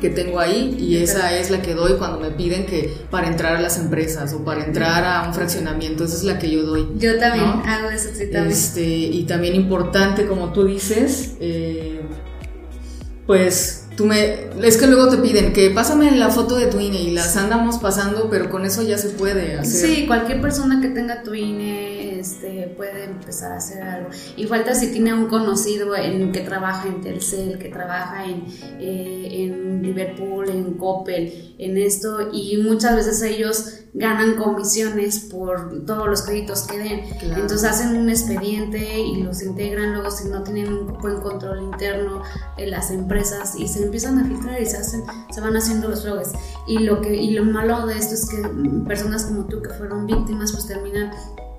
que 0.00 0.10
tengo 0.10 0.40
ahí 0.40 0.76
y 0.78 0.96
esa 0.96 1.36
es 1.36 1.50
la 1.50 1.60
que 1.60 1.74
doy 1.74 1.94
cuando 1.94 2.18
me 2.18 2.30
piden 2.30 2.66
que 2.66 2.94
para 3.10 3.28
entrar 3.28 3.56
a 3.56 3.60
las 3.60 3.78
empresas 3.78 4.32
o 4.32 4.44
para 4.44 4.64
entrar 4.64 5.04
a 5.04 5.26
un 5.26 5.34
fraccionamiento, 5.34 6.04
esa 6.04 6.16
es 6.16 6.24
la 6.24 6.38
que 6.38 6.50
yo 6.50 6.62
doy. 6.62 6.88
Yo 6.96 7.18
también 7.18 7.46
hago 7.66 7.90
eso, 7.90 8.08
sí, 8.14 8.30
también. 8.30 8.52
Este, 8.52 8.84
y 8.84 9.24
también 9.24 9.54
importante, 9.54 10.26
como 10.26 10.52
tú 10.52 10.64
dices, 10.64 11.34
eh, 11.40 12.02
pues 13.26 13.85
tú 13.96 14.06
me 14.06 14.46
es 14.62 14.76
que 14.76 14.86
luego 14.86 15.08
te 15.08 15.16
piden 15.18 15.52
que 15.52 15.70
pásame 15.70 16.10
la 16.12 16.30
foto 16.30 16.56
de 16.56 16.66
tu 16.66 16.78
INE 16.78 17.00
y 17.00 17.10
las 17.12 17.36
andamos 17.36 17.78
pasando 17.78 18.28
pero 18.30 18.50
con 18.50 18.64
eso 18.64 18.82
ya 18.82 18.98
se 18.98 19.10
puede 19.10 19.58
hacer. 19.58 19.90
Sí 19.90 20.06
cualquier 20.06 20.40
persona 20.40 20.80
que 20.80 20.88
tenga 20.88 21.22
tu 21.22 21.34
INE 21.34 22.18
este 22.18 22.72
puede 22.76 23.04
empezar 23.04 23.52
a 23.52 23.56
hacer 23.56 23.82
algo. 23.82 24.10
Y 24.36 24.46
falta 24.46 24.74
si 24.74 24.88
tiene 24.88 25.14
un 25.14 25.26
conocido 25.26 25.96
en 25.96 26.32
que 26.32 26.40
trabaja 26.40 26.88
en 26.88 27.00
Telcel 27.00 27.58
que 27.58 27.68
trabaja 27.68 28.24
en, 28.24 28.44
eh, 28.80 29.28
en 29.32 29.65
Liverpool 29.82 30.48
en 30.48 30.74
Coppel 30.74 31.54
en 31.58 31.76
esto 31.76 32.30
y 32.32 32.58
muchas 32.58 32.96
veces 32.96 33.22
ellos 33.22 33.80
ganan 33.94 34.36
comisiones 34.36 35.20
por 35.20 35.86
todos 35.86 36.06
los 36.06 36.22
créditos 36.22 36.62
que 36.64 36.78
den. 36.78 37.00
Entonces 37.22 37.64
hacen 37.64 37.96
un 37.96 38.10
expediente 38.10 39.00
y 39.00 39.22
los 39.22 39.42
integran 39.42 39.94
luego 39.94 40.10
si 40.10 40.28
no 40.28 40.42
tienen 40.42 40.72
un 40.72 40.98
buen 40.98 41.20
control 41.20 41.62
interno 41.62 42.22
en 42.58 42.70
las 42.70 42.90
empresas 42.90 43.56
y 43.58 43.66
se 43.68 43.84
empiezan 43.84 44.18
a 44.18 44.24
filtrar 44.26 44.60
y 44.60 44.66
se 44.66 44.76
hacen, 44.76 45.02
se 45.30 45.40
van 45.40 45.56
haciendo 45.56 45.88
los 45.88 46.02
fraudes. 46.02 46.32
Y 46.66 46.80
lo 46.80 47.00
que 47.00 47.14
y 47.14 47.30
lo 47.30 47.44
malo 47.44 47.86
de 47.86 47.98
esto 47.98 48.14
es 48.14 48.28
que 48.28 48.36
personas 48.86 49.24
como 49.24 49.46
tú 49.46 49.62
que 49.62 49.70
fueron 49.70 50.06
víctimas 50.06 50.52
pues 50.52 50.66
terminan 50.66 51.10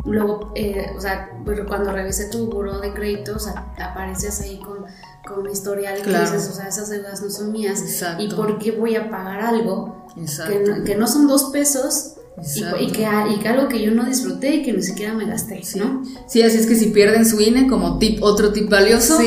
luego, 0.08 0.51
eh, 0.56 0.93
o 0.95 1.01
sea, 1.01 1.30
cuando 1.67 1.91
revisé 1.91 2.30
tu 2.30 2.47
buro 2.47 2.80
de 2.80 2.93
créditos 2.93 3.47
apareces 3.47 4.39
ahí 4.41 4.60
con 4.60 4.86
con 5.28 5.50
historial 5.50 6.02
que 6.02 6.10
dices, 6.10 6.50
o 6.50 6.54
sea, 6.54 6.68
esas 6.68 6.90
deudas 6.90 7.22
no 7.22 7.30
son 7.30 7.52
mías. 7.52 7.82
¿Y 8.20 8.34
por 8.34 8.58
qué 8.60 8.72
voy 8.72 8.96
a 8.96 9.10
pagar 9.10 9.42
algo 9.42 10.06
que 10.16 10.60
no, 10.60 10.84
que 10.84 10.96
no, 10.96 11.08
son 11.08 11.28
dos 11.28 11.46
pesos 11.46 12.13
y, 12.80 12.92
que, 12.92 13.02
y, 13.02 13.48
algo 13.48 13.68
que 13.68 13.82
yo 13.82 13.92
no 13.92 14.06
disfruté 14.06 14.56
y 14.56 14.63
que 14.63 14.74
ni 14.74 14.84
siquiera 14.84 15.13
me 15.13 15.26
gasté, 15.26 15.62
¿no? 15.76 16.04
Sí, 16.28 16.42
así 16.42 16.58
es 16.58 16.68
que 16.68 16.76
si 16.76 16.88
pierden 16.88 17.26
su 17.26 17.40
INE 17.42 17.68
como 17.68 17.98
tip, 17.98 18.22
otro 18.22 18.52
tip 18.52 18.70
valioso, 18.70 19.20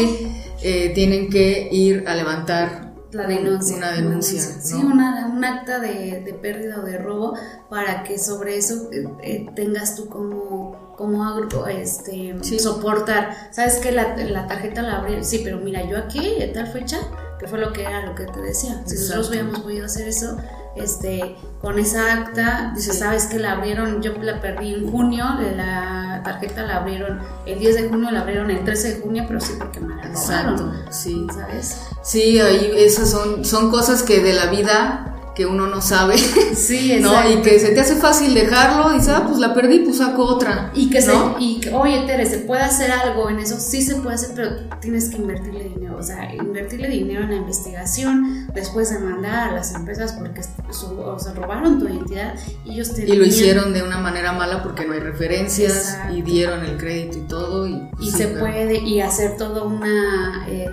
eh, 0.62 0.92
tienen 0.94 1.28
que 1.28 1.68
ir 1.70 2.04
a 2.06 2.14
levantar 2.14 2.90
la 3.12 3.26
denuncia, 3.26 3.76
una 3.76 3.92
denuncia. 3.92 4.40
Sí, 4.40 4.74
una, 4.74 5.26
un 5.26 5.44
acta 5.44 5.80
de, 5.80 6.22
de, 6.24 6.32
pérdida 6.34 6.80
o 6.80 6.84
de 6.84 6.98
robo 6.98 7.34
para 7.68 8.04
que 8.04 8.18
sobre 8.18 8.56
eso 8.56 8.88
eh, 8.92 9.08
eh, 9.22 9.46
tengas 9.56 9.96
tú 9.96 10.08
como, 10.08 10.89
como 11.00 11.66
este, 11.66 12.36
soportar. 12.58 13.48
¿Sabes 13.52 13.76
que 13.76 13.90
la, 13.90 14.18
la, 14.18 14.46
tarjeta 14.46 14.82
la 14.82 14.98
abrí? 14.98 15.24
Sí, 15.24 15.40
pero 15.42 15.56
mira, 15.56 15.82
yo 15.88 15.96
aquí, 15.96 16.42
a 16.42 16.52
tal 16.52 16.66
fecha, 16.66 16.98
que 17.38 17.46
fue 17.46 17.58
lo 17.58 17.72
que 17.72 17.84
era 17.84 18.04
lo 18.04 18.14
que 18.14 18.26
te 18.26 18.38
decía. 18.42 18.82
Si 18.84 18.96
nosotros 18.96 19.30
hubiéramos 19.30 19.60
podido 19.60 19.86
hacer 19.86 20.08
eso, 20.08 20.36
este, 20.76 21.36
con 21.62 21.78
esa 21.78 22.12
acta, 22.12 22.74
dice, 22.76 22.92
sabes 22.92 23.28
que 23.28 23.38
la 23.38 23.52
abrieron, 23.52 24.02
yo 24.02 24.12
la 24.20 24.42
perdí 24.42 24.74
en 24.74 24.90
junio, 24.90 25.24
la 25.56 26.20
tarjeta 26.22 26.64
la 26.64 26.76
abrieron 26.76 27.18
el 27.46 27.58
10 27.58 27.76
de 27.76 27.88
junio, 27.88 28.10
la 28.10 28.20
abrieron 28.20 28.50
el 28.50 28.62
13 28.62 28.96
de 28.96 29.00
junio, 29.00 29.24
pero 29.26 29.40
sí 29.40 29.54
porque 29.58 29.80
me 29.80 29.96
la 29.96 30.06
Exacto, 30.06 30.70
sí. 30.90 31.26
Sí, 32.02 32.38
ahí 32.40 32.72
esas 32.76 33.10
son, 33.10 33.42
son 33.46 33.70
cosas 33.70 34.02
que 34.02 34.20
de 34.20 34.34
la 34.34 34.50
vida 34.50 35.16
que 35.34 35.46
uno 35.46 35.66
no 35.66 35.80
sabe. 35.80 36.16
Sí, 36.54 36.98
¿no? 37.00 37.12
Y 37.30 37.42
que 37.42 37.58
se 37.58 37.70
te 37.70 37.80
hace 37.80 37.96
fácil 37.96 38.34
dejarlo 38.34 38.92
y 38.92 38.98
dices, 38.98 39.14
ah, 39.14 39.24
pues 39.26 39.38
la 39.38 39.54
perdí, 39.54 39.80
pues 39.80 39.98
saco 39.98 40.24
otra. 40.24 40.70
Y 40.74 40.90
que, 40.90 41.00
se, 41.00 41.12
y 41.38 41.60
oye, 41.72 42.04
Tere, 42.06 42.26
se 42.26 42.38
puede 42.38 42.62
hacer 42.62 42.90
algo 42.90 43.30
en 43.30 43.38
eso, 43.38 43.58
sí 43.58 43.82
se 43.82 43.96
puede 43.96 44.16
hacer, 44.16 44.30
pero 44.34 44.50
tienes 44.80 45.08
que 45.08 45.16
invertirle 45.16 45.64
dinero, 45.64 45.96
o 45.98 46.02
sea, 46.02 46.34
invertirle 46.34 46.88
dinero 46.88 47.22
en 47.22 47.30
la 47.30 47.36
investigación, 47.36 48.48
después 48.52 48.90
de 48.90 48.98
mandar 48.98 49.50
a 49.50 49.52
las 49.52 49.74
empresas 49.74 50.12
porque 50.12 50.42
o 50.98 51.18
sea, 51.18 51.32
robaron 51.34 51.78
tu 51.78 51.88
identidad 51.88 52.34
y 52.64 52.72
ellos 52.72 52.92
te 52.94 53.04
Y 53.04 53.16
lo 53.16 53.24
hicieron 53.24 53.72
de 53.72 53.82
una 53.82 53.98
manera 53.98 54.32
mala 54.32 54.62
porque 54.62 54.84
no 54.84 54.92
hay 54.92 55.00
referencias 55.00 55.98
y 56.12 56.22
dieron 56.22 56.64
el 56.64 56.76
crédito 56.76 57.18
y 57.18 57.22
todo. 57.22 57.66
Y, 57.66 57.88
y 58.00 58.10
se 58.10 58.28
puede, 58.28 58.78
y 58.78 59.00
hacer 59.00 59.36
todo 59.36 59.64
una, 59.64 60.46
eh, 60.48 60.68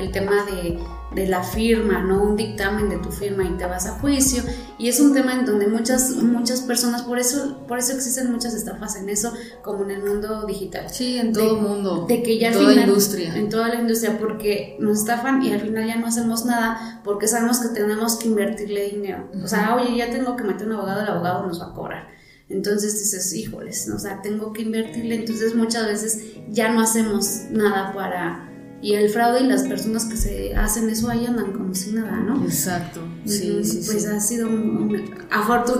el 0.00 0.10
tema 0.10 0.44
de 0.46 0.78
de 1.14 1.26
la 1.26 1.42
firma, 1.42 2.00
no 2.00 2.22
un 2.22 2.36
dictamen 2.36 2.88
de 2.88 2.98
tu 2.98 3.10
firma 3.10 3.44
y 3.44 3.56
te 3.56 3.64
vas 3.66 3.86
a 3.86 3.92
juicio. 3.98 4.42
Y 4.78 4.88
es 4.88 5.00
un 5.00 5.14
tema 5.14 5.32
en 5.32 5.44
donde 5.44 5.66
muchas, 5.66 6.10
muchas 6.16 6.60
personas, 6.60 7.02
por 7.02 7.18
eso, 7.18 7.64
por 7.66 7.78
eso 7.78 7.94
existen 7.94 8.30
muchas 8.30 8.54
estafas 8.54 8.96
en 8.96 9.08
eso, 9.08 9.32
como 9.62 9.84
en 9.84 9.90
el 9.90 10.04
mundo 10.04 10.44
digital. 10.46 10.88
Sí, 10.90 11.16
en 11.16 11.32
todo 11.32 11.56
el 11.56 11.62
mundo. 11.62 12.06
De 12.06 12.22
que 12.22 12.38
ya 12.38 12.48
en 12.48 12.54
toda 12.54 12.74
la 12.74 12.82
industria. 12.82 13.36
En 13.36 13.48
toda 13.48 13.68
la 13.68 13.80
industria, 13.80 14.18
porque 14.18 14.76
nos 14.80 14.98
estafan 14.98 15.42
y 15.42 15.52
al 15.52 15.60
final 15.60 15.86
ya 15.86 15.96
no 15.96 16.06
hacemos 16.06 16.44
nada 16.44 17.00
porque 17.04 17.26
sabemos 17.26 17.58
que 17.58 17.68
tenemos 17.68 18.16
que 18.16 18.28
invertirle 18.28 18.90
dinero. 18.90 19.30
O 19.42 19.48
sea, 19.48 19.74
oye, 19.76 19.96
ya 19.96 20.10
tengo 20.10 20.36
que 20.36 20.44
meter 20.44 20.66
un 20.66 20.74
abogado, 20.74 21.00
el 21.00 21.08
abogado 21.08 21.46
nos 21.46 21.60
va 21.60 21.66
a 21.66 21.74
cobrar. 21.74 22.08
Entonces 22.50 22.98
dices, 22.98 23.32
híjoles, 23.34 23.90
o 23.90 23.98
sea, 23.98 24.22
tengo 24.22 24.52
que 24.52 24.62
invertirle. 24.62 25.16
Entonces 25.16 25.54
muchas 25.54 25.86
veces 25.86 26.22
ya 26.50 26.72
no 26.72 26.80
hacemos 26.80 27.42
nada 27.50 27.92
para 27.92 28.47
y 28.80 28.94
el 28.94 29.10
fraude 29.10 29.40
y 29.40 29.46
las 29.46 29.64
personas 29.64 30.04
que 30.04 30.16
se 30.16 30.54
hacen 30.54 30.88
eso 30.88 31.10
ahí 31.10 31.26
andan 31.26 31.52
como 31.52 31.74
si 31.74 31.92
nada, 31.92 32.16
¿no? 32.18 32.44
Exacto. 32.44 33.00
Sí, 33.24 33.64
sí, 33.64 33.82
Pues 33.84 34.06
ha 34.06 34.20
sido 34.20 34.48
un, 34.48 35.18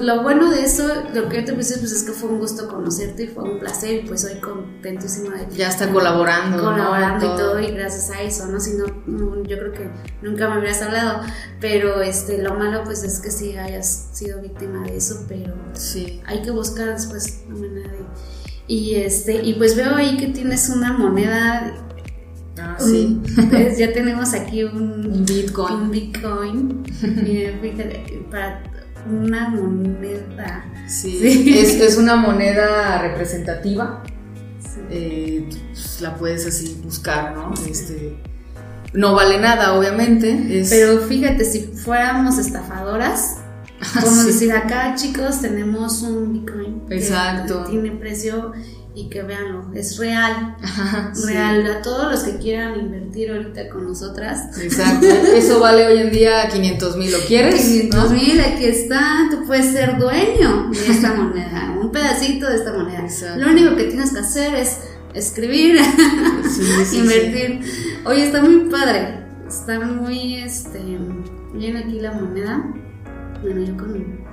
Lo 0.00 0.22
bueno 0.22 0.50
de 0.50 0.64
eso, 0.64 0.84
lo 1.14 1.28
que 1.28 1.40
yo 1.40 1.44
te 1.44 1.52
pues 1.52 1.70
es 1.70 2.02
que 2.02 2.10
fue 2.10 2.28
un 2.28 2.40
gusto 2.40 2.68
conocerte 2.68 3.24
y 3.24 3.26
fue 3.28 3.44
un 3.44 3.60
placer 3.60 4.04
y 4.04 4.08
pues 4.08 4.24
hoy 4.24 4.40
contentísima 4.40 5.36
de 5.36 5.56
Ya 5.56 5.68
está 5.68 5.90
colaborando. 5.90 6.60
Colaborando 6.60 7.24
y 7.24 7.36
todo 7.36 7.60
y 7.60 7.70
gracias 7.70 8.10
a 8.10 8.20
eso, 8.22 8.46
¿no? 8.46 8.58
Si 8.58 8.72
no, 8.72 8.86
yo 9.44 9.58
creo 9.58 9.72
que 9.72 9.90
nunca 10.20 10.48
me 10.48 10.56
habrías 10.56 10.82
hablado, 10.82 11.20
pero 11.60 12.02
este, 12.02 12.42
lo 12.42 12.54
malo 12.54 12.82
pues 12.82 13.04
es 13.04 13.20
que 13.20 13.30
sí 13.30 13.56
hayas 13.56 14.08
sido 14.12 14.42
víctima 14.42 14.82
de 14.84 14.96
eso, 14.96 15.24
pero 15.28 15.54
sí. 15.74 16.20
hay 16.26 16.42
que 16.42 16.50
buscar 16.50 16.88
después 16.88 17.42
la 17.48 17.54
manera 17.54 17.92
de... 17.92 17.98
Y, 18.66 18.96
este, 18.96 19.42
y 19.42 19.54
pues 19.54 19.76
veo 19.76 19.94
ahí 19.94 20.18
que 20.18 20.26
tienes 20.26 20.68
una 20.68 20.92
moneda 20.92 21.87
Ah, 22.60 22.76
sí. 22.78 23.20
ya 23.78 23.92
tenemos 23.92 24.34
aquí 24.34 24.64
un, 24.64 25.24
Bitcoin. 25.26 25.74
Un 25.74 25.90
Bitcoin. 25.90 26.84
para 28.30 28.62
una 29.10 29.48
moneda. 29.48 30.64
Sí, 30.86 31.58
Es, 31.58 31.96
una 31.96 32.16
moneda 32.16 33.02
representativa. 33.02 34.02
Eh, 34.90 35.48
pues, 35.70 36.00
la 36.00 36.16
puedes 36.16 36.46
así 36.46 36.80
buscar, 36.82 37.34
¿no? 37.34 37.52
Este, 37.68 38.16
no 38.92 39.14
vale 39.14 39.38
nada, 39.38 39.74
obviamente. 39.74 40.64
Pero 40.68 41.00
fíjate, 41.00 41.44
si 41.44 41.60
fuéramos 41.60 42.38
estafadoras, 42.38 43.36
como 44.02 44.22
decir 44.24 44.52
acá, 44.52 44.94
chicos, 44.94 45.40
tenemos 45.40 46.02
un 46.02 46.32
Bitcoin. 46.32 46.82
Exacto. 46.90 47.64
tiene 47.64 47.92
precio 47.92 48.52
y 48.98 49.08
que 49.08 49.22
veanlo, 49.22 49.70
es 49.74 49.96
real, 49.96 50.56
real. 51.24 51.66
A 51.70 51.82
todos 51.82 52.10
los 52.10 52.20
que 52.24 52.38
quieran 52.38 52.80
invertir 52.80 53.30
ahorita 53.30 53.68
con 53.68 53.86
nosotras. 53.86 54.58
Exacto, 54.60 55.06
eso 55.06 55.60
vale 55.60 55.86
hoy 55.86 55.98
en 55.98 56.10
día 56.10 56.48
500 56.48 56.96
mil, 56.96 57.12
¿lo 57.12 57.18
quieres? 57.20 57.62
500 57.62 58.10
mil, 58.10 58.40
aquí 58.40 58.64
está, 58.64 59.28
tú 59.30 59.46
puedes 59.46 59.66
ser 59.66 59.98
dueño 59.98 60.70
de 60.70 60.86
esta 60.88 61.14
moneda, 61.16 61.76
un 61.80 61.92
pedacito 61.92 62.48
de 62.48 62.56
esta 62.56 62.72
moneda. 62.72 63.06
Lo 63.36 63.50
único 63.52 63.76
que 63.76 63.84
tienes 63.84 64.12
que 64.12 64.18
hacer 64.18 64.54
es 64.56 64.78
escribir, 65.14 65.76
invertir. 66.92 67.60
Oye, 68.04 68.26
está 68.26 68.42
muy 68.42 68.68
padre, 68.68 69.24
está 69.48 69.78
muy, 69.78 70.34
este, 70.36 70.80
bien 71.54 71.76
aquí 71.76 72.00
la 72.00 72.12
moneda. 72.12 72.64
Bueno, 73.42 73.64
yo 73.64 73.76
con... 73.76 74.26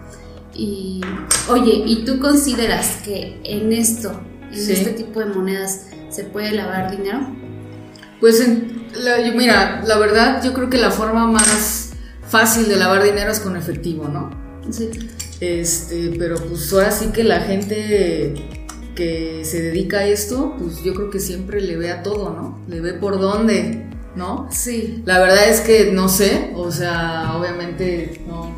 Y, 0.55 1.01
oye, 1.49 1.83
¿y 1.85 2.03
tú 2.05 2.17
consideras 2.19 3.01
que 3.03 3.39
en 3.43 3.71
esto 3.73 4.21
en 4.55 4.71
este 4.71 4.91
tipo 4.91 5.19
de 5.19 5.27
monedas 5.27 5.87
se 6.09 6.23
puede 6.23 6.51
lavar 6.51 6.91
dinero? 6.91 7.19
Pues 8.19 8.43
mira, 9.35 9.83
la 9.85 9.97
verdad 9.97 10.43
yo 10.43 10.53
creo 10.53 10.69
que 10.69 10.77
la 10.77 10.91
forma 10.91 11.27
más 11.27 11.91
fácil 12.27 12.67
de 12.67 12.77
lavar 12.77 13.03
dinero 13.03 13.31
es 13.31 13.39
con 13.39 13.55
efectivo, 13.55 14.07
¿no? 14.07 14.31
Sí. 14.71 14.89
Este, 15.39 16.13
pero 16.17 16.37
pues 16.37 16.71
ahora 16.73 16.91
sí 16.91 17.07
que 17.07 17.23
la 17.23 17.41
gente 17.41 18.33
que 18.95 19.41
se 19.43 19.61
dedica 19.61 19.99
a 19.99 20.07
esto, 20.07 20.55
pues 20.57 20.81
yo 20.81 20.93
creo 20.93 21.09
que 21.09 21.19
siempre 21.19 21.61
le 21.61 21.75
ve 21.75 21.91
a 21.91 22.01
todo, 22.01 22.29
¿no? 22.29 22.59
Le 22.69 22.79
ve 22.79 22.93
por 22.93 23.19
dónde, 23.19 23.89
¿no? 24.15 24.47
Sí. 24.49 25.03
La 25.05 25.19
verdad 25.19 25.49
es 25.49 25.59
que 25.59 25.91
no 25.91 26.07
sé, 26.07 26.51
o 26.55 26.71
sea, 26.71 27.35
obviamente 27.37 28.21
no, 28.27 28.55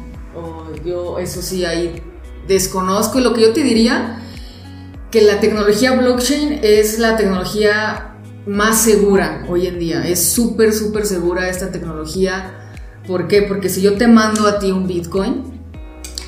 yo 0.86 1.18
eso 1.18 1.42
sí 1.42 1.66
ahí 1.66 2.02
desconozco 2.48 3.20
y 3.20 3.24
lo 3.24 3.34
que 3.34 3.42
yo 3.42 3.54
te 3.54 3.64
diría 3.64 4.22
que 5.12 5.22
la 5.22 5.40
tecnología 5.40 5.94
blockchain 5.94 6.60
es 6.64 7.00
la 7.00 7.16
tecnología 7.16 8.16
más 8.46 8.82
segura 8.82 9.46
hoy 9.48 9.68
en 9.68 9.80
día. 9.80 10.08
Es 10.08 10.30
súper, 10.30 10.74
súper 10.74 11.06
segura 11.06 11.50
esta 11.50 11.72
tecnología. 11.72 12.74
¿Por 13.08 13.28
qué? 13.28 13.44
Porque 13.44 13.70
si 13.70 13.82
yo 13.82 13.98
te 13.98 14.08
mando 14.08 14.48
a 14.48 14.60
ti 14.60 14.72
un 14.72 14.88
Bitcoin, 14.88 15.44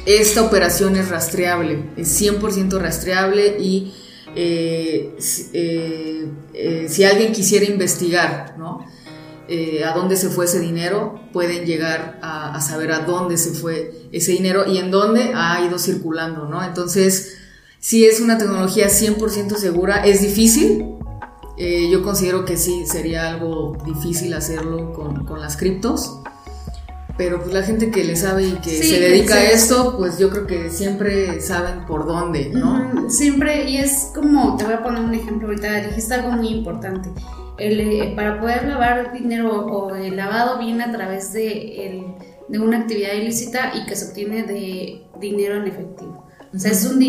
esta 0.05 0.43
operación 0.43 0.95
es 0.95 1.09
rastreable, 1.09 1.91
es 1.97 2.21
100% 2.21 2.80
rastreable 2.80 3.57
y 3.59 3.93
eh, 4.36 5.15
eh, 5.53 6.27
eh, 6.53 6.86
si 6.89 7.03
alguien 7.03 7.34
quisiera 7.34 7.65
investigar, 7.65 8.55
¿no? 8.57 8.86
a 9.84 9.93
dónde 9.95 10.15
se 10.15 10.30
fue 10.30 10.45
ese 10.45 10.59
dinero, 10.59 11.19
pueden 11.34 11.65
llegar 11.65 12.19
a, 12.21 12.53
a, 12.53 12.61
saber 12.61 12.91
a 12.91 12.99
dónde 12.99 13.36
se 13.36 13.49
fue 13.49 14.07
ese 14.11 14.34
dinero 14.34 14.71
y 14.71 14.77
en 14.77 14.91
dónde 14.91 15.32
ha 15.34 15.65
ido 15.65 15.80
circulando, 15.80 16.47
¿no? 16.47 16.63
Entonces, 16.63 17.39
si 17.80 18.05
es 18.05 18.19
una 18.19 18.38
tecnología 18.38 18.88
100% 18.88 19.55
segura, 19.55 20.03
es 20.05 20.21
difícil. 20.21 20.86
Eh, 21.57 21.89
yo 21.89 22.03
considero 22.03 22.45
que 22.45 22.57
sí, 22.57 22.86
sería 22.86 23.30
algo 23.30 23.77
difícil 23.86 24.34
hacerlo 24.34 24.93
con, 24.93 25.41
las 25.41 25.57
criptos. 25.57 26.21
Pero 27.17 27.41
pues 27.41 27.53
la 27.53 27.63
gente 27.63 27.91
que 27.91 28.05
le 28.05 28.15
sabe 28.15 28.47
y 28.47 28.53
que 28.53 28.82
se 28.82 28.99
dedica 28.99 29.36
a 29.36 29.43
esto, 29.43 29.97
pues 29.97 30.17
yo 30.17 30.30
creo 30.30 30.47
que 30.47 30.69
siempre 30.69 31.41
saben 31.41 31.86
por 31.86 32.05
dónde, 32.05 32.49
¿no? 32.53 33.09
siempre, 33.09 33.69
y 33.69 33.77
es 33.77 34.11
como, 34.15 34.55
te 34.55 34.63
voy 34.63 34.75
a 34.75 34.84
poner 34.84 35.01
un 35.01 35.13
ejemplo 35.13 35.49
ahorita, 35.49 35.82
dijiste 35.82 36.13
algo 36.13 36.32
muy 36.32 36.47
importante. 36.47 37.09
Eh, 37.57 38.13
para 38.15 38.39
poder 38.39 38.69
lavar 38.69 39.11
dinero 39.11 39.65
o 39.65 39.93
el 39.95 40.15
lavado 40.15 40.59
viene 40.59 40.86
a 40.86 40.93
través 40.93 41.34
de, 41.34 42.15
de 42.47 42.59
una 42.59 42.77
actividad 42.77 43.13
ilícita 43.13 43.73
y 43.75 43.86
que 43.86 43.97
se 43.97 44.09
obtiene 44.09 44.43
de 44.43 45.03
dinero 45.19 45.55
en 45.55 45.67
efectivo. 45.67 46.28
O 46.54 46.58
sea, 46.58 46.72
es 46.72 46.84
un 46.86 47.00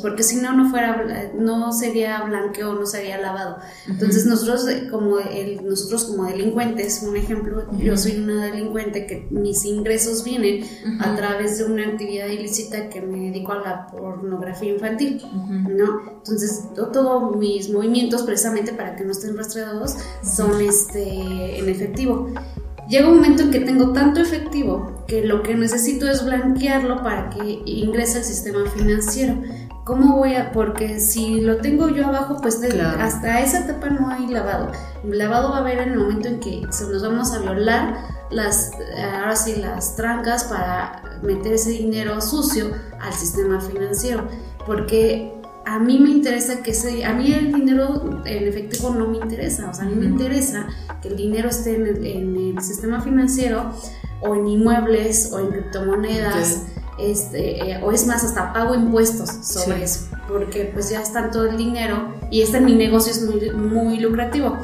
porque 0.00 0.22
si 0.22 0.36
no 0.36 0.54
no 0.54 0.70
fuera 0.70 1.30
no 1.38 1.72
sería 1.72 2.22
blanqueo, 2.22 2.74
no 2.74 2.86
sería 2.86 3.18
lavado. 3.18 3.58
Entonces, 3.88 4.24
nosotros 4.26 4.66
como 4.90 5.18
el, 5.18 5.64
nosotros 5.66 6.04
como 6.04 6.24
delincuentes, 6.24 7.02
un 7.02 7.16
ejemplo, 7.16 7.66
yo 7.78 7.96
soy 7.96 8.16
una 8.16 8.46
delincuente 8.46 9.06
que 9.06 9.26
mis 9.30 9.64
ingresos 9.64 10.24
vienen 10.24 10.64
a 11.00 11.14
través 11.14 11.58
de 11.58 11.64
una 11.64 11.86
actividad 11.86 12.28
ilícita 12.28 12.88
que 12.88 13.02
me 13.02 13.30
dedico 13.30 13.52
a 13.52 13.60
la 13.60 13.86
pornografía 13.88 14.72
infantil, 14.72 15.22
¿no? 15.68 16.00
Entonces, 16.18 16.64
todos 16.74 17.36
mis 17.36 17.70
movimientos 17.70 18.22
precisamente 18.22 18.72
para 18.72 18.96
que 18.96 19.04
no 19.04 19.12
estén 19.12 19.36
rastreados 19.36 19.94
son 20.22 20.60
este 20.62 21.58
en 21.58 21.68
efectivo. 21.68 22.28
Llega 22.88 23.08
un 23.08 23.16
momento 23.16 23.42
en 23.42 23.50
que 23.50 23.60
tengo 23.60 23.92
tanto 23.92 24.20
efectivo 24.20 24.95
que 25.06 25.24
lo 25.24 25.42
que 25.42 25.54
necesito 25.54 26.08
es 26.08 26.24
blanquearlo 26.24 27.02
para 27.02 27.30
que 27.30 27.62
ingrese 27.64 28.18
al 28.18 28.24
sistema 28.24 28.68
financiero. 28.70 29.40
¿Cómo 29.84 30.16
voy 30.16 30.34
a...? 30.34 30.50
Porque 30.52 30.98
si 30.98 31.40
lo 31.40 31.58
tengo 31.58 31.88
yo 31.88 32.06
abajo, 32.06 32.38
pues 32.42 32.60
hasta 32.98 33.40
esa 33.40 33.60
etapa 33.60 33.88
no 33.88 34.10
hay 34.10 34.26
lavado. 34.26 34.72
El 35.04 35.16
lavado 35.16 35.50
va 35.50 35.58
a 35.58 35.60
haber 35.60 35.78
en 35.78 35.92
el 35.92 35.98
momento 35.98 36.28
en 36.28 36.40
que 36.40 36.62
se 36.70 36.86
nos 36.88 37.02
vamos 37.02 37.32
a 37.32 37.38
violar 37.38 37.96
las, 38.30 38.72
ahora 39.14 39.36
sí, 39.36 39.56
las 39.56 39.94
trancas 39.94 40.44
para 40.44 41.20
meter 41.22 41.52
ese 41.52 41.70
dinero 41.70 42.20
sucio 42.20 42.72
al 43.00 43.12
sistema 43.12 43.60
financiero. 43.60 44.26
Porque 44.66 45.36
a 45.66 45.80
mí 45.80 45.98
me 45.98 46.10
interesa 46.10 46.62
que 46.62 46.70
ese, 46.70 47.04
a 47.04 47.12
mí 47.12 47.32
el 47.32 47.52
dinero 47.52 48.22
en 48.24 48.46
efectivo 48.46 48.90
no 48.90 49.08
me 49.08 49.18
interesa, 49.18 49.68
o 49.68 49.74
sea, 49.74 49.84
a 49.84 49.88
mí 49.88 49.96
me 49.96 50.06
interesa 50.06 50.68
que 51.02 51.08
el 51.08 51.16
dinero 51.16 51.48
esté 51.48 51.74
en 51.74 51.86
el, 51.86 52.62
sistema 52.62 53.00
financiero 53.00 53.72
o 54.20 54.34
en 54.34 54.46
inmuebles 54.46 55.32
o 55.32 55.40
en 55.40 55.48
criptomonedas. 55.48 56.62
Este, 56.98 57.72
eh, 57.72 57.80
o 57.82 57.92
es 57.92 58.06
más, 58.06 58.24
hasta 58.24 58.54
pago 58.54 58.74
impuestos 58.74 59.28
sobre 59.42 59.84
eso, 59.84 60.06
porque 60.26 60.70
pues 60.72 60.88
ya 60.88 61.02
está 61.02 61.30
todo 61.30 61.44
el 61.44 61.58
dinero 61.58 62.14
y 62.30 62.40
este 62.40 62.58
mi 62.58 62.74
negocio 62.74 63.12
es 63.12 63.22
muy, 63.22 63.50
muy 63.50 64.00
lucrativo. 64.00 64.56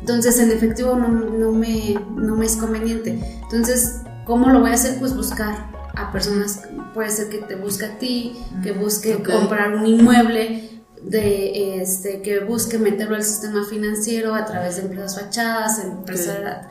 Entonces, 0.00 0.38
en 0.38 0.50
efectivo 0.50 0.96
no, 0.96 1.08
no, 1.08 1.50
me, 1.50 1.94
no 2.14 2.36
me 2.36 2.44
es 2.44 2.56
conveniente. 2.56 3.18
Entonces, 3.42 4.02
¿cómo 4.26 4.50
lo 4.50 4.60
voy 4.60 4.70
a 4.70 4.74
hacer? 4.74 4.98
Pues 4.98 5.16
buscar 5.16 5.72
a 5.96 6.12
personas, 6.12 6.60
puede 6.92 7.08
ser 7.08 7.30
que 7.30 7.38
te 7.38 7.54
busque 7.54 7.86
a 7.86 7.98
ti, 7.98 8.36
que 8.62 8.72
busque 8.72 9.22
comprar 9.22 9.74
un 9.74 9.86
inmueble, 9.86 10.74
de 11.04 11.82
este 11.82 12.22
que 12.22 12.40
busque 12.40 12.78
meterlo 12.78 13.16
al 13.16 13.24
sistema 13.24 13.64
financiero 13.64 14.34
a 14.34 14.44
través 14.46 14.76
de 14.76 14.82
empresas 14.82 15.20
fachadas, 15.20 15.84
empresas, 15.84 16.66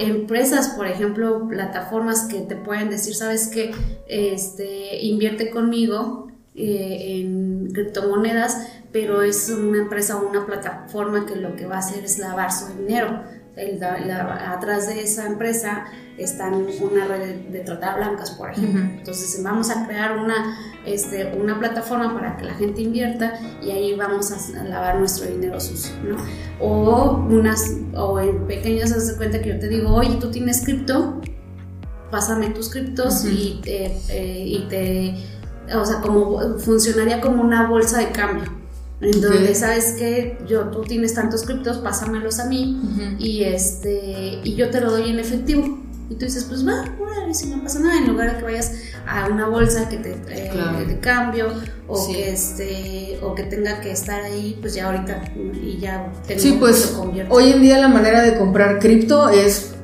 empresas, 0.00 0.68
por 0.70 0.86
ejemplo, 0.86 1.48
plataformas 1.48 2.24
que 2.24 2.40
te 2.40 2.56
pueden 2.56 2.90
decir, 2.90 3.14
sabes 3.14 3.48
que 3.48 3.72
este 4.08 5.04
invierte 5.04 5.50
conmigo 5.50 6.28
eh, 6.54 7.20
en 7.20 7.70
criptomonedas, 7.72 8.68
pero 8.92 9.22
es 9.22 9.48
una 9.48 9.78
empresa 9.78 10.16
o 10.16 10.28
una 10.28 10.46
plataforma 10.46 11.26
que 11.26 11.36
lo 11.36 11.56
que 11.56 11.66
va 11.66 11.76
a 11.76 11.78
hacer 11.78 12.04
es 12.04 12.18
lavar 12.18 12.52
su 12.52 12.66
dinero 12.78 13.22
atrás 13.56 14.88
de 14.88 15.02
esa 15.02 15.26
empresa 15.26 15.84
están 16.18 16.66
una 16.80 17.06
red 17.06 17.34
de, 17.50 17.60
trata 17.60 17.96
blancas, 17.96 18.32
por 18.32 18.50
ejemplo. 18.50 18.80
Entonces 18.82 19.40
vamos 19.42 19.70
a 19.70 19.86
crear 19.86 20.18
una, 20.18 20.56
este, 20.84 21.34
una 21.36 21.58
plataforma 21.58 22.14
para 22.14 22.36
que 22.36 22.44
la 22.44 22.54
gente 22.54 22.82
invierta 22.82 23.34
y 23.62 23.70
ahí 23.70 23.94
vamos 23.94 24.32
a 24.32 24.64
lavar 24.64 24.98
nuestro 24.98 25.28
dinero 25.28 25.60
sucio, 25.60 25.94
¿no? 26.02 26.16
O, 26.60 27.26
unas, 27.28 27.70
o 27.94 28.18
en 28.20 28.46
pequeños 28.46 28.90
se 28.90 29.12
de 29.12 29.16
cuenta 29.16 29.40
que 29.40 29.50
yo 29.50 29.58
te 29.58 29.68
digo, 29.68 29.90
oye, 29.94 30.16
tú 30.20 30.30
tienes 30.30 30.64
cripto, 30.64 31.20
pásame 32.10 32.50
tus 32.50 32.70
criptos 32.70 33.24
y, 33.24 33.60
eh, 33.66 34.44
y 34.46 34.66
te, 34.68 35.14
o 35.74 35.84
sea, 35.84 36.00
como 36.00 36.58
funcionaría 36.58 37.20
como 37.20 37.42
una 37.42 37.68
bolsa 37.68 37.98
de 37.98 38.10
cambio 38.10 38.63
en 39.04 39.20
donde 39.20 39.54
sabes 39.54 39.94
que 39.98 40.38
yo 40.46 40.68
tú 40.70 40.82
tienes 40.82 41.14
tantos 41.14 41.44
criptos, 41.44 41.78
pásamelos 41.78 42.40
a 42.40 42.46
mí 42.46 42.80
y 43.18 43.44
este 43.44 44.40
y 44.42 44.54
yo 44.54 44.70
te 44.70 44.80
lo 44.80 44.90
doy 44.90 45.10
en 45.10 45.18
efectivo. 45.18 45.80
Y 46.10 46.16
tú 46.16 46.26
dices, 46.26 46.44
pues 46.44 46.66
va, 46.66 46.84
si 47.32 47.48
no 47.48 47.62
pasa 47.62 47.80
nada, 47.80 47.96
en 47.96 48.08
lugar 48.08 48.32
de 48.32 48.38
que 48.38 48.44
vayas 48.44 48.72
a 49.06 49.26
una 49.26 49.48
bolsa 49.48 49.88
que 49.88 49.96
te 49.96 50.12
eh, 50.28 50.98
cambio 51.00 51.48
o 51.88 52.06
que 52.06 52.30
este 52.30 53.18
o 53.22 53.34
que 53.34 53.44
tenga 53.44 53.80
que 53.80 53.90
estar 53.90 54.22
ahí, 54.22 54.58
pues 54.60 54.74
ya 54.74 54.86
ahorita 54.86 55.32
y 55.62 55.78
ya 55.78 56.12
Sí, 56.36 56.56
pues 56.58 56.94
hoy 57.30 57.50
en 57.50 57.62
día 57.62 57.78
la 57.78 57.88
manera 57.88 58.22
de 58.22 58.36
comprar 58.36 58.78
cripto 58.80 59.30
es 59.30 59.74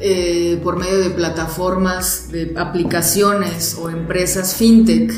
eh, 0.00 0.60
por 0.62 0.76
medio 0.76 1.00
de 1.00 1.10
plataformas, 1.10 2.30
de 2.30 2.54
aplicaciones 2.56 3.76
o 3.80 3.90
empresas 3.90 4.54
fintech, 4.54 5.10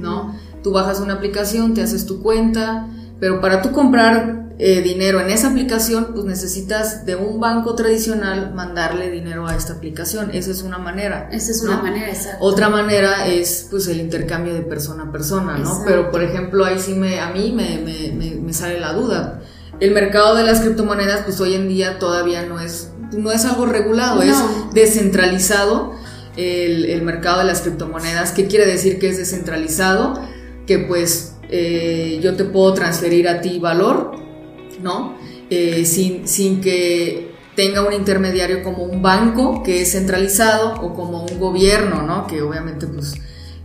¿no? 0.00 0.33
Tú 0.64 0.72
bajas 0.72 0.98
una 0.98 1.12
aplicación, 1.12 1.74
te 1.74 1.82
haces 1.82 2.06
tu 2.06 2.22
cuenta, 2.22 2.88
pero 3.20 3.42
para 3.42 3.60
tú 3.60 3.70
comprar 3.70 4.44
eh, 4.58 4.80
dinero 4.80 5.20
en 5.20 5.28
esa 5.28 5.48
aplicación, 5.48 6.12
pues 6.14 6.24
necesitas 6.24 7.04
de 7.04 7.16
un 7.16 7.38
banco 7.38 7.74
tradicional 7.74 8.54
mandarle 8.54 9.10
dinero 9.10 9.46
a 9.46 9.54
esta 9.56 9.74
aplicación. 9.74 10.30
Esa 10.32 10.52
es 10.52 10.62
una 10.62 10.78
manera. 10.78 11.28
Esa 11.32 11.50
es 11.50 11.62
una 11.62 11.82
manera, 11.82 12.08
exacto. 12.08 12.42
Otra 12.42 12.70
manera 12.70 13.26
es 13.26 13.66
pues 13.68 13.88
el 13.88 14.00
intercambio 14.00 14.54
de 14.54 14.62
persona 14.62 15.02
a 15.04 15.12
persona, 15.12 15.58
¿no? 15.58 15.82
Pero 15.84 16.10
por 16.10 16.22
ejemplo, 16.22 16.64
ahí 16.64 16.78
sí 16.78 16.94
me, 16.94 17.20
a 17.20 17.30
mí 17.30 17.52
me, 17.54 17.82
me, 17.84 18.36
me, 18.36 18.52
sale 18.54 18.80
la 18.80 18.94
duda. 18.94 19.42
El 19.80 19.90
mercado 19.90 20.34
de 20.34 20.44
las 20.44 20.60
criptomonedas, 20.60 21.24
pues 21.24 21.38
hoy 21.40 21.54
en 21.56 21.68
día 21.68 21.98
todavía 21.98 22.46
no 22.46 22.58
es, 22.58 22.88
no 23.12 23.32
es 23.32 23.44
algo 23.44 23.66
regulado, 23.66 24.22
es 24.22 24.36
descentralizado 24.72 25.92
el, 26.38 26.86
el 26.86 27.02
mercado 27.02 27.40
de 27.40 27.44
las 27.44 27.60
criptomonedas. 27.60 28.32
¿Qué 28.32 28.46
quiere 28.46 28.64
decir 28.64 28.98
que 28.98 29.10
es 29.10 29.18
descentralizado? 29.18 30.32
Que 30.66 30.78
pues 30.78 31.36
eh, 31.50 32.18
yo 32.22 32.36
te 32.36 32.44
puedo 32.44 32.74
transferir 32.74 33.28
a 33.28 33.40
ti 33.40 33.58
valor, 33.58 34.12
¿no? 34.82 35.16
Eh, 35.50 35.84
sin, 35.84 36.26
sin 36.26 36.60
que 36.60 37.34
tenga 37.54 37.86
un 37.86 37.92
intermediario 37.92 38.62
como 38.62 38.82
un 38.84 39.02
banco 39.02 39.62
que 39.62 39.82
es 39.82 39.92
centralizado 39.92 40.80
o 40.80 40.94
como 40.94 41.24
un 41.24 41.38
gobierno, 41.38 42.02
¿no? 42.02 42.26
Que 42.26 42.42
obviamente 42.42 42.86
pues 42.86 43.14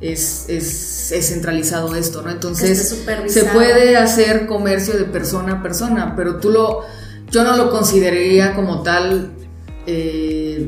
es, 0.02 0.46
es, 0.50 1.12
es 1.12 1.30
centralizado 1.30 1.96
esto, 1.96 2.22
¿no? 2.22 2.32
Entonces 2.32 3.04
se 3.28 3.46
puede 3.46 3.98
hacer 3.98 4.46
comercio 4.46 4.96
de 4.96 5.06
persona 5.06 5.54
a 5.54 5.64
persona, 5.64 6.14
pero 6.16 6.40
tú 6.40 6.50
lo, 6.52 6.82
yo 7.32 7.44
no 7.44 7.58
lo 7.58 7.70
consideraría 7.70 8.56
como 8.56 8.84
tal 8.84 9.32
eh, 9.88 10.68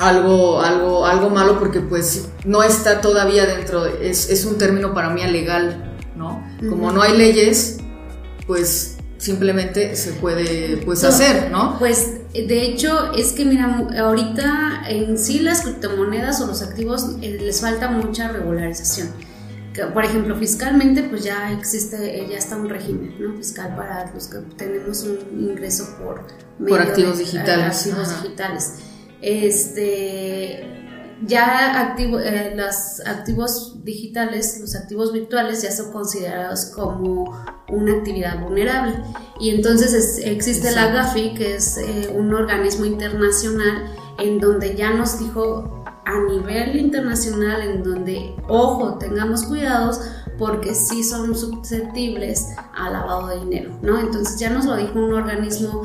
algo, 0.00 0.62
algo, 0.62 1.06
algo 1.06 1.28
malo 1.28 1.58
porque 1.58 1.80
pues 1.80 2.28
no 2.44 2.62
está 2.62 3.02
todavía 3.02 3.44
dentro, 3.44 3.84
es, 3.86 4.30
es 4.30 4.46
un 4.46 4.56
término 4.56 4.94
para 4.94 5.10
mí 5.10 5.22
legal, 5.26 5.94
¿no? 6.16 6.42
Como 6.68 6.90
no 6.90 7.02
hay 7.02 7.16
leyes, 7.16 7.78
pues 8.46 8.96
simplemente 9.18 9.94
se 9.96 10.12
puede 10.12 10.78
pues 10.86 11.04
hacer, 11.04 11.50
¿no? 11.50 11.78
Pues 11.78 12.14
de 12.32 12.62
hecho 12.62 13.12
es 13.12 13.32
que 13.32 13.44
mira, 13.44 13.88
ahorita 13.98 14.84
en 14.88 15.18
sí 15.18 15.40
las 15.40 15.60
criptomonedas 15.60 16.40
o 16.40 16.46
los 16.46 16.62
activos 16.62 17.16
eh, 17.20 17.36
les 17.38 17.60
falta 17.60 17.90
mucha 17.90 18.28
regularización. 18.28 19.08
Por 19.94 20.04
ejemplo, 20.04 20.34
fiscalmente 20.36 21.02
pues 21.02 21.24
ya 21.24 21.52
existe, 21.52 22.26
ya 22.28 22.38
está 22.38 22.56
un 22.56 22.68
régimen 22.68 23.14
¿no? 23.20 23.36
fiscal 23.36 23.76
para 23.76 24.10
los 24.12 24.28
que 24.28 24.38
tenemos 24.56 25.02
un 25.04 25.18
ingreso 25.40 25.96
por, 25.98 26.26
por 26.66 26.80
activos 26.80 27.18
digitales. 27.18 27.86
Activos 27.86 28.22
digitales 28.22 28.74
este, 29.22 30.66
ya 31.26 31.80
activo, 31.80 32.18
eh, 32.18 32.54
los 32.56 33.00
activos 33.06 33.84
digitales, 33.84 34.58
los 34.60 34.74
activos 34.74 35.12
virtuales 35.12 35.62
ya 35.62 35.72
son 35.72 35.92
considerados 35.92 36.66
como 36.66 37.36
una 37.68 37.92
actividad 37.94 38.40
vulnerable. 38.40 38.94
Y 39.38 39.50
entonces 39.50 40.18
existe 40.24 40.72
la 40.72 40.90
GAFI, 40.92 41.34
que 41.34 41.56
es 41.56 41.76
eh, 41.78 42.14
un 42.14 42.32
organismo 42.34 42.84
internacional 42.84 43.94
en 44.18 44.38
donde 44.38 44.76
ya 44.76 44.92
nos 44.92 45.18
dijo 45.18 45.84
a 46.04 46.18
nivel 46.24 46.76
internacional, 46.76 47.62
en 47.62 47.82
donde, 47.82 48.34
ojo, 48.48 48.98
tengamos 48.98 49.44
cuidados 49.44 50.00
porque 50.38 50.74
sí 50.74 51.04
son 51.04 51.36
susceptibles 51.36 52.46
al 52.74 52.94
lavado 52.94 53.28
de 53.28 53.40
dinero, 53.40 53.78
¿no? 53.82 54.00
Entonces 54.00 54.38
ya 54.38 54.50
nos 54.50 54.64
lo 54.64 54.76
dijo 54.76 54.98
un 54.98 55.12
organismo 55.12 55.82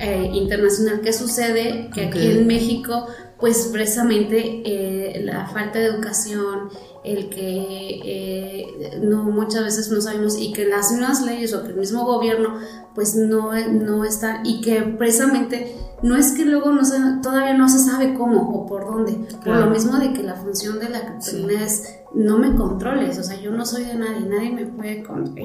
eh, 0.00 0.30
internacional. 0.32 1.00
¿Qué 1.00 1.12
sucede? 1.12 1.90
Que 1.92 2.02
aquí 2.02 2.26
en 2.26 2.46
México, 2.46 3.06
pues 3.38 3.68
precisamente 3.72 4.62
eh, 4.64 5.22
la 5.24 5.46
falta 5.48 5.78
de 5.78 5.86
educación, 5.86 6.70
el 7.04 7.28
que 7.30 8.00
eh, 8.04 9.00
no 9.00 9.24
muchas 9.24 9.64
veces 9.64 9.90
no 9.90 10.00
sabemos 10.00 10.38
y 10.38 10.52
que 10.52 10.66
las 10.66 10.92
mismas 10.92 11.22
leyes 11.22 11.54
o 11.54 11.62
que 11.62 11.70
el 11.70 11.76
mismo 11.76 12.04
gobierno 12.04 12.58
pues 12.98 13.14
no, 13.14 13.52
no 13.52 14.04
está 14.04 14.40
y 14.42 14.60
que 14.60 14.82
precisamente 14.82 15.76
no 16.02 16.16
es 16.16 16.32
que 16.32 16.44
luego 16.44 16.72
no 16.72 16.82
todavía 17.22 17.56
no 17.56 17.68
se 17.68 17.78
sabe 17.78 18.12
cómo 18.14 18.42
o 18.42 18.66
por 18.66 18.86
dónde, 18.86 19.12
por 19.44 19.54
lo 19.54 19.70
mismo 19.70 20.00
de 20.00 20.12
que 20.12 20.24
la 20.24 20.34
función 20.34 20.80
de 20.80 20.88
la 20.88 21.02
criptomoneda 21.02 21.64
es 21.64 21.94
no 22.12 22.38
me 22.38 22.56
controles, 22.56 23.16
o 23.18 23.22
sea, 23.22 23.38
yo 23.40 23.52
no 23.52 23.64
soy 23.64 23.84
de 23.84 23.94
nadie, 23.94 24.26
nadie 24.26 24.50
me 24.50 24.66
puede 24.66 25.04
controlar. 25.04 25.38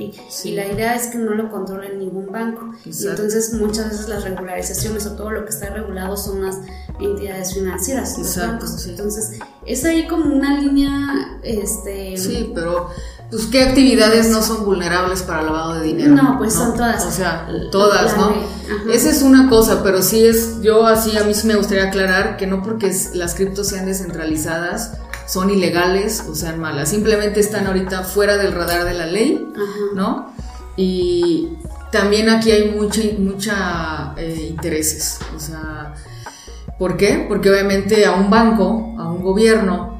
Y 0.44 0.52
la 0.54 0.66
idea 0.66 0.96
es 0.96 1.08
que 1.08 1.20
no 1.20 1.36
lo 1.36 1.52
controle 1.52 1.96
ningún 1.96 2.32
banco. 2.32 2.74
Y 2.86 3.08
entonces 3.08 3.54
muchas 3.54 3.92
veces 3.92 4.10
las 4.10 4.24
regularizaciones 4.24 5.06
o 5.06 5.16
todo 5.16 5.30
lo 5.30 5.44
que 5.44 5.52
está 5.52 5.70
regulado 5.70 6.18
son 6.18 6.42
las 6.44 6.58
entidades 7.00 7.54
financieras, 7.54 8.18
los 8.18 8.36
bancos. 8.36 8.88
Entonces 8.88 9.40
es 9.66 9.86
ahí 9.86 10.08
como 10.08 10.34
una 10.34 10.60
línea, 10.60 11.40
este... 11.44 12.18
Sí, 12.18 12.52
pero 12.56 12.90
pues 13.34 13.48
qué 13.48 13.64
actividades 13.64 14.30
no 14.30 14.44
son 14.44 14.64
vulnerables 14.64 15.24
para 15.24 15.42
lavado 15.42 15.74
de 15.74 15.88
dinero. 15.88 16.14
No, 16.14 16.38
pues 16.38 16.54
son 16.54 16.76
todas. 16.76 17.04
O 17.04 17.10
sea, 17.10 17.48
todas, 17.72 18.16
¿no? 18.16 18.32
Esa 18.92 19.10
es 19.10 19.24
una 19.24 19.50
cosa, 19.50 19.82
pero 19.82 20.04
sí 20.04 20.24
es, 20.24 20.62
yo 20.62 20.86
así 20.86 21.18
a 21.18 21.24
mí 21.24 21.34
sí 21.34 21.48
me 21.48 21.56
gustaría 21.56 21.86
aclarar 21.86 22.38
que 22.38 22.46
no 22.46 22.62
porque 22.62 22.96
las 23.16 23.34
criptos 23.34 23.70
sean 23.70 23.88
descentralizadas 23.88 25.00
son 25.26 25.50
ilegales 25.50 26.26
o 26.30 26.36
sean 26.36 26.60
malas, 26.60 26.90
simplemente 26.90 27.40
están 27.40 27.66
ahorita 27.66 28.04
fuera 28.04 28.38
del 28.38 28.54
radar 28.54 28.86
de 28.86 28.94
la 28.94 29.08
ley, 29.08 29.48
¿no? 29.96 30.32
Y 30.76 31.54
también 31.92 32.30
aquí 32.30 32.52
hay 32.52 32.70
mucha, 32.72 33.02
mucha 33.18 34.14
eh, 34.18 34.48
intereses, 34.50 35.20
o 35.36 35.40
sea, 35.40 35.96
¿por 36.78 36.98
qué? 36.98 37.26
Porque 37.28 37.50
obviamente 37.50 38.06
a 38.06 38.12
un 38.12 38.30
banco, 38.30 38.96
a 39.00 39.10
un 39.10 39.24
gobierno, 39.24 39.93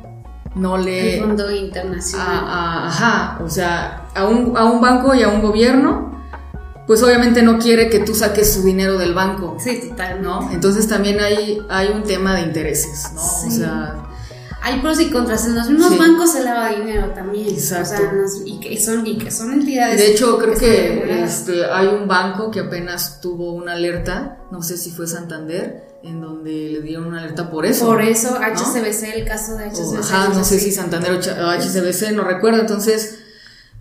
no 0.56 0.78
le... 0.78 1.16
El 1.16 1.22
Fondo 1.22 1.52
Internacional. 1.52 2.46
ajá, 2.88 3.40
o 3.44 3.50
sea, 3.50 4.08
a 4.14 4.26
un, 4.26 4.56
a 4.58 4.66
un 4.66 4.82
banco 4.82 5.14
y 5.16 5.24
a 5.24 5.30
un 5.30 5.42
gobierno, 5.42 6.12
pues 6.88 7.02
obviamente 7.04 7.42
no 7.42 7.60
quiere 7.60 7.90
que 7.90 8.00
tú 8.00 8.14
saques 8.14 8.54
su 8.54 8.64
dinero 8.64 8.98
del 8.98 9.14
banco. 9.14 9.58
Sí, 9.60 9.90
total. 9.90 10.22
¿No? 10.22 10.52
Entonces 10.52 10.88
también 10.88 11.20
hay, 11.20 11.62
hay 11.70 11.90
un 11.90 12.04
tema 12.04 12.36
de 12.36 12.42
intereses, 12.42 13.12
¿no? 13.14 13.22
O 13.22 13.52
sea... 13.52 13.96
Hay 14.66 14.80
pros 14.80 14.98
y 15.02 15.12
contras. 15.12 15.46
En 15.46 15.56
los 15.56 15.70
mismos 15.70 15.98
bancos 15.98 16.32
se 16.32 16.42
lava 16.42 16.70
dinero 16.70 17.10
también. 17.10 17.50
Exacto. 17.50 17.96
O 17.96 18.28
sea, 18.30 18.44
y, 18.46 18.62
que 18.62 18.80
son, 18.80 19.06
y 19.06 19.18
que 19.18 19.30
son 19.30 19.52
entidades. 19.52 20.00
De 20.00 20.12
hecho, 20.12 20.38
creo 20.38 20.56
que, 20.56 21.22
este, 21.22 21.66
hay 21.66 21.88
un 21.88 22.08
banco 22.08 22.50
que 22.50 22.62
apenas 22.62 23.20
tuvo 23.20 23.52
una 23.52 23.74
alerta, 23.74 24.38
no 24.52 24.64
sé 24.64 24.78
si 24.78 24.92
fue 24.92 25.06
Santander, 25.06 25.84
en 26.02 26.22
donde 26.22 26.70
le 26.72 26.82
dieron 26.82 27.08
una 27.08 27.20
alerta 27.20 27.52
por 27.52 27.66
eso. 27.66 27.88
Por 27.88 28.02
eso, 28.02 28.40
HCBC, 28.40 29.16
el 29.16 29.26
caso 29.26 29.58
de 29.58 29.66
HCBC. 29.66 30.00
ajá, 30.00 30.30
no 30.30 30.46
sé 30.46 30.58
si 30.60 30.72
Santander 30.72 31.12
o 31.12 31.18
HCBC, 31.18 32.14
no 32.14 32.24
recuerdo. 32.24 32.62
Entonces, 32.62 33.20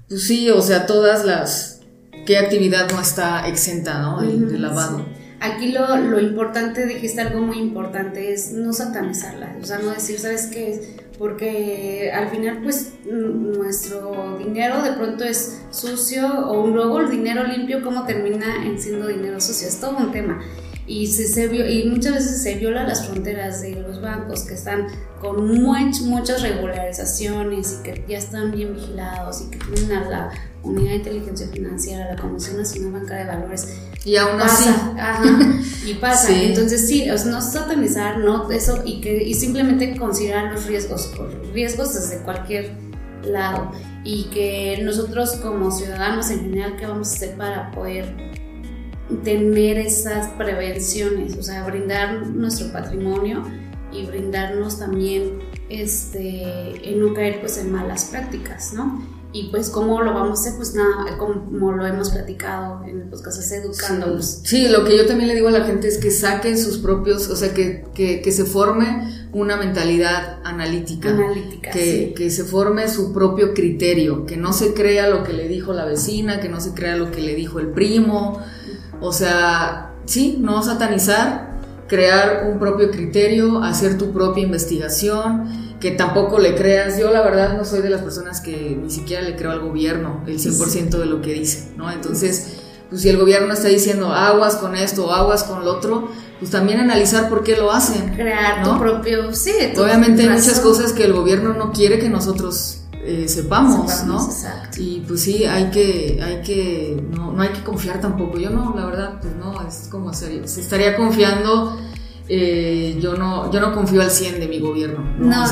pues 0.08 0.26
sí, 0.26 0.50
o 0.50 0.62
sea, 0.62 0.86
todas 0.86 1.24
las. 1.24 1.78
¿Qué 2.26 2.38
actividad 2.38 2.90
no 2.90 3.00
está 3.00 3.46
exenta, 3.46 4.00
¿no? 4.00 4.20
De, 4.20 4.58
lavado. 4.58 5.06
Aquí 5.42 5.72
lo, 5.72 5.96
lo, 5.96 6.20
importante, 6.20 6.86
dijiste 6.86 7.20
algo 7.20 7.40
muy 7.40 7.58
importante, 7.58 8.32
es 8.32 8.52
no 8.52 8.72
satanizarla, 8.72 9.56
o 9.60 9.64
sea, 9.64 9.78
no 9.78 9.90
decir, 9.90 10.18
¿sabes 10.20 10.46
qué? 10.46 10.96
Porque 11.18 12.12
al 12.14 12.28
final, 12.28 12.60
pues, 12.62 12.92
nuestro 13.04 14.38
dinero 14.38 14.82
de 14.82 14.92
pronto 14.92 15.24
es 15.24 15.60
sucio, 15.70 16.48
o 16.48 16.68
luego 16.68 17.00
el 17.00 17.10
dinero 17.10 17.44
limpio, 17.44 17.82
¿cómo 17.82 18.04
termina 18.04 18.64
en 18.64 18.80
siendo 18.80 19.08
dinero 19.08 19.40
sucio? 19.40 19.66
Es 19.66 19.80
todo 19.80 19.96
un 19.96 20.12
tema 20.12 20.40
y, 20.86 21.06
se, 21.06 21.44
y 21.44 21.88
muchas 21.88 22.14
veces 22.14 22.42
se 22.42 22.56
viola 22.56 22.84
las 22.84 23.06
fronteras 23.06 23.62
de 23.62 23.76
los 23.76 24.00
bancos 24.00 24.42
que 24.42 24.54
están 24.54 24.88
con 25.20 25.46
muchas 25.54 26.42
regularizaciones 26.42 27.78
y 27.78 27.82
que 27.84 28.04
ya 28.08 28.18
están 28.18 28.50
bien 28.50 28.74
vigilados 28.74 29.42
y 29.42 29.50
que 29.50 29.58
tienen 29.58 29.96
a 29.96 30.08
la 30.08 30.30
Unidad 30.64 30.90
de 30.90 30.96
Inteligencia 30.96 31.46
Financiera, 31.48 32.12
la 32.14 32.20
Comisión 32.20 32.56
Nacional 32.56 32.92
Bancaria 32.92 33.24
de 33.24 33.30
Valores. 33.30 33.68
Y 34.04 34.16
aún 34.16 34.40
así. 34.40 34.68
y 35.86 35.94
pasa. 36.00 36.32
Entonces, 36.32 36.88
sí, 36.88 37.06
no 37.26 37.40
satanizar, 37.40 38.18
no 38.18 38.50
eso, 38.50 38.82
y, 38.84 39.00
que, 39.00 39.22
y 39.22 39.34
simplemente 39.34 39.96
considerar 39.96 40.52
los 40.52 40.66
riesgos, 40.66 41.12
riesgos 41.52 41.94
desde 41.94 42.18
cualquier 42.22 42.72
lado. 43.24 43.70
Y 44.04 44.24
que 44.24 44.80
nosotros, 44.82 45.36
como 45.36 45.70
ciudadanos 45.70 46.30
en 46.30 46.40
general, 46.40 46.76
¿qué 46.76 46.86
vamos 46.86 47.12
a 47.12 47.14
hacer 47.14 47.36
para 47.36 47.70
poder 47.70 48.32
tener 49.24 49.78
esas 49.78 50.28
prevenciones, 50.30 51.36
o 51.36 51.42
sea, 51.42 51.64
brindar 51.64 52.26
nuestro 52.28 52.72
patrimonio 52.72 53.44
y 53.92 54.06
brindarnos 54.06 54.78
también 54.78 55.40
este, 55.68 56.90
en 56.90 57.00
no 57.00 57.14
caer 57.14 57.40
pues 57.40 57.58
en 57.58 57.70
malas 57.72 58.06
prácticas, 58.06 58.72
¿no? 58.72 59.21
Y 59.34 59.44
pues 59.44 59.70
cómo 59.70 60.02
lo 60.02 60.12
vamos 60.12 60.38
a 60.38 60.42
hacer, 60.42 60.56
pues 60.56 60.74
nada, 60.74 61.16
como 61.16 61.72
lo 61.72 61.86
hemos 61.86 62.10
platicado 62.10 62.84
en 62.84 63.00
el 63.00 63.08
podcast, 63.08 63.38
es 63.38 63.52
educándonos. 63.52 64.40
Sí. 64.44 64.68
lo 64.68 64.84
que 64.84 64.96
yo 64.96 65.06
también 65.06 65.28
le 65.28 65.34
digo 65.34 65.48
a 65.48 65.52
la 65.52 65.64
gente 65.64 65.88
es 65.88 65.96
que 65.96 66.10
saquen 66.10 66.58
sus 66.58 66.78
propios, 66.78 67.28
o 67.28 67.36
sea, 67.36 67.54
que, 67.54 67.84
que, 67.94 68.20
que 68.20 68.32
se 68.32 68.44
forme 68.44 69.28
una 69.32 69.56
mentalidad 69.56 70.40
analítica. 70.44 71.10
Analítica. 71.10 71.70
Que, 71.70 72.12
que 72.14 72.30
se 72.30 72.44
forme 72.44 72.88
su 72.88 73.14
propio 73.14 73.54
criterio, 73.54 74.26
que 74.26 74.36
no 74.36 74.52
se 74.52 74.74
crea 74.74 75.08
lo 75.08 75.24
que 75.24 75.32
le 75.32 75.48
dijo 75.48 75.72
la 75.72 75.86
vecina, 75.86 76.40
que 76.40 76.50
no 76.50 76.60
se 76.60 76.74
crea 76.74 76.96
lo 76.96 77.10
que 77.10 77.22
le 77.22 77.34
dijo 77.34 77.58
el 77.58 77.68
primo, 77.68 78.38
o 79.00 79.12
sea, 79.12 79.94
sí, 80.04 80.36
no 80.38 80.62
satanizar, 80.62 81.52
crear 81.88 82.50
un 82.52 82.58
propio 82.58 82.90
criterio, 82.90 83.62
hacer 83.62 83.96
tu 83.96 84.12
propia 84.12 84.44
investigación 84.44 85.71
que 85.82 85.90
tampoco 85.90 86.38
le 86.38 86.54
creas. 86.54 86.96
Yo 86.96 87.10
la 87.10 87.22
verdad 87.22 87.56
no 87.58 87.64
soy 87.64 87.82
de 87.82 87.90
las 87.90 88.02
personas 88.02 88.40
que 88.40 88.78
ni 88.80 88.88
siquiera 88.88 89.20
le 89.20 89.34
creo 89.34 89.50
al 89.50 89.58
gobierno 89.58 90.22
el 90.28 90.38
100% 90.38 90.90
de 90.90 91.06
lo 91.06 91.20
que 91.20 91.34
dice, 91.34 91.72
¿no? 91.76 91.90
Entonces, 91.90 92.52
pues 92.88 93.02
si 93.02 93.08
el 93.08 93.18
gobierno 93.18 93.52
está 93.52 93.66
diciendo 93.66 94.12
aguas 94.12 94.54
con 94.54 94.76
esto, 94.76 95.12
aguas 95.12 95.42
con 95.42 95.64
lo 95.64 95.72
otro, 95.72 96.08
pues 96.38 96.52
también 96.52 96.78
analizar 96.78 97.28
por 97.28 97.42
qué 97.42 97.56
lo 97.56 97.72
hacen. 97.72 98.14
Crear 98.14 98.62
tu 98.62 98.78
propio, 98.78 99.34
sí. 99.34 99.50
Obviamente 99.76 100.22
hay 100.22 100.28
muchas 100.28 100.60
cosas 100.60 100.92
que 100.92 101.02
el 101.04 101.14
gobierno 101.14 101.52
no 101.52 101.72
quiere 101.72 101.98
que 101.98 102.08
nosotros 102.08 102.82
eh, 103.04 103.26
sepamos, 103.26 104.04
¿no? 104.04 104.24
Exacto. 104.24 104.80
Y 104.80 105.02
pues 105.08 105.22
sí, 105.22 105.46
hay 105.46 105.70
que, 105.70 106.20
hay 106.22 106.42
que, 106.42 107.04
no, 107.10 107.32
no 107.32 107.42
hay 107.42 107.48
que 107.48 107.64
confiar 107.64 108.00
tampoco. 108.00 108.38
Yo 108.38 108.50
no, 108.50 108.72
la 108.76 108.86
verdad, 108.86 109.18
pues 109.20 109.34
no, 109.34 109.66
es 109.66 109.88
como 109.90 110.14
serio. 110.14 110.46
Se 110.46 110.60
estaría 110.60 110.96
confiando 110.96 111.76
eh, 112.28 112.96
yo 113.00 113.14
no 113.14 113.50
yo 113.50 113.60
no 113.60 113.74
confío 113.74 114.00
al 114.00 114.10
100 114.10 114.40
de 114.40 114.48
mi 114.48 114.60
gobierno. 114.60 115.04
No, 115.18 115.44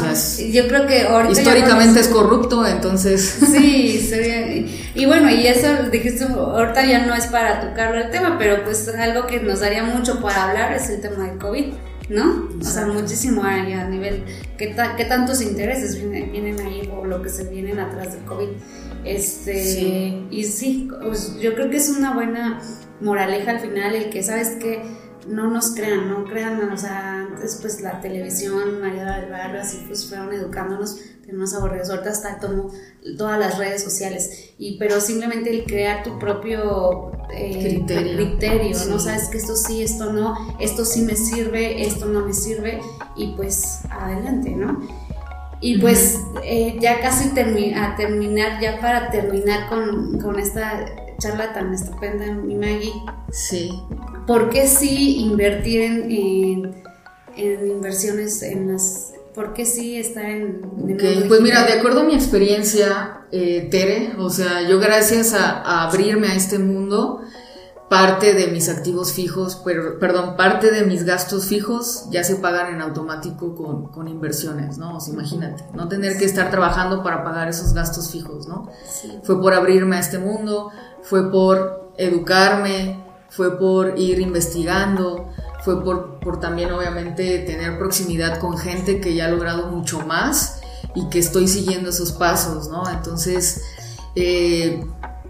yo 0.53 0.69
creo 0.69 0.87
que 0.87 1.03
ahorita 1.03 1.41
históricamente 1.41 2.01
es 2.01 2.09
corrupto, 2.09 2.67
entonces 2.67 3.21
sí, 3.53 3.99
sería, 3.99 4.67
y 4.95 5.07
bueno, 5.07 5.31
y 5.31 5.47
eso 5.47 5.69
dijiste 5.91 6.25
ahorita 6.25 6.85
ya 6.87 7.07
no 7.07 7.15
es 7.15 7.27
para 7.27 7.61
tocarlo 7.61 8.01
el 8.01 8.11
tema, 8.11 8.37
pero 8.39 8.63
pues 8.65 8.89
algo 8.89 9.27
que 9.27 9.41
nos 9.41 9.61
daría 9.61 9.83
mucho 9.83 10.21
para 10.21 10.49
hablar 10.49 10.73
es 10.73 10.89
el 10.91 11.01
tema 11.01 11.27
del 11.27 11.39
COVID. 11.39 11.67
¿no? 12.09 12.49
O 12.61 12.65
sea, 12.65 12.87
muchísimo 12.87 13.45
ahí 13.45 13.73
a 13.73 13.87
nivel, 13.87 14.25
¿qué, 14.59 14.75
qué 14.97 15.05
tantos 15.05 15.41
intereses 15.41 15.97
vienen, 15.97 16.61
ahí 16.61 16.91
o 16.93 17.05
lo 17.05 17.23
que 17.23 17.29
se 17.29 17.45
vienen 17.45 17.79
atrás 17.79 18.15
del 18.15 18.25
COVID? 18.25 18.49
Este, 19.05 20.21
y 20.29 20.45
sí, 20.45 20.89
pues 21.01 21.37
yo 21.41 21.55
creo 21.55 21.71
que 21.71 21.77
es 21.77 21.89
una 21.89 22.13
buena 22.13 22.61
moraleja 23.01 23.53
al 23.53 23.61
final 23.61 23.95
el 23.95 24.11
que, 24.11 24.25
¿sabes 24.25 24.57
que 24.61 24.83
no 25.31 25.49
nos 25.49 25.75
crean, 25.75 26.09
no 26.09 26.25
crean, 26.25 26.71
o 26.71 26.77
sea, 26.77 27.21
antes 27.21 27.59
pues 27.61 27.81
la 27.81 28.01
televisión, 28.01 28.81
María 28.81 29.05
del 29.19 29.31
Barrio, 29.31 29.61
así 29.61 29.85
pues 29.87 30.09
fueron 30.09 30.33
educándonos, 30.33 30.99
tenemos 31.25 31.55
aburridos, 31.55 31.91
ahorita 31.91 32.11
hasta 32.11 32.41
tomo 32.41 32.71
todas 33.17 33.39
las 33.39 33.57
redes 33.57 33.83
sociales, 33.83 34.53
y 34.59 34.79
pero 34.79 35.01
simplemente 35.01 35.51
el 35.51 35.65
crear 35.65 36.03
tu 36.03 36.19
propio 36.19 37.13
eh, 37.33 37.83
criterio, 37.87 38.77
¿no? 38.89 38.99
Sabes 38.99 39.29
que 39.29 39.39
esto 39.39 39.55
sí, 39.55 39.83
esto 39.83 40.13
no, 40.13 40.57
esto 40.59 40.85
sí 40.85 41.03
me 41.03 41.15
sirve, 41.15 41.87
esto 41.87 42.07
no 42.07 42.27
me 42.27 42.35
sirve, 42.35 42.81
y 43.17 43.35
pues 43.37 43.81
adelante, 43.91 44.51
¿no? 44.51 44.81
Y 45.63 45.79
pues 45.79 46.19
eh, 46.43 46.79
ya 46.81 47.01
casi 47.01 47.29
a 47.29 47.95
terminar, 47.97 48.61
ya 48.61 48.81
para 48.81 49.11
terminar 49.11 49.69
con, 49.69 50.19
con 50.19 50.39
esta 50.39 50.87
charla 51.21 51.53
tan 51.53 51.73
estupenda, 51.73 52.27
mi 52.33 52.57
Maggie. 52.57 52.93
Sí. 53.31 53.71
¿Por 54.27 54.51
qué 54.51 54.67
sí 54.67 55.19
invertir 55.19 55.83
en, 55.83 56.83
en, 57.37 57.67
inversiones 57.69 58.43
en 58.43 58.73
las... 58.73 59.13
¿Por 59.35 59.53
qué 59.53 59.65
sí 59.65 59.97
estar 59.97 60.25
en... 60.25 60.61
pues 61.29 61.41
mira, 61.41 61.65
de 61.65 61.75
acuerdo 61.75 62.01
a 62.01 62.05
mi 62.05 62.15
experiencia, 62.15 63.21
eh, 63.31 63.69
Tere, 63.71 64.15
o 64.19 64.29
sea, 64.29 64.69
yo 64.69 64.81
gracias 64.81 65.35
a, 65.35 65.85
abrirme 65.85 66.27
a 66.27 66.35
este 66.35 66.59
mundo, 66.59 67.23
parte 67.89 68.35
de 68.35 68.49
mis 68.49 68.69
activos 68.69 69.13
fijos, 69.13 69.63
pero, 69.65 70.01
perdón, 70.01 70.37
parte 70.37 70.73
de 70.73 70.85
mis 70.85 71.05
gastos 71.05 71.47
fijos 71.47 72.07
ya 72.11 72.25
se 72.25 72.37
pagan 72.37 72.75
en 72.75 72.81
automático 72.83 73.55
con, 73.55 73.87
con 73.89 74.09
inversiones, 74.09 74.79
¿no? 74.79 74.97
O 74.97 75.01
sea, 75.01 75.15
imagínate, 75.15 75.65
no 75.75 75.89
tener 75.89 76.19
que 76.19 76.25
estar 76.25 76.51
trabajando 76.51 77.05
para 77.05 77.23
pagar 77.23 77.49
esos 77.49 77.73
gastos 77.73 78.11
fijos, 78.11 78.49
¿no? 78.49 78.69
Sí. 78.89 79.21
Fue 79.23 79.41
por 79.41 79.55
abrirme 79.55 79.97
a 79.97 80.01
este 80.01 80.19
mundo, 80.19 80.71
fue 81.03 81.31
por 81.31 81.93
educarme, 81.97 82.99
fue 83.29 83.59
por 83.59 83.99
ir 83.99 84.21
investigando, 84.21 85.31
fue 85.63 85.83
por, 85.85 86.19
por 86.21 86.41
también 86.41 86.73
obviamente 86.73 87.39
tener 87.41 87.79
proximidad 87.79 88.39
con 88.39 88.57
gente 88.57 89.01
que 89.01 89.15
ya 89.15 89.27
ha 89.27 89.29
logrado 89.29 89.69
mucho 89.69 90.01
más 90.07 90.61
y 90.95 91.09
que 91.09 91.19
estoy 91.19 91.47
siguiendo 91.47 91.91
esos 91.91 92.13
pasos, 92.13 92.69
¿no? 92.69 92.89
Entonces, 92.91 93.63
eh, 94.17 94.85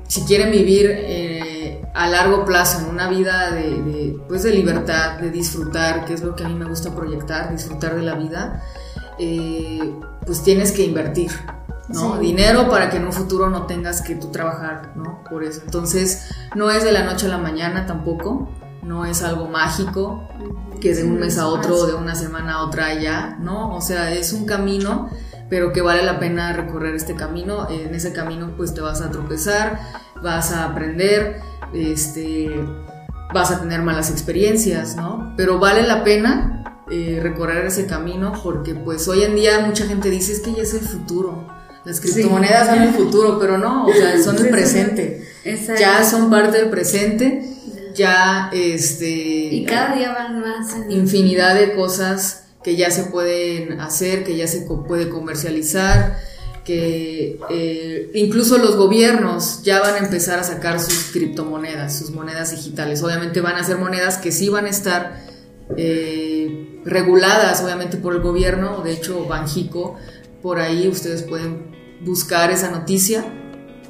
si 0.07 0.23
quieren 0.23 0.51
vivir 0.51 0.87
eh, 0.91 1.83
a 1.95 2.09
largo 2.09 2.45
plazo 2.45 2.81
en 2.81 2.87
una 2.87 3.09
vida 3.09 3.51
de, 3.51 4.19
pues 4.29 4.43
de 4.43 4.53
libertad, 4.53 5.19
de 5.19 5.31
disfrutar, 5.31 6.05
que 6.05 6.15
es 6.15 6.23
lo 6.23 6.35
que 6.35 6.45
a 6.45 6.49
mí 6.49 6.55
me 6.55 6.65
gusta 6.65 6.95
proyectar, 6.95 7.53
disfrutar 7.53 7.95
de 7.95 8.03
la 8.03 8.15
vida, 8.15 8.65
eh, 9.19 9.95
pues 10.25 10.43
tienes 10.43 10.73
que 10.73 10.83
invertir, 10.85 11.31
¿no? 11.93 12.19
Dinero 12.19 12.69
para 12.69 12.91
que 12.91 12.97
en 12.97 13.07
un 13.07 13.13
futuro 13.13 13.51
no 13.51 13.67
tengas 13.67 14.03
que 14.03 14.15
tú 14.15 14.31
trabajar, 14.31 14.93
¿no? 14.97 15.23
Por 15.29 15.45
eso. 15.45 15.63
Entonces, 15.65 16.31
no 16.55 16.71
es 16.71 16.85
de 16.85 16.93
la 16.93 17.05
noche 17.05 17.27
a 17.27 17.31
la 17.31 17.39
mañana 17.39 17.87
tampoco, 17.87 18.49
no 18.83 19.05
es 19.05 19.23
algo 19.23 19.49
mágico 19.49 20.29
que 20.81 20.95
de 20.95 21.05
un 21.05 21.19
mes 21.19 21.39
a 21.39 21.47
otro, 21.47 21.87
de 21.87 21.95
una 21.95 22.15
semana 22.15 22.55
a 22.55 22.65
otra 22.65 22.95
ya, 22.95 23.37
¿no? 23.41 23.75
O 23.75 23.81
sea, 23.81 24.13
es 24.13 24.33
un 24.33 24.47
camino, 24.47 25.11
pero 25.49 25.73
que 25.73 25.83
vale 25.83 26.03
la 26.03 26.19
pena 26.19 26.53
recorrer 26.53 26.95
este 26.95 27.15
camino. 27.15 27.69
En 27.69 27.95
ese 27.95 28.13
camino, 28.13 28.55
pues 28.57 28.73
te 28.73 28.81
vas 28.81 29.01
a 29.03 29.11
tropezar, 29.11 29.81
vas 30.23 30.53
a 30.53 30.65
aprender, 30.65 31.41
este, 31.75 32.65
vas 33.35 33.51
a 33.51 33.61
tener 33.61 33.83
malas 33.83 34.11
experiencias, 34.11 34.97
¿no? 34.97 35.35
Pero 35.37 35.59
vale 35.59 35.83
la 35.83 36.03
pena 36.03 36.81
eh, 36.91 37.21
recorrer 37.23 37.67
ese 37.67 37.87
camino 37.87 38.33
porque 38.43 38.75
pues 38.75 39.07
hoy 39.07 39.23
en 39.23 39.37
día 39.37 39.61
mucha 39.61 39.87
gente 39.87 40.11
dice 40.11 40.33
es 40.33 40.41
que 40.41 40.53
ya 40.55 40.63
es 40.63 40.75
el 40.75 40.81
futuro 40.81 41.60
las 41.85 42.01
criptomonedas 42.01 42.67
son 42.69 42.83
el 42.83 42.95
futuro, 42.95 43.39
pero 43.39 43.57
no, 43.59 43.87
o 43.87 43.93
sea, 43.93 44.23
son 44.23 44.37
el 44.39 44.51
presente. 44.51 45.27
Ya 45.79 46.05
son 46.05 46.31
parte 46.31 46.59
del 46.59 46.69
presente, 46.69 47.43
ya 47.95 48.51
este... 48.53 49.09
Y 49.09 49.65
cada 49.65 49.97
día 49.97 50.13
van 50.13 50.41
más. 50.41 50.77
Infinidad 50.91 51.55
de 51.55 51.75
cosas 51.75 52.45
que 52.63 52.77
ya 52.77 52.91
se 52.91 53.05
pueden 53.05 53.81
hacer, 53.81 54.25
que 54.25 54.37
ya 54.37 54.47
se 54.47 54.61
puede 54.61 55.09
comercializar, 55.09 56.19
que 56.65 57.39
eh, 57.49 58.11
incluso 58.13 58.59
los 58.59 58.77
gobiernos 58.77 59.63
ya 59.63 59.81
van 59.81 59.95
a 59.95 59.99
empezar 59.99 60.39
a 60.39 60.45
sacar 60.45 60.79
sus 60.79 61.11
criptomonedas, 61.13 61.99
sus 61.99 62.11
monedas 62.11 62.51
digitales. 62.51 63.03
Obviamente 63.03 63.41
van 63.41 63.57
a 63.57 63.65
ser 63.65 63.79
monedas 63.79 64.19
que 64.19 64.31
sí 64.31 64.51
van 64.51 64.67
a 64.67 64.69
estar 64.69 65.19
eh, 65.79 66.83
reguladas, 66.85 67.63
obviamente, 67.63 67.97
por 67.97 68.15
el 68.15 68.21
gobierno. 68.21 68.83
De 68.83 68.93
hecho, 68.93 69.25
Banjico 69.25 69.97
por 70.43 70.59
ahí 70.59 70.89
ustedes 70.89 71.23
pueden 71.23 71.70
buscar 72.03 72.51
esa 72.51 72.71
noticia 72.71 73.25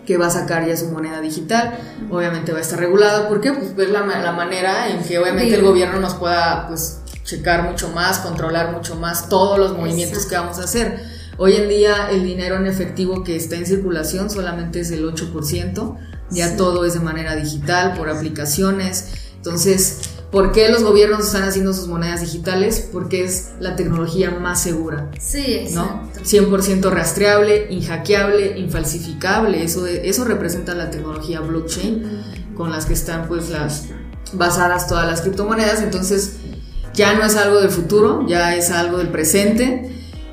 que 0.06 0.16
va 0.16 0.26
a 0.26 0.30
sacar 0.30 0.66
ya 0.66 0.76
su 0.76 0.86
moneda 0.86 1.20
digital. 1.20 1.78
Obviamente 2.10 2.52
va 2.52 2.58
a 2.58 2.62
estar 2.62 2.78
regulada. 2.78 3.28
¿Por 3.28 3.40
qué? 3.40 3.52
Pues 3.52 3.76
ver 3.76 3.90
la, 3.90 4.04
la 4.04 4.32
manera 4.32 4.88
en 4.88 5.04
que 5.04 5.18
obviamente 5.18 5.54
el 5.54 5.62
gobierno 5.62 6.00
nos 6.00 6.14
pueda 6.14 6.66
pues 6.68 7.00
checar 7.24 7.62
mucho 7.70 7.90
más, 7.90 8.18
controlar 8.18 8.72
mucho 8.72 8.96
más 8.96 9.28
todos 9.28 9.58
los 9.58 9.76
movimientos 9.76 10.26
que 10.26 10.34
vamos 10.34 10.58
a 10.58 10.64
hacer. 10.64 11.00
Hoy 11.36 11.54
en 11.54 11.68
día 11.68 12.10
el 12.10 12.24
dinero 12.24 12.56
en 12.56 12.66
efectivo 12.66 13.22
que 13.22 13.36
está 13.36 13.56
en 13.56 13.66
circulación 13.66 14.30
solamente 14.30 14.80
es 14.80 14.90
el 14.90 15.04
8%, 15.04 15.96
ya 16.30 16.56
todo 16.56 16.84
es 16.84 16.94
de 16.94 17.00
manera 17.00 17.36
digital, 17.36 17.94
por 17.96 18.10
aplicaciones. 18.10 19.30
Entonces, 19.36 20.09
¿Por 20.30 20.52
qué 20.52 20.68
los 20.68 20.84
gobiernos 20.84 21.26
están 21.26 21.42
haciendo 21.42 21.72
sus 21.72 21.88
monedas 21.88 22.20
digitales? 22.20 22.88
Porque 22.92 23.24
es 23.24 23.50
la 23.58 23.74
tecnología 23.74 24.30
más 24.30 24.62
segura. 24.62 25.10
Sí, 25.18 25.66
¿no? 25.72 26.08
100% 26.22 26.88
rastreable, 26.90 27.66
inhackeable, 27.70 28.56
infalsificable. 28.58 29.64
Eso, 29.64 29.86
eso 29.86 30.24
representa 30.24 30.74
la 30.74 30.90
tecnología 30.90 31.40
blockchain 31.40 32.54
con 32.54 32.70
las 32.70 32.86
que 32.86 32.92
están 32.92 33.26
pues 33.26 33.50
las 33.50 33.86
basadas 34.32 34.86
todas 34.86 35.06
las 35.06 35.22
criptomonedas. 35.22 35.82
Entonces 35.82 36.36
ya 36.94 37.14
no 37.14 37.24
es 37.24 37.34
algo 37.34 37.60
del 37.60 37.70
futuro, 37.70 38.24
ya 38.28 38.54
es 38.54 38.70
algo 38.70 38.98
del 38.98 39.08
presente. 39.08 39.90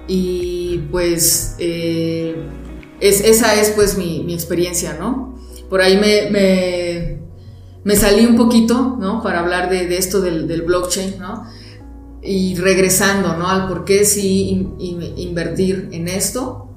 Y 0.07 0.89
pues 0.91 1.55
eh, 1.57 2.35
es, 2.99 3.21
esa 3.21 3.59
es 3.59 3.71
pues 3.71 3.97
mi, 3.97 4.23
mi 4.23 4.35
experiencia, 4.35 4.95
¿no? 4.99 5.39
Por 5.71 5.81
ahí 5.81 5.97
me, 5.97 6.29
me 6.29 7.16
me 7.83 7.95
salí 7.95 8.25
un 8.25 8.35
poquito, 8.35 8.97
¿no? 8.99 9.21
Para 9.23 9.39
hablar 9.39 9.69
de, 9.69 9.97
esto 9.97 10.21
del, 10.21 10.61
blockchain, 10.61 11.19
¿no? 11.19 11.45
Y 12.21 12.55
regresando, 12.55 13.35
¿no? 13.37 13.47
Al 13.49 13.67
por 13.67 13.85
qué 13.85 14.03
sí 14.05 14.67
invertir 14.79 15.89
en 15.91 16.07
esto, 16.07 16.69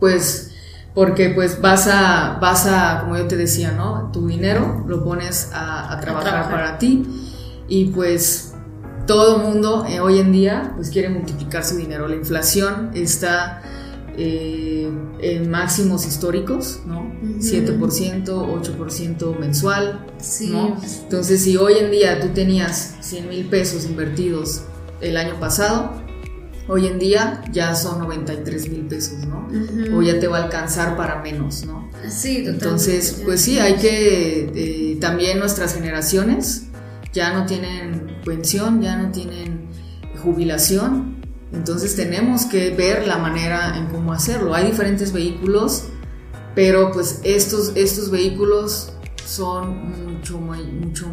pues 0.00 0.50
porque 0.94 1.30
pues 1.30 1.60
vas 1.60 1.86
a, 1.86 2.38
vas 2.40 2.66
a, 2.66 3.00
como 3.02 3.16
yo 3.16 3.26
te 3.26 3.36
decía, 3.36 3.72
¿no? 3.72 4.10
Tu 4.12 4.26
dinero 4.26 4.84
lo 4.86 5.04
pones 5.04 5.50
a, 5.52 5.98
trabajar, 6.00 6.50
para 6.50 6.78
ti 6.78 7.04
y 7.68 7.86
pues 7.86 8.54
todo 9.06 9.36
el 9.36 9.42
mundo 9.42 9.84
eh, 9.88 10.00
hoy 10.00 10.18
en 10.18 10.32
día 10.32 10.72
pues 10.74 10.90
quiere 10.90 11.08
multiplicar 11.08 11.64
su 11.64 11.76
dinero. 11.76 12.08
La 12.08 12.16
inflación 12.16 12.90
está 12.94 13.62
eh, 14.22 14.86
en 15.22 15.50
máximos 15.50 16.06
históricos, 16.06 16.80
¿no? 16.86 17.10
7%, 17.38 18.26
8% 18.26 19.38
mensual, 19.38 20.06
¿no? 20.50 20.76
Entonces, 20.82 21.42
si 21.42 21.56
hoy 21.56 21.78
en 21.78 21.90
día 21.90 22.20
tú 22.20 22.28
tenías 22.28 22.96
100 23.00 23.28
mil 23.30 23.46
pesos 23.46 23.86
invertidos 23.86 24.64
el 25.00 25.16
año 25.16 25.40
pasado, 25.40 26.02
hoy 26.68 26.86
en 26.86 26.98
día 26.98 27.42
ya 27.50 27.74
son 27.74 28.00
93 28.00 28.68
mil 28.68 28.82
pesos, 28.82 29.26
¿no? 29.26 29.48
O 29.96 30.02
ya 30.02 30.20
te 30.20 30.28
va 30.28 30.38
a 30.38 30.44
alcanzar 30.44 30.98
para 30.98 31.22
menos, 31.22 31.64
¿no? 31.64 31.90
Sí, 32.10 32.44
Entonces, 32.46 33.22
pues 33.24 33.40
sí, 33.40 33.58
hay 33.58 33.76
que, 33.76 34.50
eh, 34.54 34.98
también 35.00 35.38
nuestras 35.38 35.72
generaciones 35.72 36.64
ya 37.14 37.32
no 37.32 37.46
tienen 37.46 38.18
pensión, 38.22 38.82
ya 38.82 38.98
no 38.98 39.10
tienen 39.12 39.66
jubilación, 40.22 41.19
entonces 41.52 41.96
tenemos 41.96 42.46
que 42.46 42.70
ver 42.70 43.06
la 43.06 43.18
manera 43.18 43.76
en 43.76 43.86
cómo 43.86 44.12
hacerlo. 44.12 44.54
Hay 44.54 44.66
diferentes 44.66 45.12
vehículos, 45.12 45.84
pero 46.54 46.92
pues 46.92 47.20
estos, 47.24 47.72
estos 47.74 48.10
vehículos 48.10 48.92
son 49.24 50.12
mucho, 50.14 50.38
mucho, 50.38 51.06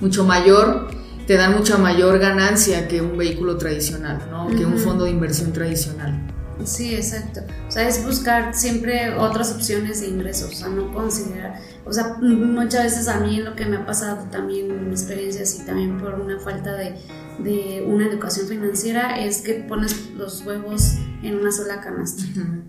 mucho 0.00 0.24
mayor, 0.24 0.88
te 1.26 1.36
dan 1.36 1.56
mucha 1.56 1.76
mayor 1.76 2.18
ganancia 2.18 2.88
que 2.88 3.00
un 3.00 3.18
vehículo 3.18 3.56
tradicional, 3.56 4.22
¿no? 4.30 4.48
que 4.48 4.64
un 4.64 4.78
fondo 4.78 5.04
de 5.04 5.10
inversión 5.10 5.52
tradicional. 5.52 6.26
Sí, 6.64 6.94
exacto. 6.94 7.40
O 7.68 7.70
sea, 7.70 7.86
es 7.86 8.04
buscar 8.04 8.54
siempre 8.54 9.14
otras 9.14 9.52
opciones 9.52 10.00
de 10.00 10.08
ingresos, 10.08 10.52
o 10.52 10.54
sea, 10.54 10.68
no 10.68 10.92
considerar, 10.92 11.60
o 11.84 11.92
sea, 11.92 12.16
muchas 12.20 12.84
veces 12.84 13.08
a 13.08 13.20
mí 13.20 13.40
lo 13.42 13.54
que 13.54 13.66
me 13.66 13.76
ha 13.76 13.84
pasado 13.84 14.24
también 14.30 14.70
en 14.70 14.86
mi 14.86 14.92
experiencia, 14.92 15.42
y 15.44 15.66
también 15.66 15.98
por 15.98 16.14
una 16.14 16.38
falta 16.40 16.74
de, 16.74 16.96
de 17.38 17.84
una 17.86 18.06
educación 18.06 18.46
financiera, 18.48 19.20
es 19.20 19.42
que 19.42 19.54
pones 19.54 20.10
los 20.16 20.44
huevos 20.44 20.94
en 21.22 21.36
una 21.36 21.52
sola 21.52 21.80
canasta. 21.80 22.22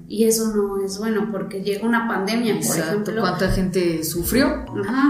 Y 0.08 0.26
eso 0.26 0.54
no 0.56 0.84
es 0.84 0.98
bueno 0.98 1.30
porque 1.32 1.62
llega 1.62 1.86
una 1.86 2.08
pandemia, 2.08 2.56
por 2.56 2.64
Exacto. 2.64 2.92
ejemplo. 2.92 3.22
¿Cuánta 3.22 3.50
gente 3.52 4.04
sufrió 4.04 4.66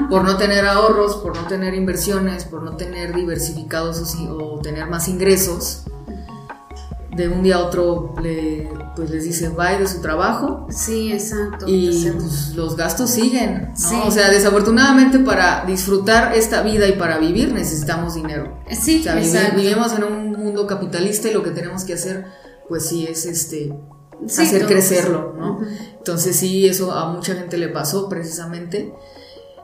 por 0.09 0.23
no 0.23 0.37
tener 0.37 0.65
ahorros, 0.65 1.17
por 1.17 1.35
no 1.35 1.47
tener 1.47 1.73
inversiones, 1.73 2.45
por 2.45 2.63
no 2.63 2.75
tener 2.77 3.15
diversificados 3.15 4.15
o 4.29 4.59
tener 4.61 4.87
más 4.87 5.07
ingresos? 5.07 5.83
De 7.17 7.27
un 7.27 7.41
día 7.41 7.55
a 7.55 7.65
otro 7.65 8.13
le, 8.21 8.69
pues 8.95 9.09
les 9.09 9.23
dice 9.23 9.49
bye 9.49 9.79
de 9.79 9.87
su 9.87 10.01
trabajo. 10.01 10.67
Sí, 10.69 11.11
exacto. 11.11 11.65
Y 11.67 12.07
pues, 12.11 12.53
los 12.55 12.77
gastos 12.77 13.09
siguen, 13.09 13.73
¿no? 13.91 14.07
O 14.07 14.11
sea, 14.11 14.29
desafortunadamente 14.29 15.19
para 15.19 15.65
disfrutar 15.65 16.35
esta 16.35 16.61
vida 16.61 16.87
y 16.87 16.93
para 16.93 17.17
vivir 17.17 17.51
necesitamos 17.53 18.13
dinero. 18.13 18.59
Sí, 18.71 18.97
exacto. 18.97 19.57
Vivimos 19.57 19.93
en 19.93 20.03
un 20.03 20.31
mundo 20.31 20.67
capitalista 20.67 21.27
y 21.27 21.33
lo 21.33 21.41
que 21.41 21.49
tenemos 21.49 21.83
que 21.83 21.95
hacer, 21.95 22.25
pues 22.69 22.85
sí, 22.85 23.07
es 23.09 23.25
este 23.25 23.73
hacer 24.25 24.67
crecerlo, 24.67 25.33
¿no? 25.37 25.59
Entonces 25.97 26.35
sí, 26.35 26.67
eso 26.67 26.91
a 26.91 27.11
mucha 27.11 27.33
gente 27.33 27.57
le 27.57 27.69
pasó 27.69 28.07
precisamente. 28.07 28.93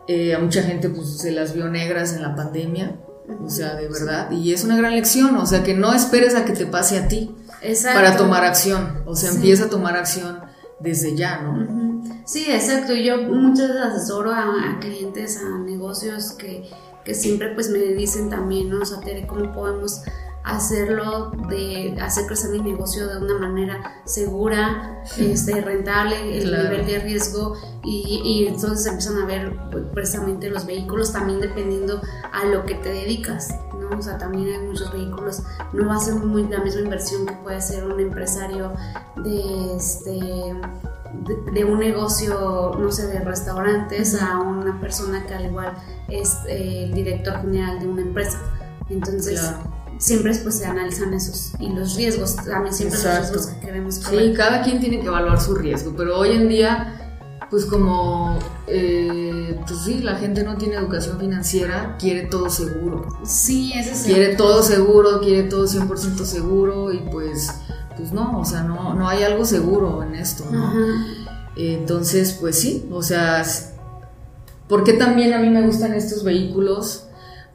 Eh, 0.08 0.34
a 0.34 0.39
mucha 0.39 0.64
gente 0.64 0.89
pues 0.89 1.20
se 1.20 1.32
las 1.32 1.54
vio 1.54 1.70
negras 1.70 2.14
en 2.14 2.24
la 2.24 2.36
pandemia. 2.36 2.99
O 3.45 3.49
sea, 3.49 3.76
de 3.76 3.88
verdad. 3.88 4.32
Y 4.32 4.54
es 4.54 4.64
una 4.64 4.76
gran 4.76 4.95
lección. 4.95 5.38
O 5.38 5.45
sea, 5.45 5.64
que 5.64 5.76
no 5.76 5.93
esperes 5.93 6.36
a 6.36 6.45
que 6.45 6.54
te 6.54 6.66
pase 6.66 6.97
a 6.97 7.08
ti 7.08 7.34
para 7.84 8.18
tomar 8.18 8.43
acción. 8.43 9.03
O 9.05 9.16
sea, 9.16 9.32
empieza 9.32 9.66
a 9.66 9.70
tomar 9.70 9.95
acción 9.95 10.39
desde 10.80 11.16
ya, 11.16 11.41
¿no? 11.41 12.03
Sí, 12.26 12.45
exacto. 12.49 12.93
Yo 12.93 13.18
muchas 13.18 13.70
veces 13.70 13.84
asesoro 13.84 14.32
a, 14.32 14.78
clientes, 14.80 15.38
a 15.38 15.57
negocios 15.59 16.34
que, 16.34 16.70
que, 17.03 17.14
siempre 17.14 17.53
pues 17.53 17.70
me 17.70 17.80
dicen 17.80 18.30
también, 18.30 18.70
¿no? 18.70 18.82
O 18.82 18.86
sea, 18.86 18.99
¿cómo 19.28 19.51
podemos 19.53 20.01
hacerlo 20.44 21.32
de 21.50 21.98
hacer 22.02 22.26
crecer 22.26 22.52
mi 22.52 22.60
negocio 22.60 23.08
de 23.08 23.18
una 23.18 23.38
manera 23.38 24.02
segura, 24.06 25.04
este, 25.18 25.62
rentable, 25.62 26.38
el 26.38 26.52
nivel 26.52 26.86
de 26.86 27.00
riesgo 27.00 27.56
y, 27.84 28.22
y, 28.24 28.48
entonces 28.48 28.86
empiezan 28.86 29.22
a 29.22 29.26
ver 29.26 29.56
pues, 29.72 29.86
precisamente 29.94 30.50
los 30.50 30.66
vehículos 30.66 31.12
también 31.12 31.39
dependiendo 31.39 32.02
a 32.32 32.46
lo 32.46 32.66
que 32.66 32.76
te 32.76 32.89
dedicas. 32.89 33.56
O 33.98 34.02
sea, 34.02 34.18
también 34.18 34.48
hay 34.48 34.68
muchos 34.68 34.91
vehículos, 34.91 35.44
no 35.72 35.88
va 35.88 35.96
a 35.96 36.00
ser 36.00 36.16
muy 36.16 36.48
la 36.48 36.60
misma 36.60 36.82
inversión 36.82 37.26
que 37.28 37.34
puede 37.36 37.62
ser 37.62 37.86
un 37.86 38.00
empresario 38.00 38.74
de 39.18 39.76
este 39.76 40.56
de, 41.54 41.64
un 41.64 41.80
negocio, 41.80 42.72
no 42.78 42.91
sé, 42.91 43.08
de 43.08 43.20
restaurantes 43.20 44.20
a 44.20 44.39
una 44.39 44.80
persona 44.80 45.26
que 45.26 45.34
al 45.34 45.46
igual 45.46 45.74
es 46.08 46.39
eh, 46.48 46.86
el 46.86 46.94
director 46.94 47.41
general 47.41 47.80
de 47.80 47.88
una 47.88 48.02
empresa. 48.02 48.39
Entonces, 48.89 49.54
siempre 50.04 50.36
pues, 50.36 50.58
se 50.58 50.66
analizan 50.66 51.14
esos 51.14 51.54
y 51.60 51.70
los 51.70 51.95
riesgos, 51.95 52.36
también 52.36 52.74
siempre 52.74 52.99
los 53.01 53.18
riesgos 53.18 53.47
que 53.47 53.66
queremos 53.66 53.95
Sí, 53.95 54.34
cada 54.36 54.62
quien 54.62 54.82
tiene 54.82 54.99
que 54.99 55.08
evaluar 55.08 55.39
su 55.39 55.56
riesgo, 55.56 55.93
pero 55.95 56.20
hoy 56.20 56.32
en 56.32 56.49
día 56.49 56.99
pues 57.49 57.66
como, 57.66 58.39
eh, 58.66 59.60
pues 59.68 59.82
sí, 59.82 59.99
la 59.99 60.16
gente 60.16 60.43
no 60.43 60.58
tiene 60.58 60.76
educación 60.76 61.20
financiera, 61.20 61.97
quiere 61.99 62.24
todo 62.24 62.49
seguro. 62.49 63.08
Sí, 63.24 63.72
ese 63.76 63.91
es 63.91 64.01
Quiere 64.06 64.36
todo 64.36 64.64
seguro, 64.64 65.22
quiere 65.22 65.43
todo 65.43 65.68
100% 65.68 66.26
seguro 66.26 66.91
y 66.91 66.97
pues, 67.12 67.51
pues 67.95 68.12
no, 68.12 68.39
o 68.39 68.43
sea, 68.45 68.64
no, 68.64 68.95
no 68.95 69.08
hay 69.08 69.22
algo 69.22 69.45
seguro 69.45 70.01
en 70.01 70.16
esto, 70.16 70.45
¿no? 70.51 70.74
Entonces, 71.56 72.36
pues 72.41 72.60
sí, 72.60 72.89
o 72.91 73.04
sea, 73.04 73.43
¿por 74.68 74.84
qué 74.84 74.93
también 74.93 75.34
a 75.34 75.38
mí 75.38 75.49
me 75.49 75.62
gustan 75.62 75.93
estos 75.93 76.24
vehículos? 76.24 77.06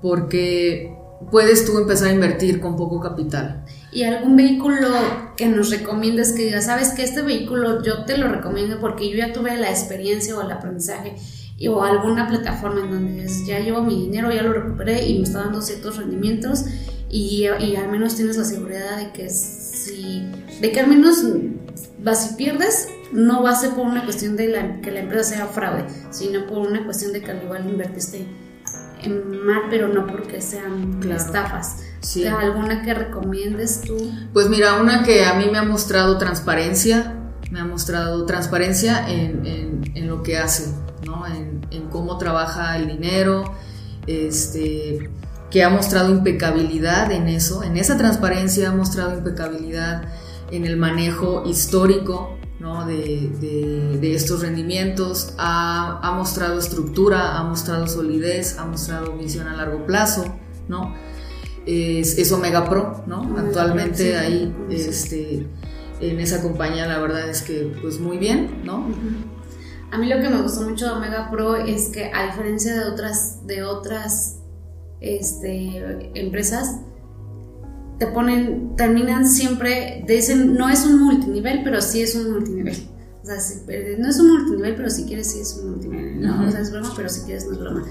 Porque 0.00 0.97
puedes 1.30 1.64
tú 1.64 1.78
empezar 1.78 2.08
a 2.08 2.12
invertir 2.12 2.60
con 2.60 2.76
poco 2.76 3.00
capital. 3.00 3.64
¿Y 3.92 4.02
algún 4.02 4.36
vehículo 4.36 4.88
que 5.36 5.48
nos 5.48 5.70
recomiendes 5.70 6.32
que 6.32 6.44
diga, 6.44 6.60
sabes 6.60 6.90
que 6.90 7.02
este 7.02 7.22
vehículo 7.22 7.82
yo 7.82 8.04
te 8.04 8.18
lo 8.18 8.28
recomiendo 8.28 8.80
porque 8.80 9.10
yo 9.10 9.16
ya 9.16 9.32
tuve 9.32 9.56
la 9.56 9.70
experiencia 9.70 10.36
o 10.36 10.42
el 10.42 10.50
aprendizaje 10.50 11.16
o 11.68 11.82
alguna 11.82 12.28
plataforma 12.28 12.82
en 12.82 12.90
donde 12.90 13.28
ya 13.46 13.58
llevo 13.58 13.82
mi 13.82 14.02
dinero, 14.02 14.30
ya 14.30 14.42
lo 14.42 14.52
recuperé 14.52 15.08
y 15.08 15.18
me 15.18 15.24
está 15.24 15.40
dando 15.40 15.60
ciertos 15.60 15.96
rendimientos 15.96 16.66
y, 17.10 17.46
al 17.46 17.90
menos 17.90 18.14
tienes 18.14 18.36
la 18.36 18.44
seguridad 18.44 18.98
de 18.98 19.10
que 19.12 19.30
si, 19.30 20.30
de 20.60 20.70
que 20.70 20.80
al 20.80 20.88
menos 20.88 21.24
vas 22.00 22.32
y 22.32 22.34
pierdes, 22.36 22.88
no 23.12 23.42
va 23.42 23.50
a 23.50 23.56
ser 23.56 23.70
por 23.70 23.86
una 23.86 24.04
cuestión 24.04 24.36
de 24.36 24.80
que 24.82 24.90
la 24.90 25.00
empresa 25.00 25.36
sea 25.36 25.46
fraude, 25.46 25.84
sino 26.10 26.46
por 26.46 26.58
una 26.58 26.84
cuestión 26.84 27.12
de 27.12 27.22
que 27.22 27.30
al 27.30 27.42
igual 27.42 27.68
invertiste 27.68 28.26
mal, 29.06 29.62
pero 29.70 29.88
no 29.88 30.06
porque 30.06 30.40
sean 30.40 31.00
estafas. 31.10 31.84
¿Alguna 32.40 32.82
que 32.82 32.94
recomiendes 32.94 33.82
tú? 33.82 33.96
Pues 34.32 34.48
mira, 34.48 34.80
una 34.80 35.02
que 35.02 35.24
a 35.24 35.34
mí 35.34 35.46
me 35.50 35.58
ha 35.58 35.64
mostrado 35.64 36.18
transparencia, 36.18 37.14
me 37.50 37.60
ha 37.60 37.64
mostrado 37.64 38.24
transparencia 38.24 39.08
en, 39.08 39.82
en, 39.94 40.06
lo 40.08 40.22
que 40.22 40.38
hace, 40.38 40.72
¿no? 41.04 41.26
en, 41.26 41.66
en, 41.70 41.88
cómo 41.88 42.18
trabaja 42.18 42.76
el 42.76 42.86
dinero, 42.86 43.52
este, 44.06 45.10
que 45.50 45.64
ha 45.64 45.70
mostrado 45.70 46.10
impecabilidad 46.10 47.10
en 47.12 47.28
eso, 47.28 47.62
en 47.62 47.76
esa 47.76 47.96
transparencia 47.96 48.70
ha 48.70 48.72
mostrado 48.72 49.16
impecabilidad 49.16 50.04
en 50.50 50.64
el 50.64 50.76
manejo 50.76 51.44
histórico 51.46 52.37
¿no? 52.60 52.86
de, 52.86 53.98
de, 54.00 54.14
estos 54.14 54.42
rendimientos, 54.42 55.34
ha, 55.38 56.00
ha, 56.02 56.12
mostrado 56.12 56.58
estructura, 56.58 57.38
ha 57.38 57.44
mostrado 57.44 57.86
solidez, 57.86 58.58
ha 58.58 58.64
mostrado 58.64 59.16
visión 59.16 59.46
a 59.46 59.56
largo 59.56 59.86
plazo, 59.86 60.24
¿no? 60.68 60.94
es, 61.68 62.32
Omega 62.32 62.68
Pro, 62.68 63.02
¿no? 63.06 63.36
Actualmente 63.38 64.16
ahí, 64.16 64.54
este, 64.70 65.46
en 66.00 66.20
esa 66.20 66.42
compañía 66.42 66.86
la 66.86 66.98
verdad 66.98 67.28
es 67.28 67.42
que 67.42 67.72
pues 67.80 68.00
muy 68.00 68.18
bien, 68.18 68.62
¿no? 68.64 68.86
A 69.90 69.98
mí 69.98 70.08
lo 70.08 70.20
que 70.20 70.28
me 70.28 70.40
gustó 70.40 70.62
mucho 70.62 70.86
de 70.86 70.92
Omega 70.92 71.30
Pro 71.30 71.56
es 71.56 71.88
que 71.88 72.10
a 72.12 72.26
diferencia 72.26 72.74
de 72.74 72.84
otras, 72.84 73.46
de 73.46 73.62
otras 73.64 74.38
este, 75.00 76.10
empresas, 76.18 76.80
te 77.98 78.06
ponen, 78.06 78.76
terminan 78.76 79.28
siempre, 79.28 80.04
dicen, 80.06 80.54
no 80.54 80.68
es 80.68 80.84
un 80.84 81.02
multinivel, 81.02 81.62
pero 81.64 81.80
sí 81.80 82.02
es 82.02 82.14
un 82.14 82.32
multinivel. 82.32 82.76
O 83.22 83.26
sea, 83.26 83.36
no 83.98 84.08
es 84.08 84.18
un 84.18 84.30
multinivel, 84.30 84.74
pero 84.76 84.88
si 84.88 85.04
quieres 85.04 85.32
sí 85.32 85.40
es 85.40 85.54
un 85.60 85.72
multinivel, 85.72 86.20
¿no? 86.20 86.46
O 86.46 86.50
sea, 86.50 86.60
es 86.60 86.70
broma, 86.70 86.92
pero 86.96 87.08
si 87.08 87.22
quieres 87.22 87.46
no 87.46 87.52
es 87.52 87.58
broma 87.58 87.84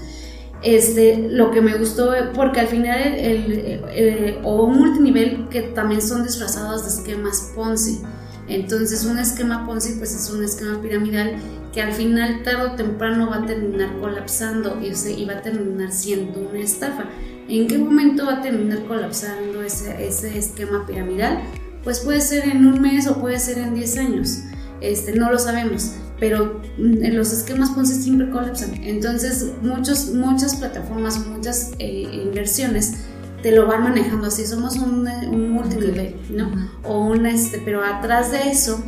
este, 0.62 1.28
lo 1.30 1.50
que 1.50 1.60
me 1.60 1.76
gustó, 1.76 2.12
porque 2.34 2.60
al 2.60 2.66
final, 2.66 3.00
el, 3.00 4.38
o 4.42 4.64
un 4.64 4.78
multinivel 4.78 5.48
que 5.50 5.62
también 5.62 6.02
son 6.02 6.24
disfrazados 6.24 6.82
de 6.82 6.88
esquemas 6.88 7.52
Ponzi. 7.54 8.00
Entonces, 8.48 9.04
un 9.04 9.18
esquema 9.18 9.66
Ponzi, 9.66 9.94
pues 9.98 10.14
es 10.14 10.30
un 10.30 10.42
esquema 10.42 10.80
piramidal 10.80 11.36
que 11.72 11.82
al 11.82 11.92
final, 11.92 12.42
tarde 12.42 12.72
o 12.72 12.72
temprano, 12.72 13.28
va 13.30 13.36
a 13.36 13.46
terminar 13.46 13.98
colapsando 14.00 14.80
y, 14.80 14.92
y 15.10 15.24
va 15.26 15.34
a 15.34 15.42
terminar 15.42 15.92
siendo 15.92 16.40
una 16.40 16.60
estafa. 16.60 17.04
¿En 17.48 17.66
qué 17.66 17.78
momento 17.78 18.26
va 18.26 18.34
a 18.34 18.42
terminar 18.42 18.84
colapsando 18.84 19.62
ese, 19.62 20.06
ese 20.06 20.36
esquema 20.38 20.86
piramidal? 20.86 21.40
Pues 21.82 22.00
puede 22.00 22.20
ser 22.20 22.48
en 22.48 22.66
un 22.66 22.80
mes 22.80 23.06
o 23.06 23.18
puede 23.20 23.38
ser 23.38 23.58
en 23.58 23.74
10 23.74 23.96
años. 23.98 24.40
Este, 24.80 25.12
no 25.12 25.32
lo 25.32 25.38
sabemos 25.38 25.94
pero 26.20 26.60
mm, 26.78 27.14
los 27.14 27.32
esquemas 27.32 27.70
Ponzi 27.70 27.94
siempre 27.94 28.30
colapsan. 28.30 28.74
Entonces, 28.82 29.52
muchos, 29.62 30.12
muchas 30.14 30.56
plataformas, 30.56 31.26
muchas 31.26 31.72
eh, 31.78 32.22
inversiones 32.24 32.94
te 33.42 33.52
lo 33.52 33.66
van 33.66 33.84
manejando 33.84 34.26
así. 34.26 34.46
Somos 34.46 34.76
un, 34.76 35.06
un 35.06 35.50
multinivel, 35.50 36.16
¿no? 36.30 36.50
O 36.82 37.06
un 37.06 37.26
este, 37.26 37.58
pero 37.64 37.84
atrás 37.84 38.32
de 38.32 38.50
eso 38.50 38.82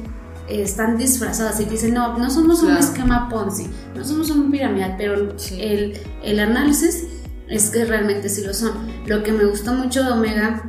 están 0.48 0.96
disfrazadas 0.96 1.61
y 1.61 1.64
dicen, 1.64 1.94
no, 1.94 2.18
no 2.18 2.28
somos 2.28 2.64
un 2.64 2.76
esquema 2.76 3.28
Ponzi, 3.28 3.68
no 3.94 4.04
somos 4.04 4.30
un 4.30 4.50
piramidal, 4.50 4.96
pero 4.98 5.14
el, 5.14 5.96
el 6.24 6.40
análisis 6.40 7.04
es 7.51 7.70
que 7.70 7.84
realmente 7.84 8.28
sí 8.28 8.42
lo 8.44 8.55
son. 8.55 8.72
Lo 9.07 9.22
que 9.22 9.32
me 9.32 9.44
gustó 9.44 9.74
mucho 9.74 10.03
de 10.03 10.12
Omega 10.12 10.62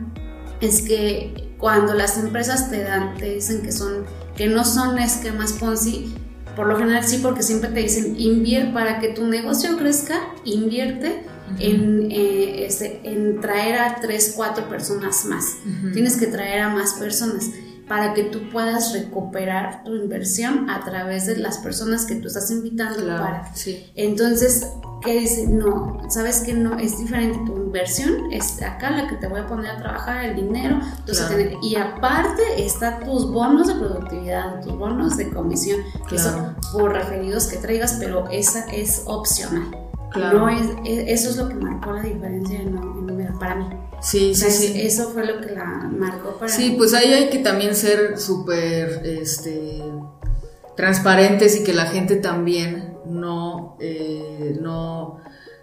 es 0.59 0.81
que 0.81 1.53
cuando 1.57 1.93
las 1.93 2.17
empresas 2.17 2.69
te 2.69 2.83
dan, 2.83 3.15
te 3.17 3.35
dicen 3.35 3.61
que 3.61 3.71
son, 3.71 4.05
que 4.35 4.47
no 4.47 4.65
son 4.65 4.97
esquemas 4.97 5.53
Ponzi, 5.53 6.13
por 6.55 6.67
lo 6.67 6.77
general 6.77 7.03
sí, 7.03 7.19
porque 7.21 7.43
siempre 7.43 7.69
te 7.69 7.79
dicen 7.81 8.19
invierte 8.19 8.73
para 8.73 8.99
que 8.99 9.09
tu 9.09 9.25
negocio 9.25 9.77
crezca, 9.77 10.19
invierte 10.43 11.23
en, 11.59 12.11
eh, 12.11 12.65
este, 12.65 13.01
en, 13.03 13.39
traer 13.41 13.79
a 13.79 13.99
tres, 14.01 14.33
cuatro 14.35 14.67
personas 14.67 15.25
más. 15.25 15.57
Tienes 15.93 16.17
que 16.17 16.27
traer 16.27 16.61
a 16.61 16.69
más 16.69 16.93
personas 16.95 17.51
para 17.91 18.13
que 18.13 18.23
tú 18.23 18.49
puedas 18.49 18.93
recuperar 18.93 19.83
tu 19.83 19.93
inversión 19.93 20.69
a 20.69 20.79
través 20.79 21.25
de 21.25 21.35
las 21.35 21.57
personas 21.57 22.05
que 22.05 22.15
tú 22.15 22.27
estás 22.27 22.49
invitando 22.49 23.05
para. 23.05 23.51
Entonces, 23.95 24.65
¿qué 25.03 25.19
dice? 25.19 25.45
No, 25.47 25.99
sabes 26.09 26.39
que 26.39 26.53
no, 26.53 26.79
es 26.79 26.99
diferente 26.99 27.39
tu 27.45 27.53
inversión, 27.57 28.31
es 28.31 28.61
acá 28.61 28.91
la 28.91 29.09
que 29.09 29.17
te 29.17 29.27
voy 29.27 29.41
a 29.41 29.47
poner 29.47 29.71
a 29.71 29.77
trabajar, 29.77 30.23
el 30.23 30.37
dinero, 30.37 30.79
y 31.61 31.75
aparte 31.75 32.63
está 32.63 33.01
tus 33.01 33.29
bonos 33.29 33.67
de 33.67 33.73
productividad, 33.73 34.61
tus 34.61 34.77
bonos 34.77 35.17
de 35.17 35.29
comisión, 35.29 35.81
que 36.07 36.17
son 36.17 36.55
por 36.71 36.93
referidos 36.93 37.47
que 37.47 37.57
traigas, 37.57 37.97
pero 37.99 38.29
esa 38.29 38.71
es 38.71 39.01
opcional. 39.05 39.80
Claro. 40.11 40.49
es, 40.49 40.67
e, 40.85 41.13
eso 41.13 41.29
es 41.29 41.37
lo 41.37 41.47
que 41.47 41.55
marcó 41.55 41.93
la 41.93 42.03
diferencia 42.03 42.59
en, 42.59 42.75
número 42.75 43.37
para 43.39 43.55
mí. 43.55 43.65
Sí, 44.01 44.33
sí, 44.33 44.49
sí. 44.49 44.81
Eso 44.81 45.09
fue 45.11 45.25
lo 45.25 45.39
que 45.39 45.53
la 45.53 45.89
marcó 45.91 46.37
para 46.37 46.51
Sí, 46.51 46.75
pues 46.77 46.93
ahí 46.93 47.13
hay 47.13 47.29
que 47.29 47.39
también 47.39 47.75
ser 47.75 48.19
súper 48.19 49.01
este, 49.05 49.83
transparentes 50.75 51.59
y 51.59 51.63
que 51.63 51.73
la 51.73 51.85
gente 51.85 52.15
también 52.15 52.97
no, 53.05 53.77
eh, 53.79 54.57
no, 54.59 55.19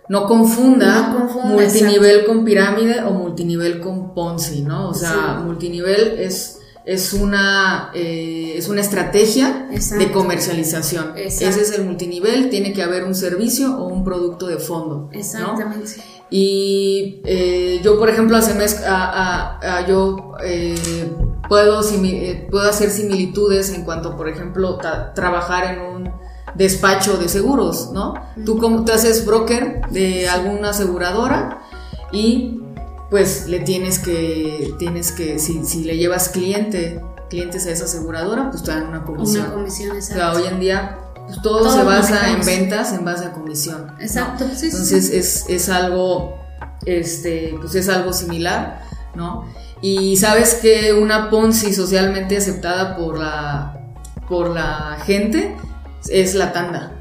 no 0.08 0.26
confunda, 0.26 1.28
multinivel 1.44 2.24
con 2.24 2.44
pirámide 2.44 3.02
o 3.02 3.10
multinivel 3.10 3.80
con 3.80 4.14
Ponzi, 4.14 4.62
¿no? 4.62 4.88
O 4.88 4.94
sea, 4.94 5.42
multinivel 5.44 6.18
es 6.18 6.57
es 6.88 7.12
una, 7.12 7.90
eh, 7.92 8.54
es 8.56 8.66
una 8.68 8.80
estrategia 8.80 9.68
de 9.70 10.10
comercialización. 10.10 11.12
Ese 11.16 11.46
es 11.46 11.70
el 11.72 11.84
multinivel, 11.84 12.48
tiene 12.48 12.72
que 12.72 12.82
haber 12.82 13.04
un 13.04 13.14
servicio 13.14 13.76
o 13.76 13.88
un 13.88 14.04
producto 14.04 14.46
de 14.46 14.56
fondo. 14.56 15.10
Exactamente. 15.12 16.02
Y 16.30 17.20
eh, 17.26 17.82
yo, 17.84 17.98
por 17.98 18.08
ejemplo, 18.08 18.38
hace 18.38 18.54
mes, 18.54 18.82
a, 18.86 19.84
yo 19.86 20.32
eh, 20.42 20.74
puedo, 21.46 21.82
puedo 22.50 22.70
hacer 22.70 22.88
similitudes 22.88 23.68
en 23.74 23.84
cuanto, 23.84 24.16
por 24.16 24.26
ejemplo, 24.26 24.78
trabajar 25.14 25.74
en 25.74 25.80
un 25.82 26.12
despacho 26.54 27.18
de 27.18 27.28
seguros, 27.28 27.90
¿no? 27.92 28.14
Tú, 28.46 28.56
como, 28.56 28.86
te 28.86 28.92
haces 28.92 29.26
broker 29.26 29.82
de 29.90 30.26
alguna 30.26 30.70
aseguradora 30.70 31.60
y 32.12 32.62
pues 33.10 33.46
le 33.46 33.60
tienes 33.60 33.98
que, 33.98 34.74
tienes 34.78 35.12
que, 35.12 35.38
si, 35.38 35.64
si 35.64 35.84
le 35.84 35.96
llevas 35.96 36.28
cliente, 36.28 37.00
clientes 37.30 37.66
a 37.66 37.70
esa 37.70 37.84
aseguradora, 37.84 38.50
pues 38.50 38.62
te 38.62 38.70
dan 38.70 38.88
una 38.88 39.04
comisión. 39.04 39.46
Una 39.46 39.54
comisión, 39.54 39.96
exacto. 39.96 40.14
O 40.14 40.34
sea, 40.34 40.42
hoy 40.42 40.48
en 40.48 40.60
día 40.60 40.98
pues, 41.26 41.42
todo, 41.42 41.70
se 41.70 41.82
basa 41.82 42.30
en 42.30 42.44
ventas 42.44 42.92
en 42.92 43.04
base 43.04 43.26
a 43.26 43.32
comisión. 43.32 43.92
Exacto, 44.00 44.46
sí, 44.54 44.66
Entonces 44.66 45.10
Es, 45.10 45.44
es 45.48 45.68
algo, 45.68 46.38
este, 46.84 47.54
pues 47.60 47.74
es 47.74 47.88
algo 47.88 48.12
similar, 48.12 48.82
¿no? 49.14 49.44
Y 49.80 50.16
sabes 50.16 50.54
que 50.54 50.92
una 50.92 51.30
Ponzi 51.30 51.72
socialmente 51.72 52.36
aceptada 52.36 52.96
por 52.96 53.18
la, 53.18 53.78
por 54.28 54.50
la 54.50 54.98
gente 55.04 55.56
es 56.08 56.34
la 56.34 56.52
tanda. 56.52 56.92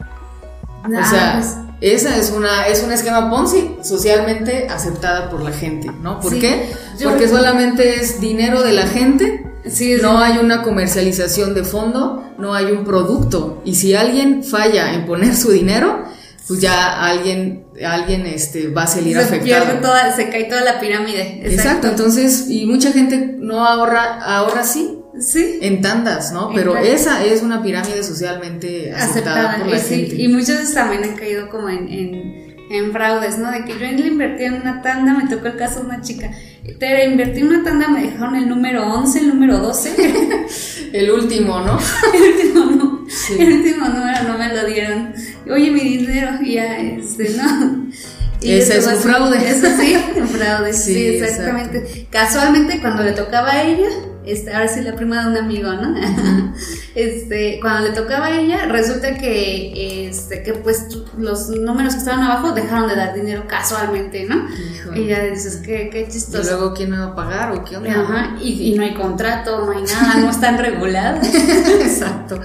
o 0.00 0.98
ah, 0.98 1.04
sea, 1.08 1.32
pues, 1.34 1.65
esa 1.80 2.16
es 2.16 2.30
una 2.30 2.68
es 2.68 2.82
un 2.82 2.92
esquema 2.92 3.30
Ponzi 3.30 3.76
socialmente 3.82 4.68
aceptada 4.68 5.28
por 5.30 5.42
la 5.42 5.52
gente, 5.52 5.90
¿no? 6.02 6.20
¿Por 6.20 6.38
qué? 6.38 6.70
Porque 7.02 7.28
solamente 7.28 8.00
es 8.00 8.20
dinero 8.20 8.62
de 8.62 8.72
la 8.72 8.86
gente. 8.86 9.44
no 10.02 10.18
hay 10.18 10.38
una 10.38 10.62
comercialización 10.62 11.54
de 11.54 11.64
fondo, 11.64 12.22
no 12.38 12.54
hay 12.54 12.66
un 12.66 12.84
producto 12.84 13.60
y 13.64 13.74
si 13.74 13.94
alguien 13.94 14.42
falla 14.42 14.94
en 14.94 15.06
poner 15.06 15.36
su 15.36 15.50
dinero, 15.50 16.04
pues 16.46 16.60
ya 16.60 17.04
alguien 17.04 17.66
alguien 17.84 18.24
este 18.24 18.68
va 18.68 18.84
a 18.84 18.86
salir 18.86 19.18
afectado. 19.18 19.80
Toda, 19.82 20.14
se 20.16 20.30
cae 20.30 20.44
toda 20.44 20.62
la 20.62 20.80
pirámide. 20.80 21.40
Exacto. 21.42 21.52
Exacto. 21.52 21.88
entonces 21.88 22.46
y 22.48 22.64
mucha 22.66 22.92
gente 22.92 23.36
no 23.38 23.66
ahorra 23.66 24.22
ahora 24.22 24.62
sí 24.62 24.95
Sí. 25.20 25.58
En 25.62 25.80
tandas, 25.80 26.32
¿no? 26.32 26.50
Pero 26.54 26.76
esa 26.76 27.24
es 27.24 27.42
una 27.42 27.62
pirámide 27.62 28.02
socialmente 28.02 28.92
aceptada, 28.92 29.58
por 29.58 29.68
la 29.68 29.78
gente. 29.78 30.16
Y 30.16 30.28
muchas 30.28 30.58
veces 30.58 30.74
también 30.74 31.04
han 31.04 31.16
caído 31.16 31.48
como 31.48 31.68
en, 31.68 31.88
en, 32.70 32.92
fraudes, 32.92 33.38
¿no? 33.38 33.50
De 33.50 33.64
que 33.64 33.72
yo 33.72 33.78
le 33.78 34.06
invertí 34.06 34.44
en 34.44 34.54
una 34.54 34.82
tanda, 34.82 35.14
me 35.14 35.28
tocó 35.28 35.46
el 35.48 35.56
caso 35.56 35.80
de 35.80 35.86
una 35.86 36.02
chica. 36.02 36.30
Te 36.78 37.06
invertí 37.06 37.40
en 37.40 37.48
una 37.48 37.64
tanda, 37.64 37.88
me 37.88 38.02
dejaron 38.02 38.36
el 38.36 38.48
número 38.48 38.86
11, 38.86 39.18
el 39.20 39.28
número 39.28 39.58
12. 39.58 40.46
el 40.92 41.10
último, 41.10 41.60
¿no? 41.60 41.78
el 42.14 42.22
último 42.32 42.64
no. 42.66 43.06
El 43.38 43.52
último 43.52 43.88
número 43.88 44.22
no 44.24 44.38
me 44.38 44.52
lo 44.52 44.66
dieron. 44.66 45.14
Oye, 45.50 45.70
mi 45.70 45.80
dinero, 45.80 46.38
ya, 46.42 46.78
este, 46.78 47.30
no. 47.30 47.86
Y 48.40 48.52
Ese 48.52 48.78
es 48.78 48.86
un 48.86 48.96
fraude. 48.96 49.38
Eso 49.48 49.66
sí, 49.78 49.96
un 50.16 50.28
fraude, 50.28 50.72
sí, 50.74 51.06
exactamente. 51.06 52.06
Casualmente, 52.10 52.80
cuando 52.80 53.02
le 53.02 53.12
tocaba 53.12 53.52
a 53.52 53.62
ella, 53.62 53.88
este, 54.26 54.52
ahora 54.52 54.68
sí 54.68 54.80
la 54.80 54.94
prima 54.94 55.22
de 55.22 55.30
un 55.30 55.36
amigo, 55.36 55.72
¿no? 55.72 55.94
este, 56.94 57.58
cuando 57.60 57.88
le 57.88 57.94
tocaba 57.94 58.26
a 58.26 58.40
ella, 58.40 58.66
resulta 58.66 59.16
que, 59.16 60.08
este, 60.08 60.42
que 60.42 60.54
pues 60.54 60.86
los 61.16 61.48
números 61.48 61.94
que 61.94 62.00
estaban 62.00 62.22
abajo 62.22 62.52
dejaron 62.52 62.88
de 62.88 62.96
dar 62.96 63.14
dinero 63.14 63.44
casualmente, 63.46 64.26
¿no? 64.28 64.46
Y 64.94 65.06
ya 65.06 65.22
dices, 65.22 65.62
qué, 65.64 65.90
qué 65.90 66.08
chistoso. 66.08 66.42
¿Y 66.42 66.46
luego 66.46 66.74
quién 66.74 66.90
me 66.90 66.98
va 66.98 67.06
a 67.06 67.14
pagar 67.14 67.52
o 67.52 67.64
qué 67.64 67.76
onda? 67.76 67.90
Ajá, 67.90 68.36
y, 68.40 68.74
no 68.76 68.82
hay 68.82 68.94
contrato, 68.94 69.64
no 69.64 69.72
hay 69.72 69.82
nada, 69.82 70.20
no 70.20 70.30
están 70.30 70.58
regulados. 70.66 71.26
Exacto. 71.26 72.40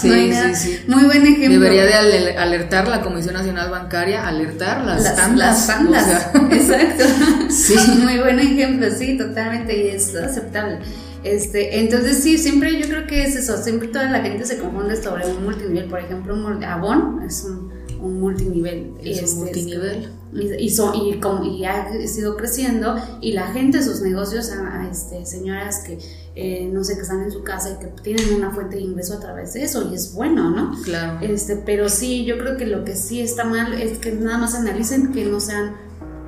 Sí, 0.00 0.32
sí, 0.32 0.54
sí. 0.54 0.84
Muy 0.86 1.04
buen 1.04 1.26
ejemplo. 1.26 1.60
Debería 1.60 1.84
de 1.84 2.36
alertar 2.36 2.88
la 2.88 3.00
Comisión 3.00 3.34
Nacional 3.34 3.70
Bancaria, 3.70 4.26
alertar 4.26 4.84
las, 4.84 5.02
las 5.02 5.16
tandas. 5.16 5.36
Las 5.38 5.66
tandas, 5.66 6.30
exacto. 6.52 7.04
sí. 7.50 7.74
Muy 8.02 8.18
buen 8.18 8.38
ejemplo, 8.38 8.88
sí, 8.96 9.16
totalmente, 9.16 9.76
y 9.76 9.88
es 9.88 10.14
aceptable. 10.14 10.78
Este, 11.24 11.80
entonces 11.80 12.22
sí, 12.22 12.36
siempre 12.36 12.78
yo 12.78 12.86
creo 12.86 13.06
que 13.06 13.24
es 13.24 13.34
eso, 13.34 13.56
siempre 13.56 13.88
toda 13.88 14.10
la 14.10 14.20
gente 14.20 14.44
se 14.44 14.58
confunde 14.58 15.02
sobre 15.02 15.26
un 15.26 15.42
multinivel, 15.42 15.86
por 15.86 16.00
ejemplo, 16.00 16.34
un 16.34 16.62
Avon 16.62 17.22
es 17.26 17.44
un, 17.44 17.72
multinivel. 18.20 18.92
Es 19.02 19.18
un 19.18 19.24
este, 19.24 19.36
multinivel. 19.36 20.12
Y, 20.34 20.66
y, 20.66 21.20
como, 21.20 21.44
y 21.44 21.64
ha 21.64 21.88
sido 22.06 22.36
creciendo 22.36 22.96
y 23.22 23.32
la 23.32 23.46
gente, 23.52 23.82
sus 23.82 24.02
negocios, 24.02 24.50
a, 24.50 24.86
este, 24.90 25.24
señoras 25.24 25.78
que 25.86 25.98
eh, 26.36 26.68
no 26.70 26.82
sé, 26.82 26.96
que 26.96 27.02
están 27.02 27.22
en 27.22 27.30
su 27.30 27.44
casa 27.44 27.70
y 27.70 27.78
que 27.78 27.86
tienen 28.02 28.34
una 28.34 28.50
fuente 28.50 28.74
de 28.76 28.82
ingreso 28.82 29.14
a 29.14 29.20
través 29.20 29.52
de 29.52 29.62
eso 29.62 29.88
y 29.90 29.94
es 29.94 30.12
bueno, 30.14 30.50
¿no? 30.50 30.72
Claro. 30.82 31.20
Este, 31.24 31.54
pero 31.56 31.88
sí, 31.88 32.24
yo 32.24 32.38
creo 32.38 32.56
que 32.56 32.66
lo 32.66 32.84
que 32.84 32.96
sí 32.96 33.20
está 33.20 33.44
mal 33.44 33.72
es 33.72 33.98
que 33.98 34.10
nada 34.12 34.38
más 34.38 34.56
analicen 34.56 35.12
que 35.12 35.24
no 35.24 35.38
sean 35.38 35.76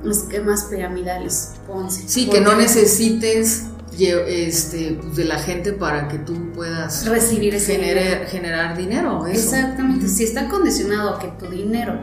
esquemas 0.09 0.63
piramidales, 0.65 1.51
Ponce. 1.67 2.07
Sí, 2.07 2.29
que 2.29 2.39
no 2.39 2.55
necesites 2.55 3.65
este, 4.05 4.97
pues, 5.01 5.15
de 5.15 5.25
la 5.25 5.39
gente 5.39 5.73
para 5.73 6.07
que 6.07 6.19
tú 6.19 6.51
puedas 6.53 7.05
recibir 7.07 7.55
ese 7.55 7.75
generar, 7.75 8.27
generar 8.27 8.77
dinero. 8.77 9.25
Exactamente, 9.27 10.07
si 10.07 10.23
está 10.23 10.47
condicionado 10.49 11.15
a 11.15 11.19
que 11.19 11.27
tu 11.39 11.49
dinero, 11.49 11.99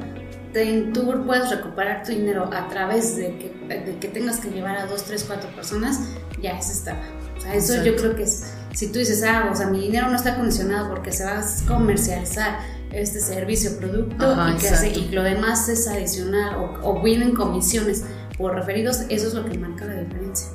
te, 0.52 0.90
tú 0.92 1.24
puedas 1.24 1.50
recuperar 1.50 2.02
tu 2.04 2.12
dinero 2.12 2.50
a 2.52 2.68
través 2.68 3.16
de 3.16 3.38
que, 3.38 3.66
de 3.68 3.98
que 3.98 4.08
tengas 4.08 4.40
que 4.40 4.50
llevar 4.50 4.76
a 4.76 4.86
dos, 4.86 5.04
tres, 5.04 5.24
cuatro 5.24 5.50
personas, 5.54 6.00
ya 6.40 6.58
es 6.58 6.70
estaba. 6.70 7.02
O 7.36 7.40
sea, 7.40 7.54
eso 7.54 7.82
yo 7.82 7.96
creo 7.96 8.14
que 8.16 8.24
es, 8.24 8.44
si 8.72 8.88
tú 8.88 8.98
dices, 8.98 9.22
ah, 9.22 9.48
o 9.52 9.56
sea, 9.56 9.66
mi 9.66 9.80
dinero 9.80 10.08
no 10.08 10.16
está 10.16 10.36
condicionado 10.36 10.90
porque 10.90 11.12
se 11.12 11.24
va 11.24 11.38
a 11.38 11.44
comercializar 11.66 12.58
este 12.92 13.20
servicio, 13.20 13.76
producto 13.76 14.36
y, 14.50 14.56
que 14.60 14.68
hace, 14.68 14.90
y 14.90 15.10
lo 15.10 15.22
demás 15.22 15.68
es 15.68 15.88
adicional 15.88 16.54
o, 16.56 16.78
o 16.82 17.02
vienen 17.02 17.34
comisiones 17.34 18.04
por 18.38 18.54
referidos, 18.54 19.02
eso 19.08 19.28
es 19.28 19.34
lo 19.34 19.44
que 19.44 19.58
marca 19.58 19.84
la 19.84 20.00
diferencia. 20.00 20.48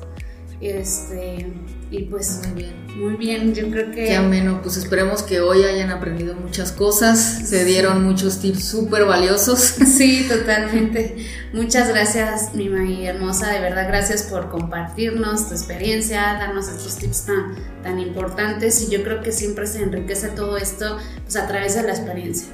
Este, 0.60 1.46
y 1.90 2.04
pues 2.04 2.40
muy 2.44 2.62
bien. 2.62 2.80
Muy 2.96 3.14
bien, 3.14 3.54
yo 3.54 3.70
creo 3.70 3.90
que... 3.90 4.04
Qué 4.06 4.16
ameno, 4.16 4.60
pues 4.62 4.76
esperemos 4.76 5.22
que 5.22 5.40
hoy 5.40 5.62
hayan 5.62 5.90
aprendido 5.90 6.34
muchas 6.34 6.70
cosas, 6.70 7.48
se 7.48 7.64
dieron 7.64 8.04
muchos 8.04 8.40
tips 8.40 8.64
súper 8.64 9.04
valiosos. 9.04 9.74
Sí, 10.00 10.26
totalmente. 10.28 11.16
Muchas 11.52 11.88
gracias, 11.88 12.54
mi 12.54 12.68
Maggie 12.68 13.06
hermosa, 13.06 13.50
de 13.52 13.60
verdad 13.60 13.86
gracias 13.88 14.22
por 14.22 14.48
compartirnos 14.50 15.48
tu 15.48 15.54
experiencia, 15.54 16.22
darnos 16.38 16.68
estos 16.68 16.96
tips 16.96 17.26
tan, 17.26 17.56
tan 17.82 17.98
importantes 17.98 18.82
y 18.82 18.90
yo 18.90 19.02
creo 19.02 19.20
que 19.20 19.32
siempre 19.32 19.66
se 19.66 19.82
enriquece 19.82 20.28
todo 20.28 20.56
esto 20.56 20.96
pues, 21.22 21.36
a 21.36 21.46
través 21.46 21.74
de 21.74 21.82
la 21.82 21.90
experiencia. 21.90 22.48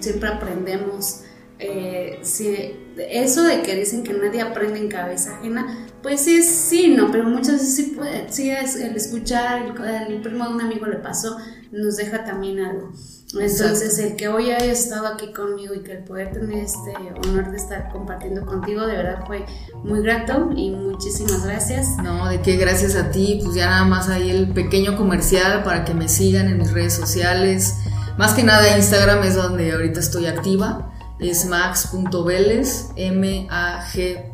Siempre 0.00 0.30
aprendemos 0.30 1.20
eh, 1.60 2.18
si 2.22 2.74
eso 2.96 3.44
de 3.44 3.62
que 3.62 3.76
dicen 3.76 4.02
que 4.02 4.12
nadie 4.12 4.40
aprende 4.40 4.78
en 4.78 4.88
cabeza 4.88 5.36
ajena, 5.38 5.86
pues 6.02 6.22
sí, 6.22 6.42
sí, 6.42 6.88
no, 6.88 7.10
pero 7.10 7.24
muchas 7.24 7.52
veces 7.54 7.74
sí, 7.76 7.82
puede, 7.96 8.32
sí 8.32 8.50
es 8.50 8.76
el 8.76 8.96
escuchar, 8.96 9.62
el, 9.62 10.12
el 10.12 10.22
primo 10.22 10.48
de 10.48 10.54
un 10.54 10.60
amigo 10.60 10.86
le 10.86 10.96
pasó, 10.96 11.36
nos 11.70 11.96
deja 11.96 12.24
también 12.24 12.60
algo. 12.60 12.90
Entonces, 13.38 13.96
el 14.00 14.16
que 14.16 14.28
hoy 14.28 14.50
haya 14.50 14.72
estado 14.72 15.06
aquí 15.06 15.32
conmigo 15.32 15.72
y 15.72 15.80
que 15.80 15.92
el 15.92 16.04
poder 16.04 16.32
tener 16.32 16.64
este 16.64 16.90
honor 17.24 17.50
de 17.52 17.56
estar 17.56 17.88
compartiendo 17.92 18.44
contigo, 18.44 18.84
de 18.86 18.96
verdad 18.96 19.24
fue 19.26 19.46
muy 19.84 20.02
grato 20.02 20.50
y 20.56 20.70
muchísimas 20.70 21.44
gracias. 21.44 21.96
No, 22.02 22.28
de 22.28 22.40
qué 22.40 22.56
gracias 22.56 22.96
a 22.96 23.10
ti, 23.12 23.40
pues 23.44 23.54
ya 23.54 23.66
nada 23.66 23.84
más 23.84 24.08
ahí 24.08 24.30
el 24.30 24.52
pequeño 24.52 24.96
comercial 24.96 25.62
para 25.62 25.84
que 25.84 25.94
me 25.94 26.08
sigan 26.08 26.48
en 26.48 26.58
mis 26.58 26.72
redes 26.72 26.94
sociales. 26.94 27.76
Más 28.18 28.34
que 28.34 28.42
nada 28.42 28.76
Instagram 28.76 29.22
es 29.22 29.36
donde 29.36 29.70
ahorita 29.72 30.00
estoy 30.00 30.26
activa, 30.26 30.92
es 31.20 31.46
max.veles, 31.46 32.88
M-A-G. 32.96 34.32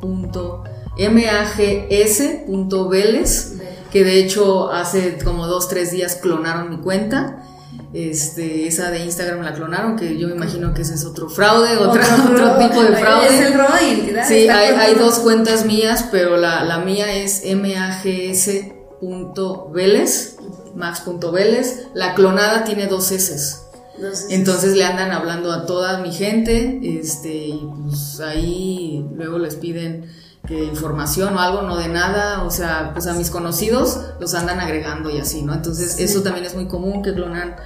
M-A-G-S.veles, 0.99 2.47
que 3.93 4.05
de 4.05 4.19
hecho 4.21 4.73
hace 4.73 5.19
como 5.23 5.47
dos, 5.47 5.69
tres 5.69 5.91
días 5.91 6.17
clonaron 6.17 6.71
mi 6.71 6.79
cuenta 6.79 7.43
este, 7.93 8.67
esa 8.67 8.91
de 8.91 9.05
Instagram 9.05 9.43
la 9.43 9.55
clonaron, 9.55 9.97
que 9.97 10.19
yo 10.19 10.29
me 10.29 10.35
imagino 10.35 10.75
que 10.75 10.83
ese 10.83 10.95
es 10.95 11.05
otro 11.05 11.29
fraude, 11.31 11.77
otro, 11.77 12.03
otro, 12.31 12.59
tipo 12.59 12.83
de 12.83 12.97
fraude. 12.97 13.27
Es 13.27 13.41
el 13.47 13.55
robo 13.55 13.75
de 13.75 13.89
identidad. 13.89 14.29
Sí, 14.29 14.49
hay, 14.49 14.75
hay, 14.75 14.95
dos 14.95 15.21
cuentas 15.21 15.65
mías, 15.65 16.07
pero 16.11 16.37
la, 16.37 16.65
la 16.65 16.79
mía 16.81 17.15
es 17.15 17.43
mags.veles, 19.01 20.37
max.veles. 20.75 21.87
La 21.95 22.15
clonada 22.15 22.65
tiene 22.65 22.87
dos 22.87 23.11
S. 23.13 23.66
Entonces 24.31 24.77
le 24.77 24.85
andan 24.85 25.11
hablando 25.13 25.53
a 25.53 25.67
toda 25.67 25.99
mi 25.99 26.13
gente, 26.13 26.81
este, 26.83 27.47
y 27.47 27.69
pues 27.85 28.21
ahí 28.21 29.05
luego 29.15 29.39
les 29.39 29.57
piden 29.57 30.11
que 30.47 30.65
información 30.65 31.35
o 31.37 31.41
algo, 31.41 31.63
no 31.63 31.77
de 31.77 31.89
nada, 31.89 32.45
o 32.45 32.51
sea, 32.51 32.91
pues 32.93 33.07
a 33.07 33.15
mis 33.15 33.31
conocidos 33.31 34.01
los 34.21 34.35
andan 34.35 34.61
agregando 34.61 35.11
y 35.11 35.19
así, 35.19 35.43
¿no? 35.43 35.55
Entonces 35.55 35.99
eso 35.99 36.23
también 36.23 36.47
es 36.47 36.55
muy 36.55 36.69
común 36.69 37.03
que 37.03 37.13
clonan 37.13 37.57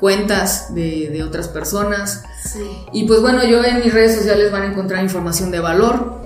cuentas 0.00 0.74
de, 0.74 1.10
de 1.10 1.22
otras 1.22 1.48
personas. 1.48 2.22
Sí. 2.42 2.64
Y 2.92 3.04
pues 3.04 3.20
bueno, 3.20 3.44
yo 3.44 3.62
en 3.62 3.80
mis 3.80 3.92
redes 3.92 4.16
sociales 4.16 4.50
van 4.50 4.62
a 4.62 4.66
encontrar 4.66 5.02
información 5.04 5.50
de 5.50 5.60
valor. 5.60 6.18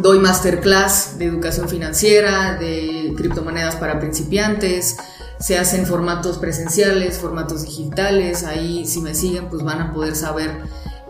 Doy 0.00 0.18
masterclass 0.18 1.18
de 1.18 1.26
educación 1.26 1.68
financiera, 1.68 2.56
de 2.58 3.12
criptomonedas 3.16 3.76
para 3.76 3.98
principiantes, 3.98 4.96
se 5.40 5.58
hacen 5.58 5.86
formatos 5.86 6.38
presenciales, 6.38 7.18
formatos 7.18 7.64
digitales, 7.64 8.44
ahí 8.44 8.86
si 8.86 9.00
me 9.00 9.14
siguen 9.14 9.48
pues 9.48 9.62
van 9.62 9.80
a 9.80 9.92
poder 9.92 10.14
saber 10.14 10.60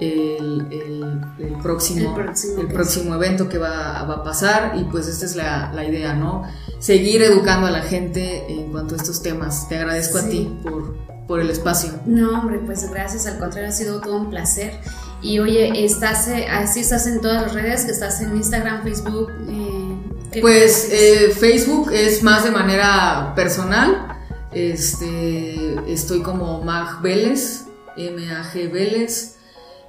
el, 0.01 0.67
el, 0.71 1.57
próximo, 1.63 2.17
el 2.59 2.69
próximo, 2.69 3.15
evento 3.15 3.49
que 3.49 3.59
va, 3.59 4.01
a 4.01 4.25
pasar 4.25 4.73
y 4.79 4.85
pues 4.85 5.07
esta 5.09 5.27
es 5.27 5.37
la, 5.37 5.73
la, 5.75 5.85
idea, 5.85 6.15
¿no? 6.15 6.45
Seguir 6.79 7.23
educando 7.23 7.67
a 7.67 7.71
la 7.71 7.83
gente 7.83 8.51
en 8.51 8.73
cuanto 8.73 8.95
a 8.95 8.97
estos 8.97 9.23
temas. 9.23 9.69
Te 9.69 9.77
agradezco 9.77 10.19
a 10.19 10.23
ti 10.23 10.59
por, 10.63 10.97
por 11.27 11.41
el 11.41 11.51
espacio. 11.51 11.91
No, 12.07 12.41
hombre, 12.41 12.61
pues 12.65 12.89
gracias, 12.91 13.27
al 13.27 13.39
contrario, 13.39 13.69
ha 13.69 13.73
sido 13.73 14.01
todo 14.01 14.17
un 14.17 14.31
placer. 14.31 14.73
Y 15.21 15.39
oye, 15.39 15.85
estás 15.85 16.29
eh, 16.29 16.47
así 16.49 16.81
estás 16.81 17.07
en 17.07 17.21
todas 17.21 17.43
las 17.43 17.53
redes, 17.53 17.85
que 17.85 17.91
estás 17.91 18.23
en 18.23 18.35
Instagram, 18.37 18.83
Facebook. 18.83 19.31
Eh, 19.49 20.41
pues 20.41 20.89
eh, 20.91 21.35
Facebook 21.39 21.91
es 21.93 22.23
más 22.23 22.45
de 22.45 22.53
manera 22.53 23.35
personal. 23.35 24.20
Este, 24.53 25.77
estoy 25.93 26.23
como 26.23 26.63
Mag 26.63 27.03
Vélez, 27.03 27.67
M-A-G 27.97 28.71
Vélez. 28.71 29.37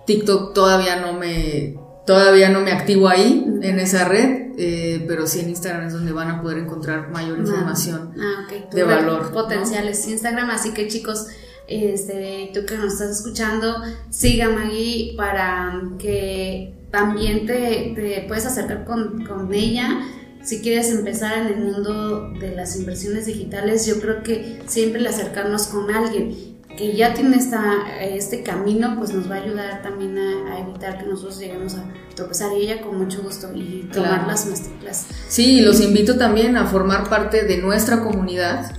TikTok 0.06 0.54
todavía 0.54 0.98
no 0.98 1.14
me 1.14 1.78
todavía 2.06 2.50
no 2.50 2.62
me 2.62 2.72
activo 2.72 3.08
ahí 3.08 3.46
en 3.62 3.80
esa 3.80 4.08
red, 4.08 4.52
eh, 4.58 5.06
pero 5.08 5.28
sí 5.28 5.40
en 5.40 5.50
Instagram 5.50 5.88
es 5.88 5.94
donde 5.94 6.12
van 6.12 6.30
a 6.30 6.42
poder 6.42 6.58
encontrar 6.58 7.10
mayor 7.12 7.40
información 7.40 8.14
ah, 8.20 8.48
de 8.72 8.84
valor. 8.84 9.32
Potenciales 9.32 10.08
Instagram, 10.08 10.50
así 10.50 10.72
que 10.72 10.88
chicos, 10.88 11.28
este, 11.68 12.52
tú 12.54 12.66
que 12.66 12.78
nos 12.78 12.94
estás 12.94 13.20
escuchando, 13.20 13.82
síganme 14.10 14.64
ahí 14.64 15.14
para 15.16 15.82
que 16.00 16.74
también 16.92 17.46
te, 17.46 17.94
te 17.96 18.26
puedes 18.28 18.46
acercar 18.46 18.84
con, 18.84 19.26
con 19.26 19.54
ella. 19.54 20.02
Si 20.44 20.62
quieres 20.62 20.90
empezar 20.90 21.38
en 21.38 21.48
el 21.48 21.60
mundo 21.60 22.32
de 22.40 22.56
las 22.56 22.76
inversiones 22.76 23.26
digitales, 23.26 23.86
yo 23.86 24.00
creo 24.00 24.24
que 24.24 24.62
siempre 24.68 25.00
el 25.00 25.08
acercarnos 25.08 25.68
con 25.68 25.92
alguien 25.92 26.52
que 26.78 26.96
ya 26.96 27.14
tiene 27.14 27.38
esta, 27.38 27.62
este 28.02 28.44
camino, 28.44 28.96
pues 28.98 29.14
nos 29.14 29.30
va 29.30 29.36
a 29.36 29.44
ayudar 29.44 29.82
también 29.82 30.18
a, 30.18 30.60
evitar 30.60 30.98
que 30.98 31.06
nosotros 31.06 31.40
lleguemos 31.40 31.76
a 31.76 31.84
tropezar 32.16 32.52
y 32.58 32.62
ella 32.62 32.82
con 32.82 32.98
mucho 32.98 33.22
gusto 33.22 33.52
y 33.54 33.90
tomar 33.92 34.26
las 34.26 34.48
masterclass. 34.48 35.06
Sí, 35.28 35.62
los 35.62 35.82
invito 35.82 36.18
también 36.18 36.58
a 36.58 36.66
formar 36.66 37.10
parte 37.10 37.44
de 37.44 37.58
nuestra 37.58 38.02
comunidad 38.02 38.76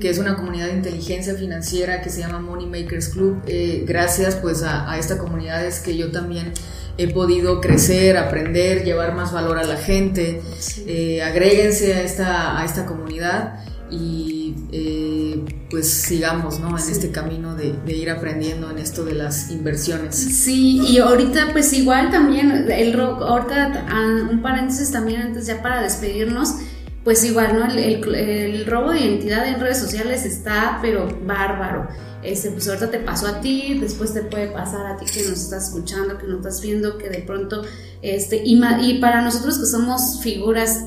que 0.00 0.08
es 0.08 0.18
una 0.18 0.36
comunidad 0.36 0.66
de 0.66 0.74
inteligencia 0.74 1.34
financiera 1.34 2.00
que 2.00 2.10
se 2.10 2.20
llama 2.20 2.38
Money 2.40 2.66
Makers 2.66 3.10
Club. 3.10 3.42
Eh, 3.46 3.84
gracias 3.86 4.36
pues 4.36 4.62
a, 4.62 4.96
esta 4.98 5.18
comunidad 5.18 5.64
es 5.64 5.80
que 5.80 5.96
yo 5.96 6.10
también 6.10 6.52
he 6.98 7.08
podido 7.08 7.60
crecer, 7.60 8.16
aprender, 8.16 8.84
llevar 8.84 9.14
más 9.14 9.32
valor 9.32 9.58
a 9.58 9.64
la 9.64 9.76
gente. 9.76 10.42
Eh, 10.86 11.22
agréguense 11.22 11.94
a 11.94 12.02
esta, 12.02 12.60
a 12.60 12.64
esta 12.64 12.84
comunidad 12.86 13.60
y 13.90 14.54
eh, 14.72 15.44
pues 15.70 15.88
sigamos 15.90 16.60
¿no? 16.60 16.76
en 16.76 16.90
este 16.90 17.10
camino 17.10 17.54
de, 17.54 17.74
ir 17.86 18.10
aprendiendo 18.10 18.70
en 18.70 18.78
esto 18.78 19.04
de 19.04 19.14
las 19.14 19.50
inversiones. 19.50 20.16
Sí, 20.16 20.80
y 20.86 20.98
ahorita 20.98 21.52
pues 21.52 21.72
igual 21.72 22.10
también, 22.10 22.70
el 22.70 23.00
ahorita 23.00 23.86
ah, 23.88 24.28
un 24.30 24.42
paréntesis 24.42 24.90
también 24.90 25.22
antes 25.22 25.46
ya 25.46 25.62
para 25.62 25.80
despedirnos, 25.80 26.56
pues 27.04 27.24
igual, 27.24 27.58
¿no? 27.58 27.64
El, 27.66 28.66
robo 28.66 28.90
de 28.92 29.00
identidad 29.00 29.46
en 29.48 29.60
redes 29.60 29.78
sociales 29.78 30.26
está 30.26 30.78
pero 30.82 31.08
bárbaro. 31.24 31.88
Este, 32.22 32.50
pues 32.50 32.66
ahorita 32.68 32.90
te 32.90 32.98
pasó 32.98 33.28
a 33.28 33.40
ti, 33.40 33.78
después 33.80 34.12
te 34.12 34.22
puede 34.22 34.48
pasar 34.48 34.86
a 34.86 34.96
ti 34.96 35.06
que 35.06 35.22
nos 35.28 35.40
estás 35.40 35.68
escuchando, 35.68 36.18
que 36.18 36.26
nos 36.26 36.38
estás 36.38 36.60
viendo, 36.60 36.98
que 36.98 37.08
de 37.08 37.20
pronto, 37.20 37.62
este, 38.02 38.42
y, 38.44 38.60
y 38.80 39.00
para 39.00 39.22
nosotros 39.22 39.58
que 39.58 39.66
somos 39.66 40.20
figuras 40.20 40.86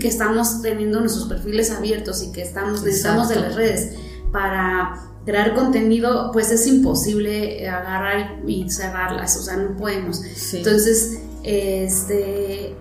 que 0.00 0.08
estamos 0.08 0.60
teniendo 0.60 1.00
nuestros 1.00 1.26
perfiles 1.26 1.70
abiertos 1.70 2.22
y 2.22 2.32
que 2.32 2.42
estamos, 2.42 2.82
necesitamos 2.82 3.28
de 3.28 3.36
las 3.36 3.54
redes 3.54 3.96
para 4.30 5.12
crear 5.24 5.54
contenido, 5.54 6.30
pues 6.32 6.50
es 6.50 6.66
imposible 6.66 7.68
agarrar 7.68 8.42
y 8.46 8.68
cerrarlas, 8.70 9.36
o 9.36 9.42
sea, 9.42 9.56
no 9.56 9.76
podemos. 9.76 10.20
Entonces, 10.52 11.20
este, 11.42 12.74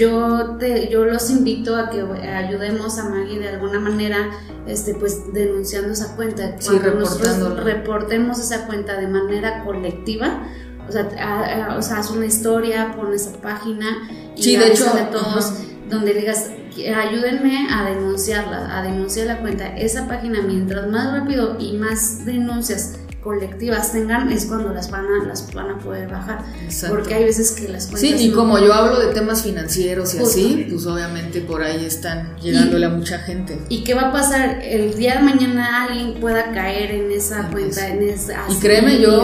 yo, 0.00 0.56
te, 0.58 0.88
yo 0.88 1.04
los 1.04 1.28
invito 1.30 1.76
a 1.76 1.90
que 1.90 2.00
ayudemos 2.00 2.98
a 2.98 3.08
Maggie 3.10 3.38
de 3.38 3.50
alguna 3.50 3.78
manera, 3.78 4.30
este, 4.66 4.94
pues 4.94 5.32
denunciando 5.32 5.92
esa 5.92 6.16
cuenta. 6.16 6.56
Cuando 6.64 6.94
nosotros 6.94 7.62
reportemos 7.62 8.38
esa 8.38 8.66
cuenta 8.66 8.96
de 8.96 9.08
manera 9.08 9.62
colectiva, 9.64 10.42
o 10.88 10.92
sea, 10.92 11.76
o 11.78 11.82
sea, 11.82 11.98
haz 11.98 12.10
una 12.10 12.26
historia, 12.26 12.94
pon 12.96 13.12
esa 13.12 13.32
página 13.40 14.08
y 14.34 14.42
sí, 14.42 14.56
de 14.56 14.68
hecho, 14.68 14.92
de 14.94 15.02
todos 15.04 15.52
donde 15.90 16.14
digas, 16.14 16.50
ayúdenme 16.96 17.68
a 17.70 17.84
denunciarla, 17.84 18.78
a 18.78 18.82
denunciar 18.82 19.26
la 19.26 19.40
cuenta. 19.40 19.76
Esa 19.76 20.08
página, 20.08 20.40
mientras 20.40 20.88
más 20.88 21.12
rápido 21.12 21.56
y 21.58 21.76
más 21.76 22.24
denuncias 22.24 22.98
colectivas 23.22 23.92
tengan, 23.92 24.30
es 24.32 24.46
cuando 24.46 24.72
las 24.72 24.90
van 24.90 25.04
a, 25.06 25.26
las 25.26 25.52
van 25.52 25.70
a 25.70 25.78
poder 25.78 26.08
bajar. 26.08 26.42
Porque 26.88 27.14
hay 27.14 27.24
veces 27.24 27.52
que 27.52 27.68
las 27.68 27.86
cuentas... 27.86 28.18
Sí, 28.18 28.28
y 28.28 28.30
como 28.32 28.58
yo 28.58 28.72
hablo 28.72 28.98
de 28.98 29.12
temas 29.12 29.42
financieros 29.42 30.14
y 30.14 30.18
así, 30.18 30.66
pues 30.70 30.86
obviamente 30.86 31.40
por 31.42 31.62
ahí 31.62 31.84
están 31.84 32.36
llegándole 32.38 32.86
a 32.86 32.90
mucha 32.90 33.18
gente. 33.18 33.58
¿Y 33.68 33.84
qué 33.84 33.94
va 33.94 34.08
a 34.08 34.12
pasar? 34.12 34.60
El 34.62 34.94
día 34.94 35.16
de 35.16 35.22
mañana 35.22 35.84
alguien 35.84 36.14
pueda 36.20 36.52
caer 36.52 36.92
en 36.92 37.10
esa 37.10 37.48
cuenta, 37.48 37.88
en 37.88 38.02
esa... 38.08 38.44
Y 38.48 38.54
créeme, 38.56 39.00
yo 39.00 39.22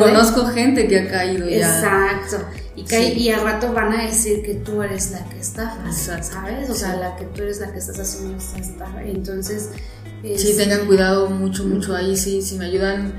conozco 0.00 0.46
gente 0.46 0.88
que 0.88 1.00
ha 1.00 1.08
caído 1.08 1.48
ya. 1.48 1.78
Exacto. 1.78 2.44
Y, 2.74 2.84
y 2.94 3.30
al 3.30 3.42
rato 3.42 3.72
van 3.72 3.92
a 3.92 4.02
decir 4.02 4.42
que 4.42 4.54
tú 4.54 4.82
eres 4.82 5.12
la 5.12 5.24
que 5.30 5.38
está, 5.38 5.78
¿sabes? 5.92 6.68
O 6.68 6.74
sea, 6.74 6.96
la 6.96 7.16
que 7.16 7.24
tú 7.24 7.42
eres 7.42 7.60
la 7.60 7.72
que 7.72 7.78
estás 7.78 7.98
haciendo 7.98 8.36
esta 8.36 8.58
estafa. 8.58 9.02
Entonces... 9.04 9.70
Sí, 10.36 10.54
tengan 10.56 10.86
cuidado 10.86 11.30
mucho, 11.30 11.62
mucho 11.62 11.94
ahí, 11.94 12.16
sí, 12.16 12.42
si 12.42 12.56
me 12.56 12.64
ayudan 12.64 13.14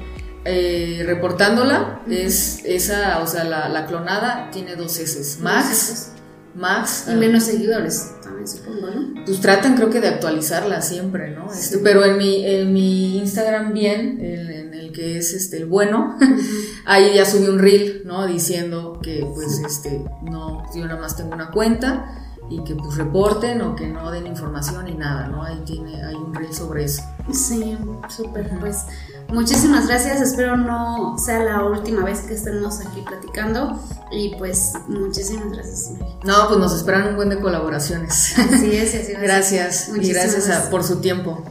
eh, 0.48 1.04
reportándola, 1.06 2.02
es 2.10 2.62
esa, 2.64 3.20
o 3.22 3.28
sea, 3.28 3.44
la, 3.44 3.86
clonada 3.86 4.50
tiene 4.52 4.76
dos 4.76 4.98
S, 4.98 5.40
Max, 5.42 6.14
Max. 6.56 7.06
Y 7.12 7.16
menos 7.16 7.44
seguidores, 7.44 8.14
también 8.24 8.48
supongo, 8.48 8.90
¿no? 8.90 9.26
Pues 9.26 9.42
tratan 9.42 9.76
creo 9.76 9.90
que 9.90 10.00
de 10.00 10.08
actualizarla 10.08 10.82
siempre, 10.82 11.32
¿no? 11.32 11.52
Este, 11.52 11.80
pero 11.80 12.06
en 12.06 12.18
mi, 12.18 12.46
en 12.46 12.74
mi 12.74 13.18
Instagram 13.18 13.74
bien, 13.74 14.20
en, 14.22 14.74
el 14.74 14.92
que 14.92 15.18
es 15.18 15.34
este 15.34 15.58
el 15.58 15.66
bueno, 15.66 16.18
ahí 16.86 17.14
ya 17.16 17.26
subí 17.26 17.48
un 17.48 17.60
reel, 17.60 18.04
¿no? 18.06 18.26
Diciendo 18.26 19.00
que 19.04 19.28
pues 19.36 19.60
este, 19.66 20.02
no, 20.24 20.64
yo 20.74 20.86
nada 20.86 21.00
más 21.00 21.18
tengo 21.18 21.34
una 21.34 21.52
cuenta 21.52 22.27
y 22.50 22.64
que 22.64 22.76
pues 22.76 22.96
reporten 22.96 23.62
o 23.62 23.76
que 23.76 23.88
no 23.88 24.12
den 24.12 24.28
información 24.28 24.88
y 24.88 24.94
nada, 24.94 25.28
¿no? 25.28 25.44
Ahí 25.44 25.62
tiene, 25.66 26.04
hay 26.04 26.16
un 26.16 26.34
reel 26.34 26.54
sobre 26.54 26.86
eso. 26.86 27.04
Sí, 27.32 27.78
súper, 28.10 28.50
pues 28.60 28.86
muchísimas 29.30 29.88
gracias, 29.88 30.22
espero 30.22 30.56
no 30.56 31.18
sea 31.18 31.40
la 31.40 31.64
última 31.64 32.04
vez 32.04 32.22
que 32.22 32.34
estemos 32.34 32.80
aquí 32.80 33.02
platicando 33.02 33.80
y 34.12 34.36
pues 34.36 34.74
muchísimas 34.88 35.52
gracias. 35.52 35.92
No, 36.24 36.48
pues 36.48 36.60
nos 36.60 36.74
esperan 36.74 37.08
un 37.10 37.16
buen 37.16 37.30
de 37.30 37.40
colaboraciones. 37.40 38.38
Así 38.38 38.76
es, 38.76 38.96
así 38.96 39.12
es. 39.12 39.22
Gracias 39.22 39.90
y 39.90 40.12
gracias 40.12 40.68
por 40.70 40.84
su 40.84 41.02
tiempo. 41.02 41.44